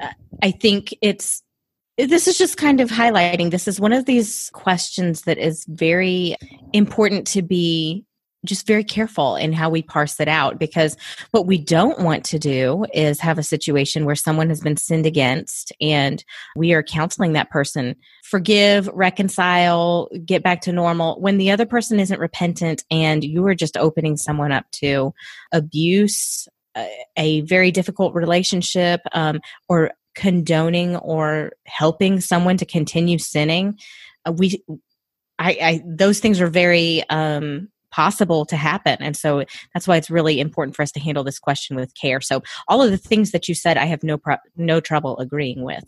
uh, 0.00 0.08
I 0.42 0.50
think 0.50 0.94
it's 1.00 1.42
this 1.98 2.26
is 2.26 2.38
just 2.38 2.56
kind 2.56 2.80
of 2.80 2.90
highlighting 2.90 3.50
this 3.50 3.68
is 3.68 3.78
one 3.78 3.92
of 3.92 4.06
these 4.06 4.50
questions 4.54 5.22
that 5.22 5.38
is 5.38 5.64
very 5.66 6.36
important 6.72 7.26
to 7.28 7.42
be 7.42 8.04
just 8.44 8.66
very 8.66 8.84
careful 8.84 9.36
in 9.36 9.52
how 9.52 9.70
we 9.70 9.82
parse 9.82 10.18
it 10.18 10.28
out 10.28 10.58
because 10.58 10.96
what 11.30 11.46
we 11.46 11.58
don't 11.58 12.00
want 12.00 12.24
to 12.24 12.38
do 12.38 12.84
is 12.92 13.20
have 13.20 13.38
a 13.38 13.42
situation 13.42 14.04
where 14.04 14.16
someone 14.16 14.48
has 14.48 14.60
been 14.60 14.76
sinned 14.76 15.06
against 15.06 15.72
and 15.80 16.24
we 16.56 16.72
are 16.72 16.82
counseling 16.82 17.32
that 17.32 17.50
person 17.50 17.94
forgive, 18.24 18.88
reconcile, 18.94 20.08
get 20.24 20.42
back 20.42 20.62
to 20.62 20.72
normal 20.72 21.20
when 21.20 21.36
the 21.36 21.50
other 21.50 21.66
person 21.66 22.00
isn't 22.00 22.18
repentant 22.18 22.82
and 22.90 23.22
you 23.22 23.46
are 23.46 23.54
just 23.54 23.76
opening 23.76 24.16
someone 24.16 24.52
up 24.52 24.64
to 24.70 25.12
abuse, 25.52 26.48
a 27.16 27.42
very 27.42 27.70
difficult 27.70 28.14
relationship, 28.14 29.02
um, 29.12 29.40
or 29.68 29.92
condoning 30.14 30.96
or 30.96 31.52
helping 31.66 32.20
someone 32.20 32.56
to 32.56 32.66
continue 32.66 33.18
sinning. 33.18 33.78
Uh, 34.24 34.32
we 34.32 34.62
I, 35.38 35.50
I, 35.60 35.82
those 35.84 36.20
things 36.20 36.40
are 36.40 36.46
very 36.46 37.02
um, 37.10 37.68
possible 37.92 38.44
to 38.46 38.56
happen. 38.56 38.96
And 39.00 39.16
so 39.16 39.44
that's 39.72 39.86
why 39.86 39.96
it's 39.96 40.10
really 40.10 40.40
important 40.40 40.74
for 40.74 40.82
us 40.82 40.90
to 40.92 41.00
handle 41.00 41.22
this 41.22 41.38
question 41.38 41.76
with 41.76 41.94
care. 41.94 42.20
So 42.20 42.42
all 42.68 42.82
of 42.82 42.90
the 42.90 42.96
things 42.96 43.30
that 43.30 43.48
you 43.48 43.54
said, 43.54 43.76
I 43.76 43.84
have 43.84 44.02
no 44.02 44.18
pro- 44.18 44.36
no 44.56 44.80
trouble 44.80 45.16
agreeing 45.18 45.62
with. 45.62 45.84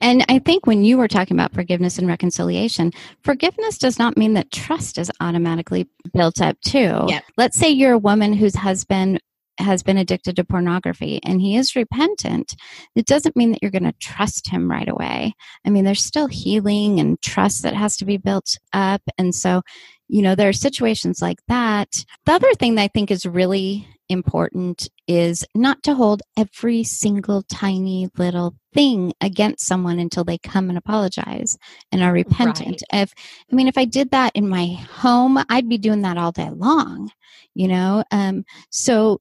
And 0.00 0.24
I 0.28 0.38
think 0.38 0.66
when 0.66 0.84
you 0.84 0.98
were 0.98 1.08
talking 1.08 1.36
about 1.36 1.52
forgiveness 1.52 1.98
and 1.98 2.06
reconciliation, 2.06 2.92
forgiveness 3.22 3.78
does 3.78 3.98
not 3.98 4.16
mean 4.16 4.34
that 4.34 4.50
trust 4.50 4.98
is 4.98 5.10
automatically 5.20 5.88
built 6.12 6.40
up 6.40 6.60
too. 6.60 7.04
Yep. 7.08 7.24
Let's 7.36 7.58
say 7.58 7.70
you're 7.70 7.92
a 7.92 7.98
woman 7.98 8.32
whose 8.32 8.54
husband 8.54 9.20
has 9.58 9.82
been 9.82 9.98
addicted 9.98 10.36
to 10.36 10.44
pornography 10.44 11.20
and 11.22 11.40
he 11.40 11.56
is 11.56 11.76
repentant, 11.76 12.54
it 12.96 13.06
doesn't 13.06 13.36
mean 13.36 13.52
that 13.52 13.58
you're 13.62 13.70
going 13.70 13.84
to 13.84 13.94
trust 14.00 14.48
him 14.48 14.70
right 14.70 14.88
away. 14.88 15.34
I 15.66 15.70
mean, 15.70 15.84
there's 15.84 16.04
still 16.04 16.28
healing 16.28 16.98
and 16.98 17.20
trust 17.20 17.62
that 17.62 17.74
has 17.74 17.96
to 17.98 18.04
be 18.04 18.16
built 18.16 18.56
up. 18.72 19.02
And 19.18 19.34
so 19.34 19.62
you 20.10 20.22
know, 20.22 20.34
there 20.34 20.48
are 20.48 20.52
situations 20.52 21.22
like 21.22 21.38
that. 21.46 22.04
The 22.26 22.32
other 22.32 22.52
thing 22.54 22.74
that 22.74 22.82
I 22.82 22.88
think 22.88 23.10
is 23.10 23.24
really 23.24 23.86
important 24.08 24.88
is 25.06 25.46
not 25.54 25.84
to 25.84 25.94
hold 25.94 26.20
every 26.36 26.82
single 26.82 27.42
tiny 27.42 28.08
little 28.18 28.56
thing 28.74 29.12
against 29.20 29.64
someone 29.64 30.00
until 30.00 30.24
they 30.24 30.36
come 30.36 30.68
and 30.68 30.76
apologize 30.76 31.56
and 31.92 32.02
are 32.02 32.12
repentant. 32.12 32.82
Right. 32.92 33.02
If 33.02 33.14
I 33.50 33.54
mean 33.54 33.68
if 33.68 33.78
I 33.78 33.84
did 33.84 34.10
that 34.10 34.32
in 34.34 34.48
my 34.48 34.66
home, 34.90 35.38
I'd 35.48 35.68
be 35.68 35.78
doing 35.78 36.02
that 36.02 36.18
all 36.18 36.32
day 36.32 36.50
long, 36.50 37.12
you 37.54 37.68
know? 37.68 38.02
Um 38.10 38.44
so 38.70 39.20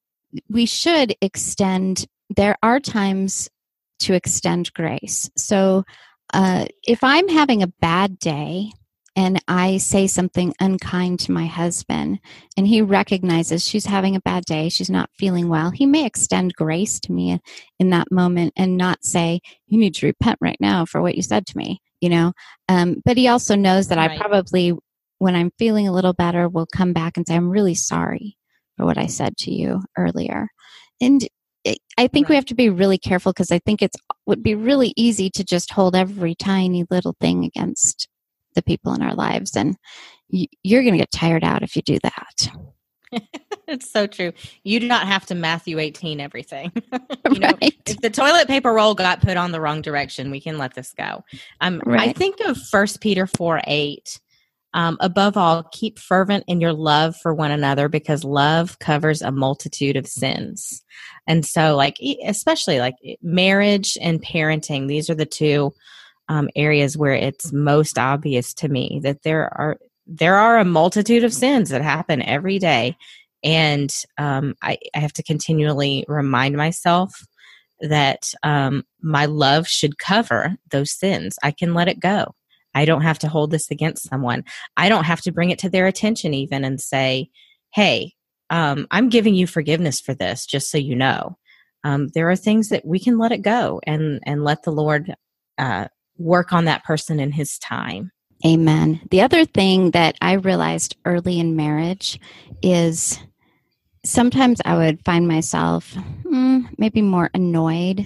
we 0.49 0.65
should 0.65 1.15
extend 1.21 2.07
there 2.35 2.57
are 2.63 2.79
times 2.79 3.47
to 3.99 4.15
extend 4.15 4.73
grace. 4.73 5.29
So 5.37 5.83
uh, 6.33 6.65
if 6.83 7.03
I'm 7.03 7.27
having 7.27 7.63
a 7.63 7.73
bad 7.81 8.19
day, 8.19 8.71
and 9.20 9.43
I 9.49 9.80
say 9.80 10.07
something 10.07 10.53
unkind 10.61 11.20
to 11.20 11.34
my 11.34 11.45
husband, 11.45 12.22
and 12.55 12.65
he 12.65 12.82
recognizes 12.82 13.67
she's 13.67 13.86
having 13.86 14.15
a 14.15 14.22
bad 14.22 14.45
day, 14.45 14.70
she's 14.70 14.89
not 14.89 15.09
feeling 15.13 15.49
well, 15.49 15.72
he 15.72 15.86
may 15.86 16.05
extend 16.05 16.53
grace 16.53 17.01
to 17.01 17.11
me 17.11 17.41
in 17.80 17.89
that 17.89 18.09
moment 18.13 18.53
and 18.55 18.78
not 18.78 19.03
say, 19.03 19.41
You 19.67 19.78
need 19.78 19.95
to 19.95 20.05
repent 20.05 20.38
right 20.39 20.55
now 20.61 20.86
for 20.86 21.01
what 21.01 21.15
you 21.15 21.22
said 21.22 21.45
to 21.47 21.57
me, 21.57 21.82
you 21.99 22.07
know. 22.07 22.32
Um, 22.70 23.01
but 23.03 23.17
he 23.17 23.28
also 23.28 23.57
knows 23.57 23.89
that 23.89 23.97
right. 23.97 24.11
I 24.11 24.17
probably, 24.17 24.74
when 25.17 25.36
I'm 25.36 25.51
feeling 25.59 25.86
a 25.86 25.93
little 25.93 26.13
better, 26.13 26.47
will 26.47 26.67
come 26.74 26.93
back 26.93 27.17
and 27.17 27.28
say, 27.28 27.36
I'm 27.36 27.49
really 27.49 27.76
sorry 27.76 28.38
for 28.78 28.86
what 28.86 28.97
I 28.97 29.07
said 29.07 29.36
to 29.39 29.51
you 29.51 29.82
earlier. 29.97 30.47
And 31.01 31.28
I 31.97 32.07
think 32.07 32.28
right. 32.28 32.30
we 32.30 32.36
have 32.36 32.45
to 32.45 32.55
be 32.55 32.70
really 32.70 32.97
careful 32.97 33.34
because 33.34 33.51
I 33.51 33.59
think 33.59 33.82
it's 33.82 33.97
would 34.26 34.41
be 34.41 34.55
really 34.55 34.93
easy 34.95 35.30
to 35.32 35.43
just 35.43 35.72
hold 35.72 35.93
every 35.93 36.36
tiny 36.36 36.86
little 36.89 37.17
thing 37.20 37.43
against 37.43 38.07
the 38.56 38.64
people 38.64 38.93
in 38.93 39.02
our 39.02 39.16
lives 39.16 39.56
and 39.56 39.76
you're 40.30 40.84
going 40.84 40.93
to 40.93 41.00
get 41.00 41.12
tired 41.12 41.43
out 41.43 41.64
if 41.64 41.76
you 41.76 41.82
do 41.82 41.97
that 42.04 42.50
it's 43.68 43.91
so 43.91 44.08
true. 44.08 44.32
You 44.64 44.80
do 44.80 44.88
not 44.88 45.08
have 45.08 45.26
to 45.28 45.36
Matthew 45.36 45.80
18 45.80 46.20
everything. 46.20 46.72
you 47.32 47.39
know, 47.39 47.47
Right. 47.62 47.74
if 47.88 47.97
the 48.02 48.10
toilet 48.10 48.47
paper 48.47 48.72
roll 48.72 48.93
got 48.93 49.22
put 49.22 49.38
on 49.38 49.52
the 49.52 49.62
wrong 49.62 49.82
direction, 49.82 50.32
we 50.32 50.39
can 50.39 50.58
let 50.58 50.76
this 50.76 50.93
go. 50.93 51.24
Um, 51.62 51.82
I 51.88 52.14
think 52.14 52.39
of 52.41 52.58
First 52.58 53.02
Peter 53.02 53.28
4 53.28 53.62
8. 53.66 54.20
Um, 54.76 54.97
above 55.00 55.36
all, 55.36 55.64
keep 55.72 55.97
fervent 55.97 56.43
in 56.47 56.62
your 56.62 56.74
love 56.74 57.16
for 57.16 57.34
one 57.34 57.50
another 57.50 57.89
because 57.89 58.24
love 58.24 58.78
covers 58.78 59.24
a 59.24 59.32
multitude 59.32 59.95
of 59.97 60.06
sins. 60.06 60.84
And 61.26 61.43
so, 61.43 61.76
like, 61.76 61.97
especially 62.24 62.80
like 62.80 62.93
marriage 63.24 63.97
and 64.00 64.24
parenting, 64.24 64.88
these 64.88 65.10
are 65.10 65.16
the 65.16 65.26
two 65.26 65.74
um, 66.30 66.49
areas 66.55 66.97
where 66.97 67.13
it's 67.13 67.51
most 67.51 67.97
obvious 67.97 68.53
to 68.55 68.69
me 68.69 69.01
that 69.03 69.23
there 69.23 69.51
are 69.59 69.77
there 70.07 70.36
are 70.36 70.57
a 70.57 70.65
multitude 70.65 71.23
of 71.23 71.34
sins 71.34 71.69
that 71.69 71.84
happen 71.84 72.21
every 72.21 72.57
day. 72.57 72.95
And 73.43 73.93
um, 74.17 74.55
I, 74.61 74.80
I 74.95 74.99
have 74.99 75.13
to 75.13 75.23
continually 75.23 76.03
remind 76.07 76.57
myself 76.57 77.27
that 77.80 78.34
um, 78.41 78.84
my 79.01 79.25
love 79.25 79.67
should 79.67 79.99
cover 79.99 80.57
those 80.71 80.91
sins. 80.91 81.38
I 81.43 81.51
can 81.51 81.73
let 81.73 81.88
it 81.88 81.99
go. 81.99 82.34
I 82.73 82.86
don't 82.86 83.01
have 83.01 83.19
to 83.19 83.30
hold 83.30 83.51
this 83.51 83.69
against 83.69 84.09
someone. 84.09 84.43
I 84.77 84.89
don't 84.89 85.05
have 85.05 85.21
to 85.21 85.32
bring 85.32 85.51
it 85.51 85.59
to 85.59 85.69
their 85.69 85.88
attention 85.88 86.34
even 86.34 86.63
and 86.63 86.80
say 86.80 87.30
hey 87.71 88.13
um, 88.49 88.88
i'm 88.91 89.09
giving 89.09 89.36
you 89.36 89.45
forgiveness 89.45 90.01
for 90.01 90.13
this 90.13 90.45
just 90.45 90.71
so 90.71 90.77
you 90.77 90.95
know. 90.95 91.38
Um, 91.86 92.09
there 92.09 92.30
are 92.30 92.36
things 92.36 92.69
that 92.69 92.86
we 92.86 92.99
can 92.99 93.17
let 93.17 93.32
it 93.32 93.41
go 93.41 93.80
and 93.86 94.19
and 94.25 94.43
let 94.43 94.63
the 94.63 94.71
lord 94.71 95.13
uh, 95.57 95.88
work 96.20 96.53
on 96.53 96.65
that 96.65 96.84
person 96.84 97.20
in 97.20 97.32
his 97.32 97.57
time 97.57 98.11
Amen. 98.45 99.01
The 99.11 99.22
other 99.22 99.43
thing 99.43 99.91
that 99.91 100.15
I 100.22 100.34
realized 100.34 100.95
early 101.03 101.39
in 101.39 101.57
marriage 101.57 102.20
is 102.61 103.20
sometimes 104.05 104.61
I 104.63 104.78
would 104.78 105.03
find 105.03 105.28
myself 105.28 105.93
mm, 106.24 106.70
maybe 106.78 107.01
more 107.01 107.30
annoyed. 107.34 108.05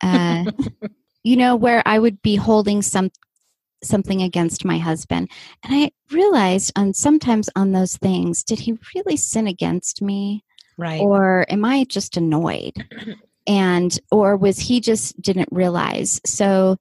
Uh, 0.00 0.46
you 1.22 1.36
know, 1.36 1.54
where 1.54 1.82
I 1.84 1.98
would 1.98 2.22
be 2.22 2.36
holding 2.36 2.80
some 2.80 3.10
something 3.84 4.22
against 4.22 4.64
my 4.64 4.78
husband, 4.78 5.30
and 5.62 5.74
I 5.74 5.90
realized 6.10 6.72
on 6.74 6.94
sometimes 6.94 7.50
on 7.54 7.72
those 7.72 7.96
things, 7.98 8.42
did 8.42 8.60
he 8.60 8.78
really 8.94 9.18
sin 9.18 9.46
against 9.46 10.00
me? 10.00 10.44
right 10.78 11.00
or 11.00 11.44
am 11.50 11.64
i 11.64 11.84
just 11.84 12.16
annoyed 12.16 12.72
and 13.46 13.98
or 14.10 14.36
was 14.36 14.58
he 14.58 14.80
just 14.80 15.20
didn't 15.20 15.48
realize 15.50 16.20
so 16.24 16.76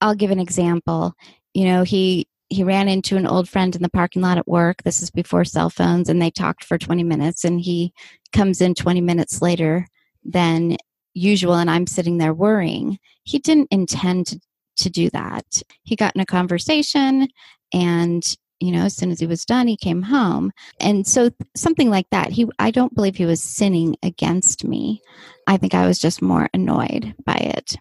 i'll 0.00 0.14
give 0.14 0.30
an 0.30 0.40
example. 0.40 1.14
You 1.54 1.64
know 1.64 1.82
he 1.82 2.26
he 2.50 2.64
ran 2.64 2.88
into 2.88 3.16
an 3.16 3.26
old 3.26 3.48
friend 3.48 3.76
in 3.76 3.82
the 3.82 3.90
parking 3.90 4.22
lot 4.22 4.38
at 4.38 4.48
work. 4.48 4.82
This 4.82 5.02
is 5.02 5.10
before 5.10 5.44
cell 5.44 5.70
phones 5.70 6.08
and 6.08 6.20
they 6.20 6.30
talked 6.30 6.64
for 6.64 6.78
20 6.78 7.02
minutes 7.04 7.44
and 7.44 7.60
he 7.60 7.92
comes 8.32 8.60
in 8.60 8.74
20 8.74 9.00
minutes 9.02 9.42
later 9.42 9.86
than 10.24 10.76
usual 11.14 11.54
and 11.54 11.70
i'm 11.70 11.86
sitting 11.86 12.18
there 12.18 12.34
worrying. 12.34 12.98
He 13.24 13.38
didn't 13.38 13.68
intend 13.70 14.26
to, 14.26 14.40
to 14.78 14.90
do 14.90 15.10
that. 15.10 15.44
He 15.82 15.96
got 15.96 16.14
in 16.14 16.20
a 16.20 16.26
conversation 16.26 17.28
and 17.72 18.24
you 18.60 18.72
know 18.72 18.84
as 18.84 18.96
soon 18.96 19.10
as 19.10 19.20
he 19.20 19.26
was 19.26 19.44
done 19.44 19.66
he 19.68 19.76
came 19.76 20.02
home. 20.02 20.52
And 20.80 21.06
so 21.06 21.30
something 21.54 21.90
like 21.90 22.08
that. 22.10 22.32
He 22.32 22.46
i 22.58 22.70
don't 22.70 22.94
believe 22.94 23.16
he 23.16 23.26
was 23.26 23.42
sinning 23.42 23.96
against 24.02 24.64
me. 24.64 25.02
I 25.46 25.56
think 25.58 25.74
i 25.74 25.86
was 25.86 25.98
just 25.98 26.22
more 26.22 26.48
annoyed 26.54 27.14
by 27.26 27.34
it. 27.34 27.76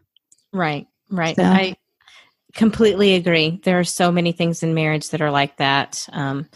Right, 0.51 0.87
right. 1.09 1.35
So- 1.35 1.43
I 1.43 1.75
completely 2.57 3.15
agree. 3.15 3.61
There 3.63 3.79
are 3.79 3.83
so 3.85 4.11
many 4.11 4.33
things 4.33 4.63
in 4.63 4.73
marriage 4.73 5.09
that 5.11 5.21
are 5.21 5.31
like 5.31 5.55
that 5.57 6.05
um, 6.11 6.49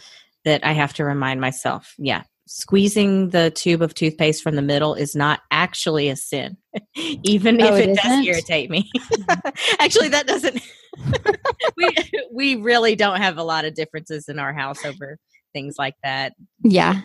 that 0.44 0.64
I 0.66 0.72
have 0.72 0.92
to 0.94 1.04
remind 1.04 1.40
myself. 1.40 1.94
Yeah, 1.98 2.24
squeezing 2.46 3.30
the 3.30 3.50
tube 3.50 3.80
of 3.80 3.94
toothpaste 3.94 4.42
from 4.42 4.56
the 4.56 4.62
middle 4.62 4.94
is 4.94 5.14
not 5.16 5.40
actually 5.50 6.10
a 6.10 6.16
sin, 6.16 6.58
even 6.96 7.62
Oh, 7.62 7.74
if 7.74 7.80
it 7.80 7.88
it, 7.90 7.98
does 8.02 8.26
irritate 8.26 8.68
me. 8.70 8.90
actually, 9.78 10.08
that 10.08 10.26
doesn't. 10.26 10.60
we 11.78 11.88
we 12.30 12.56
really 12.56 12.94
don't 12.96 13.20
have 13.20 13.38
a 13.38 13.42
lot 13.44 13.64
of 13.64 13.74
differences 13.74 14.28
in 14.28 14.38
our 14.38 14.52
house 14.52 14.84
over 14.84 15.16
things 15.54 15.76
like 15.78 15.94
that. 16.02 16.34
yeah 16.64 17.00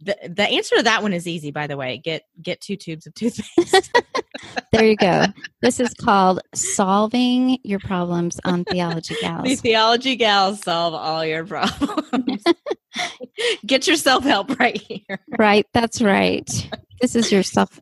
The 0.00 0.16
the 0.28 0.44
answer 0.44 0.76
to 0.76 0.82
that 0.84 1.02
one 1.02 1.12
is 1.12 1.26
easy, 1.26 1.50
by 1.50 1.66
the 1.66 1.76
way. 1.76 1.98
Get 1.98 2.22
get 2.40 2.60
two 2.60 2.76
tubes 2.76 3.06
of 3.06 3.14
toothpaste. 3.14 3.90
there 4.72 4.84
you 4.84 4.96
go 4.96 5.24
this 5.62 5.80
is 5.80 5.92
called 5.94 6.40
solving 6.54 7.58
your 7.62 7.78
problems 7.78 8.38
on 8.44 8.64
theology 8.64 9.14
The 9.14 9.20
gals 9.20 9.60
theology 9.60 10.16
gals 10.16 10.62
solve 10.62 10.94
all 10.94 11.24
your 11.24 11.44
problems. 11.44 12.42
Get 13.66 13.86
your 13.86 13.96
self 13.96 14.24
help 14.24 14.58
right 14.58 14.76
here. 14.76 15.20
right 15.38 15.66
that's 15.72 16.00
right 16.02 16.70
this 17.00 17.14
is 17.14 17.30
your 17.30 17.42
self 17.42 17.80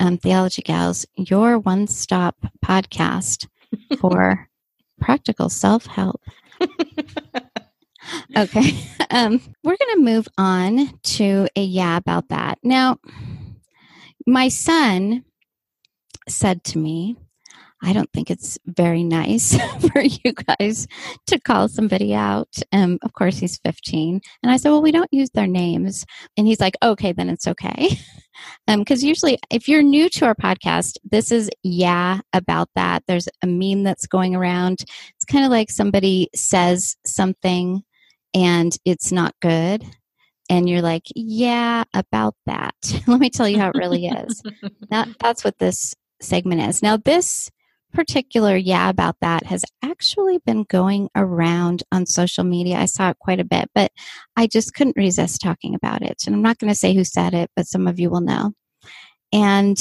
um, 0.00 0.18
theology 0.18 0.62
gals 0.62 1.06
your 1.16 1.58
one-stop 1.58 2.36
podcast 2.64 3.46
for 3.98 4.48
practical 5.00 5.48
self-help 5.48 6.20
okay. 8.36 8.78
Um, 9.10 9.42
we're 9.62 9.76
going 9.76 9.96
to 9.98 10.02
move 10.02 10.26
on 10.38 10.98
to 11.02 11.46
a 11.54 11.60
yeah 11.62 11.98
about 11.98 12.30
that. 12.30 12.58
Now 12.62 12.96
my 14.26 14.48
son 14.48 15.24
said 16.28 16.62
to 16.64 16.78
me 16.78 17.16
i 17.82 17.92
don't 17.92 18.12
think 18.12 18.30
it's 18.30 18.58
very 18.66 19.02
nice 19.02 19.56
for 19.92 20.00
you 20.00 20.32
guys 20.32 20.86
to 21.26 21.40
call 21.40 21.68
somebody 21.68 22.14
out. 22.14 22.48
Um, 22.70 22.98
of 23.02 23.12
course 23.12 23.38
he's 23.38 23.58
15 23.64 24.20
and 24.42 24.52
i 24.52 24.56
said 24.56 24.70
well 24.70 24.82
we 24.82 24.92
don't 24.92 25.12
use 25.12 25.30
their 25.30 25.46
names. 25.46 26.06
And 26.36 26.46
he's 26.46 26.60
like 26.60 26.76
okay 26.82 27.12
then 27.12 27.28
it's 27.28 27.46
okay. 27.46 27.88
Because 28.66 29.04
usually 29.04 29.38
if 29.50 29.68
you're 29.68 29.82
new 29.82 30.08
to 30.10 30.26
our 30.26 30.34
podcast 30.34 30.96
this 31.04 31.30
is 31.30 31.50
yeah 31.62 32.20
about 32.32 32.70
that. 32.74 33.02
There's 33.06 33.28
a 33.42 33.46
meme 33.46 33.82
that's 33.82 34.06
going 34.06 34.34
around. 34.34 34.80
It's 34.80 35.24
kind 35.30 35.44
of 35.44 35.50
like 35.50 35.70
somebody 35.70 36.30
says 36.34 36.96
something 37.04 37.82
and 38.34 38.76
it's 38.84 39.12
not 39.12 39.34
good 39.40 39.84
and 40.50 40.68
you're 40.68 40.82
like 40.82 41.06
yeah 41.14 41.84
about 41.94 42.34
that. 42.46 42.74
Let 43.06 43.20
me 43.20 43.30
tell 43.30 43.48
you 43.48 43.58
how 43.58 43.68
it 43.68 43.76
really 43.76 44.06
is. 44.06 44.42
That, 44.90 45.08
that's 45.20 45.44
what 45.44 45.58
this 45.58 45.94
segment 46.20 46.60
is. 46.62 46.82
Now 46.82 46.96
this 46.96 47.50
particular 47.92 48.56
yeah 48.56 48.88
about 48.88 49.16
that 49.20 49.44
has 49.44 49.64
actually 49.82 50.38
been 50.46 50.64
going 50.64 51.10
around 51.14 51.82
on 51.92 52.06
social 52.06 52.44
media. 52.44 52.78
I 52.78 52.86
saw 52.86 53.10
it 53.10 53.18
quite 53.18 53.40
a 53.40 53.44
bit 53.44 53.70
but 53.74 53.92
i 54.34 54.46
just 54.46 54.72
couldn't 54.72 54.96
resist 54.96 55.42
talking 55.42 55.74
about 55.74 56.00
it 56.00 56.22
and 56.26 56.34
i'm 56.34 56.40
not 56.40 56.58
going 56.58 56.72
to 56.72 56.78
say 56.78 56.94
who 56.94 57.04
said 57.04 57.34
it 57.34 57.50
but 57.54 57.66
some 57.66 57.86
of 57.86 58.00
you 58.00 58.08
will 58.08 58.22
know. 58.22 58.52
And 59.32 59.76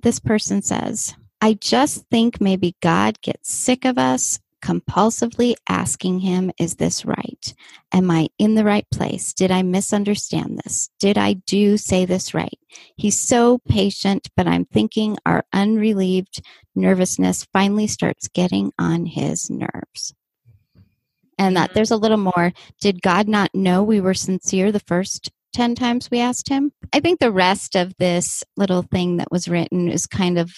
this 0.00 0.20
person 0.20 0.62
says 0.62 1.14
i 1.40 1.54
just 1.54 2.04
think 2.10 2.40
maybe 2.40 2.76
god 2.82 3.20
gets 3.20 3.52
sick 3.52 3.84
of 3.84 3.98
us 3.98 4.38
compulsively 4.66 5.54
asking 5.68 6.18
him, 6.18 6.50
Is 6.58 6.74
this 6.74 7.04
right? 7.04 7.54
Am 7.92 8.10
I 8.10 8.28
in 8.36 8.56
the 8.56 8.64
right 8.64 8.86
place? 8.92 9.32
Did 9.32 9.52
I 9.52 9.62
misunderstand 9.62 10.60
this? 10.64 10.90
Did 10.98 11.16
I 11.16 11.34
do 11.34 11.76
say 11.76 12.04
this 12.04 12.34
right? 12.34 12.58
He's 12.96 13.18
so 13.18 13.58
patient, 13.68 14.28
but 14.36 14.48
I'm 14.48 14.64
thinking 14.64 15.18
our 15.24 15.44
unrelieved 15.52 16.42
nervousness 16.74 17.46
finally 17.52 17.86
starts 17.86 18.26
getting 18.26 18.72
on 18.76 19.06
his 19.06 19.48
nerves. 19.48 20.12
And 21.38 21.56
that 21.56 21.74
there's 21.74 21.92
a 21.92 21.96
little 21.96 22.16
more. 22.16 22.52
Did 22.80 23.02
God 23.02 23.28
not 23.28 23.54
know 23.54 23.84
we 23.84 24.00
were 24.00 24.14
sincere 24.14 24.72
the 24.72 24.80
first 24.80 25.30
10 25.52 25.76
times 25.76 26.10
we 26.10 26.18
asked 26.18 26.48
him? 26.48 26.72
I 26.92 26.98
think 26.98 27.20
the 27.20 27.30
rest 27.30 27.76
of 27.76 27.94
this 27.98 28.42
little 28.56 28.82
thing 28.82 29.18
that 29.18 29.30
was 29.30 29.46
written 29.46 29.88
is 29.88 30.06
kind 30.06 30.38
of 30.38 30.50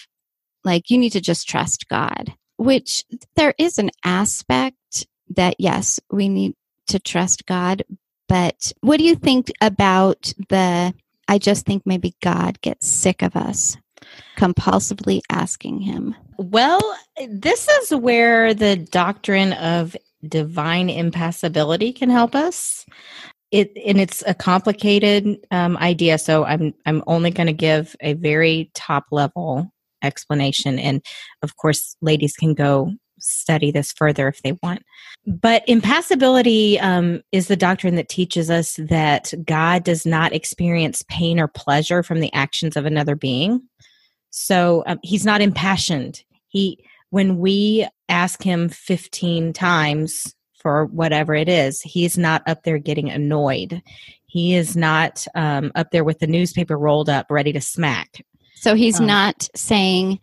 like 0.65 0.89
you 0.89 0.97
need 0.97 1.11
to 1.11 1.21
just 1.21 1.49
trust 1.49 1.89
God, 1.89 2.33
which 2.59 3.05
there 3.37 3.55
is 3.59 3.79
an 3.79 3.91
aspect 4.05 5.07
that, 5.31 5.57
yes, 5.59 5.99
we 6.11 6.29
need 6.29 6.55
to 6.89 6.99
trust 6.99 7.47
God. 7.47 7.83
But 8.29 8.73
what 8.83 8.99
do 8.99 9.05
you 9.05 9.15
think 9.15 9.51
about 9.63 10.33
the, 10.51 10.93
I 11.29 11.39
just 11.39 11.65
think 11.65 11.85
maybe 11.87 12.15
God 12.23 12.61
gets 12.61 12.87
sick 12.87 13.23
of 13.23 13.37
us 13.37 13.77
compulsively 14.37 15.23
asking 15.31 15.81
him? 15.81 16.15
Well, 16.37 16.81
this 17.29 17.69
is 17.69 17.95
where 17.95 18.55
the 18.55 18.77
doctrine 18.77 19.55
of 19.55 19.97
divine 20.27 20.91
impassibility 20.91 21.93
can 21.93 22.11
help 22.11 22.35
us. 22.35 22.87
It 23.51 23.73
and 23.87 23.99
it's 23.99 24.23
a 24.27 24.35
complicated 24.35 25.39
um, 25.51 25.79
idea, 25.79 26.19
so 26.19 26.45
I'm 26.45 26.75
I'm 26.85 27.03
only 27.07 27.31
going 27.31 27.47
to 27.47 27.55
give 27.55 27.97
a 28.01 28.13
very 28.13 28.71
top 28.75 29.07
level 29.11 29.73
explanation, 30.03 30.79
and 30.79 31.05
of 31.43 31.57
course, 31.57 31.97
ladies 32.01 32.35
can 32.35 32.55
go 32.55 32.93
study 33.21 33.71
this 33.71 33.93
further 33.93 34.29
if 34.29 34.43
they 34.43 34.57
want. 34.63 34.83
But 35.27 35.65
impassibility 35.69 36.79
um, 36.81 37.23
is 37.33 37.49
the 37.49 37.57
doctrine 37.57 37.97
that 37.97 38.09
teaches 38.09 38.51
us 38.51 38.79
that 38.79 39.35
God 39.45 39.85
does 39.85 40.07
not 40.07 40.33
experience 40.33 41.03
pain 41.09 41.41
or 41.41 41.49
pleasure 41.49 42.03
from 42.03 42.21
the 42.21 42.33
actions 42.33 42.77
of 42.77 42.87
another 42.87 43.17
being. 43.17 43.63
So 44.31 44.85
um, 44.87 44.99
he's 45.03 45.25
not 45.25 45.41
impassioned. 45.41 46.23
He 46.49 46.79
when 47.11 47.39
we 47.39 47.89
ask 48.09 48.43
him 48.43 48.69
15 48.69 49.53
times 49.53 50.35
for 50.61 50.87
whatever 50.87 51.35
it 51.35 51.49
is, 51.49 51.81
he's 51.81 52.19
not 52.19 52.43
up 52.47 52.63
there 52.65 52.79
getting 52.79 53.09
annoyed. 53.09 53.83
He 54.27 54.55
is 54.55 54.77
not 54.77 55.27
um, 55.35 55.73
up 55.75 55.91
there 55.91 56.05
with 56.05 56.19
the 56.19 56.27
newspaper 56.27 56.77
rolled 56.77 57.09
up, 57.09 57.27
ready 57.31 57.53
to 57.53 57.61
smack. 57.61 58.23
So 58.61 58.75
he's 58.75 59.01
Um, 59.01 59.07
not 59.07 59.49
saying, 59.55 60.21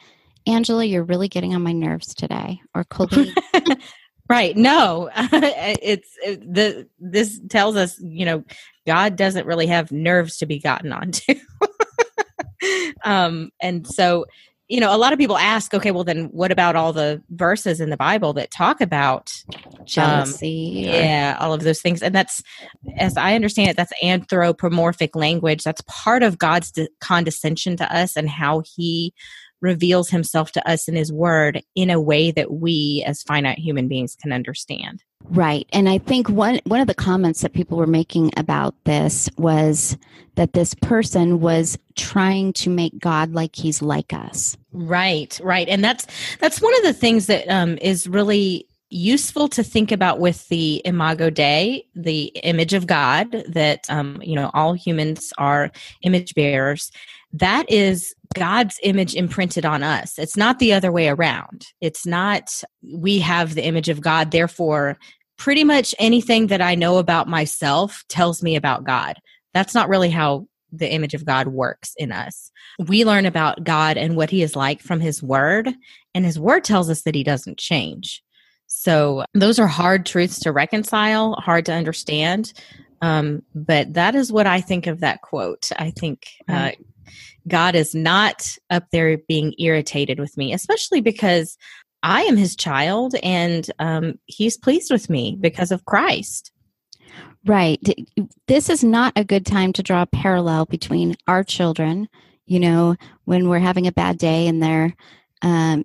Angela, 0.48 0.84
you're 0.86 1.04
really 1.04 1.28
getting 1.28 1.56
on 1.56 1.62
my 1.64 1.72
nerves 1.72 2.14
today, 2.14 2.62
or 2.74 2.84
Colby. 2.84 3.34
Right. 4.28 4.58
No, 4.58 5.12
it's 5.16 6.18
it, 6.24 6.42
the 6.52 6.88
this 7.00 7.40
tells 7.50 7.76
us, 7.76 8.00
you 8.00 8.26
know, 8.26 8.44
God 8.88 9.16
doesn't 9.18 9.46
really 9.46 9.68
have 9.68 9.92
nerves 9.92 10.38
to 10.38 10.48
be 10.48 10.60
gotten 10.60 10.92
onto. 10.92 11.36
um, 13.04 13.52
and 13.62 13.86
so, 13.86 14.26
you 14.68 14.80
know, 14.80 14.96
a 14.96 14.98
lot 14.98 15.14
of 15.14 15.20
people 15.20 15.38
ask, 15.38 15.74
okay, 15.74 15.92
well, 15.92 16.04
then 16.04 16.26
what 16.26 16.52
about 16.52 16.76
all 16.76 16.92
the 16.92 17.22
verses 17.30 17.80
in 17.80 17.92
the 17.92 17.98
Bible 17.98 18.34
that 18.34 18.50
talk 18.50 18.82
about 18.82 19.32
um, 19.56 19.86
jealousy. 19.86 20.86
or- 20.90 20.96
yeah, 20.96 21.38
all 21.40 21.54
of 21.54 21.62
those 21.62 21.82
things. 21.82 22.02
And 22.02 22.16
that's, 22.16 22.42
as 22.98 23.16
I 23.16 23.36
understand 23.36 23.70
it, 23.70 23.78
that's 23.78 23.94
anthropomorphic 24.02 25.16
language. 25.16 25.64
That's 25.64 25.82
part 25.88 26.24
of 26.24 26.40
God's 26.40 26.72
de- 26.72 26.90
condescension 27.00 27.78
to 27.78 27.96
us 27.96 28.18
and 28.18 28.30
how 28.30 28.64
he 28.76 29.14
reveals 29.62 30.10
himself 30.10 30.52
to 30.54 30.68
us 30.70 30.88
in 30.88 30.96
his 30.96 31.14
word 31.14 31.62
in 31.76 31.90
a 31.90 32.02
way 32.02 32.32
that 32.32 32.52
we 32.52 33.04
as 33.06 33.24
finite 33.24 33.60
human 33.60 33.88
beings 33.88 34.16
can 34.20 34.32
understand. 34.32 35.04
Right. 35.30 35.68
And 35.74 35.90
I 35.90 35.98
think 35.98 36.30
one 36.30 36.60
one 36.66 36.80
of 36.80 36.88
the 36.88 36.94
comments 36.94 37.42
that 37.42 37.54
people 37.54 37.78
were 37.78 37.88
making 37.88 38.32
about 38.38 38.76
this 38.84 39.30
was 39.38 39.98
that 40.36 40.54
this 40.54 40.74
person 40.76 41.40
was 41.40 41.78
trying 41.96 42.54
to 42.54 42.70
make 42.70 43.00
God 43.00 43.34
like 43.34 43.56
he's 43.56 43.82
like 43.82 44.14
us. 44.14 44.58
Right, 44.72 45.40
right. 45.44 45.68
And 45.68 45.84
that's 45.84 46.06
that's 46.40 46.62
one 46.62 46.76
of 46.78 46.84
the 46.84 46.94
things 46.94 47.28
that 47.28 47.48
um, 47.48 47.78
is 47.82 48.08
really 48.08 48.68
useful 48.90 49.48
to 49.50 49.64
think 49.64 49.92
about 49.92 50.20
with 50.20 50.48
the 50.50 50.82
imago 50.86 51.30
dei 51.30 51.84
the 51.96 52.26
image 52.44 52.72
of 52.72 52.86
god 52.86 53.32
that 53.48 53.84
um, 53.90 54.22
you 54.22 54.36
know 54.36 54.52
all 54.54 54.74
humans 54.74 55.34
are 55.38 55.72
image 56.04 56.36
bearers 56.36 56.92
that 57.34 57.70
is 57.70 58.14
god's 58.36 58.80
image 58.84 59.16
imprinted 59.16 59.66
on 59.66 59.82
us 59.82 60.20
it's 60.20 60.38
not 60.38 60.60
the 60.60 60.72
other 60.72 60.92
way 60.92 61.10
around 61.10 61.66
it's 61.82 62.06
not 62.06 62.62
we 62.94 63.18
have 63.18 63.56
the 63.56 63.66
image 63.66 63.90
of 63.90 64.02
god 64.02 64.30
therefore 64.30 64.98
pretty 65.38 65.64
much 65.64 65.94
anything 66.00 66.48
that 66.48 66.62
i 66.62 66.76
know 66.76 66.98
about 66.98 67.28
myself 67.28 68.04
tells 68.10 68.42
me 68.44 68.56
about 68.56 68.84
god 68.84 69.18
that's 69.54 69.74
not 69.74 69.90
really 69.90 70.10
how 70.10 70.48
the 70.72 70.92
image 70.92 71.14
of 71.14 71.26
god 71.26 71.48
works 71.48 71.94
in 71.98 72.12
us 72.12 72.52
we 72.88 73.06
learn 73.06 73.26
about 73.26 73.64
god 73.64 73.98
and 73.98 74.16
what 74.16 74.30
he 74.30 74.42
is 74.42 74.56
like 74.56 74.82
from 74.82 75.00
his 75.00 75.24
word 75.24 75.70
and 76.14 76.26
his 76.26 76.40
word 76.40 76.64
tells 76.64 76.90
us 76.90 77.04
that 77.04 77.16
he 77.16 77.24
doesn't 77.24 77.58
change 77.58 78.24
so 78.68 79.26
those 79.34 79.60
are 79.60 79.68
hard 79.68 80.06
truths 80.06 80.40
to 80.42 80.52
reconcile, 80.52 81.34
hard 81.34 81.66
to 81.68 81.74
understand. 81.74 82.54
Um, 83.02 83.44
but 83.54 83.94
that 83.94 84.16
is 84.16 84.32
what 84.32 84.48
I 84.48 84.62
think 84.62 84.88
of 84.88 85.02
that 85.02 85.22
quote. 85.22 85.70
I 85.78 85.92
think 85.92 86.28
uh, 86.48 86.72
God 87.48 87.76
is 87.76 87.94
not 87.94 88.58
up 88.70 88.86
there 88.92 89.18
being 89.28 89.54
irritated 89.60 90.20
with 90.20 90.36
me, 90.38 90.54
especially 90.54 91.02
because 91.02 91.58
I 92.06 92.22
am 92.22 92.38
his 92.38 92.56
child 92.56 93.16
and 93.24 93.70
um, 93.80 94.20
he's 94.26 94.58
pleased 94.58 94.92
with 94.92 95.10
me 95.10 95.36
because 95.42 95.72
of 95.72 95.86
Christ. 95.86 96.52
Right. 97.46 97.82
This 98.48 98.70
is 98.70 98.84
not 98.84 99.14
a 99.16 99.24
good 99.24 99.44
time 99.44 99.74
to 99.74 99.84
draw 99.84 100.04
a 100.04 100.08
parallel 100.08 100.66
between 100.66 101.16
our 101.28 101.44
children, 101.44 102.08
you 102.46 102.60
know, 102.60 102.96
when 103.24 103.50
we're 103.50 103.58
having 103.58 103.88
a 103.88 103.92
bad 103.92 104.20
day 104.20 104.48
and 104.48 104.62
they're 104.62 104.96
um, 105.42 105.84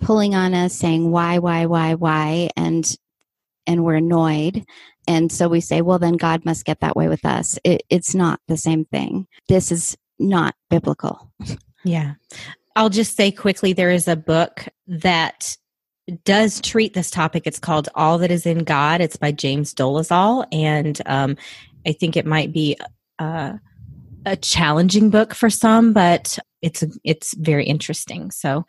pulling 0.00 0.34
on 0.34 0.52
us 0.52 0.74
saying 0.74 1.10
why, 1.10 1.38
why, 1.38 1.64
why, 1.64 1.94
why, 1.94 2.50
and 2.56 2.94
and 3.66 3.82
we're 3.84 3.94
annoyed. 3.94 4.66
And 5.08 5.32
so 5.32 5.48
we 5.48 5.62
say, 5.62 5.80
well, 5.80 5.98
then 5.98 6.18
God 6.18 6.44
must 6.44 6.66
get 6.66 6.80
that 6.80 6.96
way 6.96 7.08
with 7.08 7.24
us. 7.24 7.58
It, 7.64 7.84
it's 7.88 8.14
not 8.14 8.40
the 8.48 8.58
same 8.58 8.84
thing. 8.84 9.26
This 9.48 9.72
is 9.72 9.96
not 10.18 10.54
biblical. 10.68 11.32
Yeah. 11.84 12.14
I'll 12.76 12.90
just 12.90 13.16
say 13.16 13.30
quickly 13.30 13.72
there 13.72 13.90
is 13.90 14.08
a 14.08 14.16
book 14.16 14.66
that 14.86 15.56
does 16.24 16.60
treat 16.60 16.94
this 16.94 17.10
topic. 17.10 17.46
It's 17.46 17.58
called 17.58 17.88
All 17.94 18.18
That 18.18 18.30
Is 18.30 18.46
in 18.46 18.64
God. 18.64 19.00
It's 19.00 19.16
by 19.16 19.32
James 19.32 19.72
Dolezal. 19.72 20.46
And 20.52 21.00
um, 21.06 21.36
I 21.86 21.92
think 21.92 22.16
it 22.16 22.26
might 22.26 22.52
be 22.52 22.76
uh, 23.18 23.54
a 24.26 24.36
challenging 24.36 25.10
book 25.10 25.34
for 25.34 25.50
some, 25.50 25.92
but 25.92 26.38
it's 26.62 26.82
it's 27.04 27.34
very 27.34 27.64
interesting. 27.64 28.30
So 28.30 28.64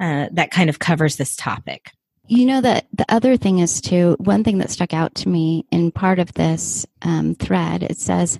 uh, 0.00 0.28
that 0.32 0.50
kind 0.50 0.70
of 0.70 0.78
covers 0.78 1.16
this 1.16 1.34
topic. 1.36 1.90
You 2.26 2.44
know 2.44 2.60
that 2.60 2.86
the 2.92 3.06
other 3.08 3.36
thing 3.36 3.58
is 3.58 3.80
too. 3.80 4.16
One 4.18 4.44
thing 4.44 4.58
that 4.58 4.70
stuck 4.70 4.92
out 4.92 5.14
to 5.16 5.28
me 5.28 5.66
in 5.70 5.90
part 5.90 6.18
of 6.18 6.34
this 6.34 6.86
um, 7.02 7.34
thread, 7.34 7.82
it 7.82 7.98
says, 7.98 8.38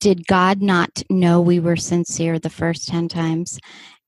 "Did 0.00 0.26
God 0.26 0.60
not 0.60 1.02
know 1.08 1.40
we 1.40 1.60
were 1.60 1.76
sincere 1.76 2.38
the 2.40 2.50
first 2.50 2.88
ten 2.88 3.08
times?" 3.08 3.60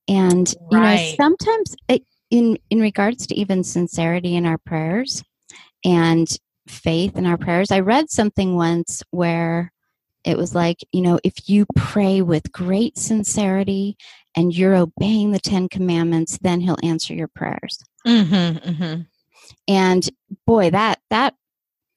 And 0.07 0.53
you 0.71 0.79
know, 0.79 1.13
sometimes 1.17 1.75
it, 1.87 2.03
in 2.29 2.57
in 2.69 2.79
regards 2.81 3.27
to 3.27 3.35
even 3.35 3.63
sincerity 3.63 4.35
in 4.35 4.45
our 4.45 4.57
prayers 4.57 5.23
and 5.85 6.27
faith 6.67 7.17
in 7.17 7.25
our 7.25 7.37
prayers, 7.37 7.71
I 7.71 7.79
read 7.79 8.09
something 8.09 8.55
once 8.55 9.03
where 9.11 9.71
it 10.23 10.37
was 10.37 10.55
like, 10.55 10.77
you 10.91 11.01
know, 11.01 11.19
if 11.23 11.49
you 11.49 11.65
pray 11.75 12.21
with 12.21 12.51
great 12.51 12.97
sincerity 12.97 13.97
and 14.35 14.55
you're 14.55 14.75
obeying 14.75 15.31
the 15.31 15.39
Ten 15.39 15.67
Commandments, 15.69 16.37
then 16.41 16.61
He'll 16.61 16.77
answer 16.83 17.13
your 17.13 17.27
prayers 17.27 17.79
Mm-hmm, 18.07 18.69
mm-hmm. 18.69 19.01
and 19.67 20.09
boy 20.45 20.69
that 20.71 20.99
that 21.09 21.35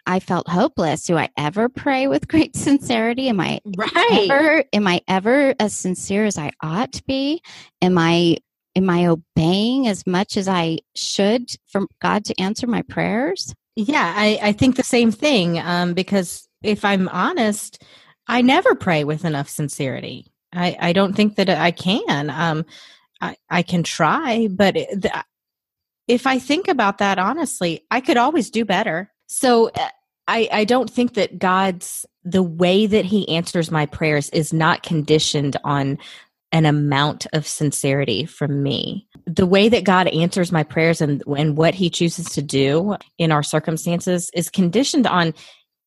i 0.06 0.18
felt 0.20 0.48
hopeless 0.48 1.04
do 1.04 1.16
i 1.16 1.28
ever 1.36 1.68
pray 1.68 2.06
with 2.06 2.28
great 2.34 2.54
sincerity 2.56 3.28
am 3.28 3.40
i 3.40 3.60
Right. 3.76 4.28
ever 4.30 4.64
am 4.72 4.86
i 4.86 5.00
ever 5.08 5.54
as 5.60 5.74
sincere 5.74 6.24
as 6.24 6.38
i 6.38 6.50
ought 6.62 6.92
to 6.94 7.04
be 7.04 7.42
am 7.82 7.98
i 7.98 8.36
am 8.74 8.88
i 8.90 9.06
obeying 9.06 9.88
as 9.88 10.06
much 10.06 10.36
as 10.36 10.48
i 10.48 10.78
should 10.94 11.50
for 11.66 11.86
god 12.00 12.24
to 12.26 12.40
answer 12.40 12.66
my 12.66 12.82
prayers 12.82 13.54
Yeah, 13.76 14.14
I, 14.16 14.38
I 14.42 14.52
think 14.52 14.76
the 14.76 14.82
same 14.82 15.12
thing 15.12 15.58
um, 15.58 15.92
because 15.92 16.48
if 16.62 16.82
I'm 16.84 17.08
honest, 17.08 17.82
I 18.26 18.40
never 18.40 18.74
pray 18.74 19.04
with 19.04 19.24
enough 19.26 19.48
sincerity. 19.50 20.32
I, 20.54 20.76
I 20.80 20.92
don't 20.94 21.14
think 21.14 21.36
that 21.36 21.50
I 21.50 21.70
can. 21.72 22.30
Um, 22.30 22.64
I, 23.20 23.36
I 23.50 23.62
can 23.62 23.82
try, 23.82 24.48
but 24.50 24.76
it, 24.76 25.02
the, 25.02 25.12
if 26.08 26.26
I 26.26 26.38
think 26.38 26.68
about 26.68 26.98
that 26.98 27.18
honestly, 27.18 27.84
I 27.90 28.00
could 28.00 28.16
always 28.16 28.50
do 28.50 28.64
better. 28.64 29.12
So 29.26 29.68
uh, 29.74 29.88
I, 30.28 30.48
I 30.52 30.64
don't 30.64 30.90
think 30.90 31.14
that 31.14 31.38
God's 31.38 32.04
the 32.24 32.42
way 32.42 32.86
that 32.86 33.04
He 33.04 33.28
answers 33.28 33.70
my 33.70 33.86
prayers 33.86 34.28
is 34.30 34.52
not 34.52 34.82
conditioned 34.82 35.56
on 35.64 35.98
an 36.52 36.66
amount 36.66 37.26
of 37.32 37.46
sincerity 37.46 38.24
from 38.24 38.62
me. 38.62 39.06
The 39.26 39.46
way 39.46 39.68
that 39.68 39.84
God 39.84 40.08
answers 40.08 40.52
my 40.52 40.62
prayers 40.62 41.00
and, 41.00 41.22
and 41.26 41.56
what 41.56 41.74
He 41.74 41.90
chooses 41.90 42.26
to 42.30 42.42
do 42.42 42.96
in 43.18 43.32
our 43.32 43.42
circumstances 43.42 44.30
is 44.34 44.50
conditioned 44.50 45.06
on 45.06 45.34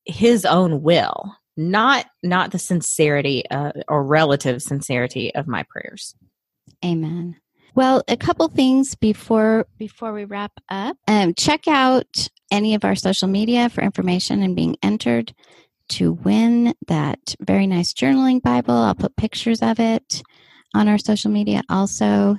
His 0.06 0.46
own 0.46 0.82
will, 0.82 1.36
not 1.58 2.06
not 2.24 2.52
the 2.52 2.60
sincerity 2.60 3.50
uh, 3.50 3.72
or 3.88 4.04
relative 4.04 4.62
sincerity 4.62 5.34
of 5.36 5.48
my 5.48 5.64
prayers. 5.70 6.16
amen 6.84 7.36
well 7.80 8.04
a 8.10 8.18
couple 8.18 8.46
things 8.50 8.94
before 8.96 9.66
before 9.78 10.12
we 10.12 10.26
wrap 10.26 10.52
up. 10.68 10.98
Um, 11.08 11.34
check 11.34 11.66
out 11.66 12.28
any 12.52 12.76
of 12.76 12.84
our 12.84 12.94
social 12.94 13.30
media 13.30 13.70
for 13.70 13.80
information 13.80 14.44
and 14.44 14.54
being 14.54 14.76
entered 14.84 15.34
to 15.88 16.12
win 16.12 16.74
that 16.88 17.36
very 17.40 17.68
nice 17.68 17.94
journaling 17.94 18.42
bible. 18.42 18.74
I'll 18.74 18.96
put 18.96 19.16
pictures 19.16 19.62
of 19.62 19.80
it 19.80 20.22
on 20.76 20.90
our 20.90 20.98
social 20.98 21.32
media 21.32 21.62
also 21.70 22.36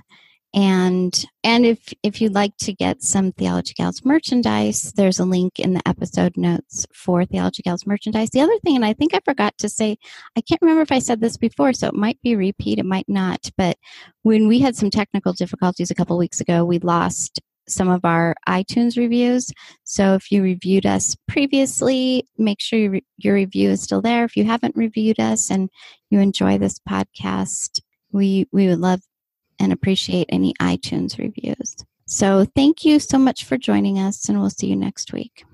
and 0.52 1.24
and 1.44 1.64
if 1.64 1.92
if 2.02 2.20
you'd 2.20 2.34
like 2.34 2.56
to 2.56 2.72
get 2.72 3.02
some 3.02 3.30
theology 3.32 3.72
gals 3.74 4.04
merchandise 4.04 4.92
there's 4.96 5.20
a 5.20 5.24
link 5.24 5.60
in 5.60 5.74
the 5.74 5.88
episode 5.88 6.36
notes 6.36 6.86
for 6.92 7.24
theology 7.24 7.62
gals 7.62 7.86
merchandise. 7.86 8.30
The 8.30 8.40
other 8.40 8.58
thing 8.64 8.74
and 8.76 8.84
i 8.84 8.92
think 8.92 9.14
i 9.14 9.20
forgot 9.24 9.56
to 9.58 9.68
say 9.68 9.96
i 10.36 10.40
can't 10.40 10.60
remember 10.60 10.82
if 10.82 10.92
i 10.92 10.98
said 10.98 11.20
this 11.20 11.36
before 11.36 11.72
so 11.72 11.88
it 11.88 11.94
might 11.94 12.20
be 12.22 12.34
repeat 12.34 12.78
it 12.78 12.84
might 12.84 13.08
not 13.08 13.48
but 13.56 13.76
when 14.22 14.48
we 14.48 14.58
had 14.58 14.74
some 14.74 14.90
technical 14.90 15.32
difficulties 15.32 15.90
a 15.90 15.94
couple 15.94 16.18
weeks 16.18 16.40
ago 16.40 16.64
we 16.64 16.78
lost 16.80 17.40
some 17.68 17.88
of 17.88 18.04
our 18.04 18.34
itunes 18.48 18.96
reviews. 18.96 19.52
So 19.84 20.14
if 20.14 20.32
you 20.32 20.42
reviewed 20.42 20.86
us 20.86 21.16
previously 21.28 22.26
make 22.36 22.60
sure 22.60 22.78
your, 22.80 23.00
your 23.18 23.34
review 23.34 23.70
is 23.70 23.82
still 23.82 24.02
there. 24.02 24.24
If 24.24 24.36
you 24.36 24.44
haven't 24.44 24.74
reviewed 24.74 25.20
us 25.20 25.50
and 25.50 25.70
you 26.10 26.18
enjoy 26.18 26.58
this 26.58 26.80
podcast 26.80 27.80
we 28.12 28.46
we 28.52 28.66
would 28.66 28.80
love 28.80 29.00
and 29.60 29.72
appreciate 29.72 30.26
any 30.30 30.54
iTunes 30.54 31.18
reviews. 31.18 31.76
So 32.06 32.44
thank 32.56 32.84
you 32.84 32.98
so 32.98 33.18
much 33.18 33.44
for 33.44 33.56
joining 33.56 33.98
us, 33.98 34.28
and 34.28 34.40
we'll 34.40 34.50
see 34.50 34.66
you 34.66 34.76
next 34.76 35.12
week. 35.12 35.44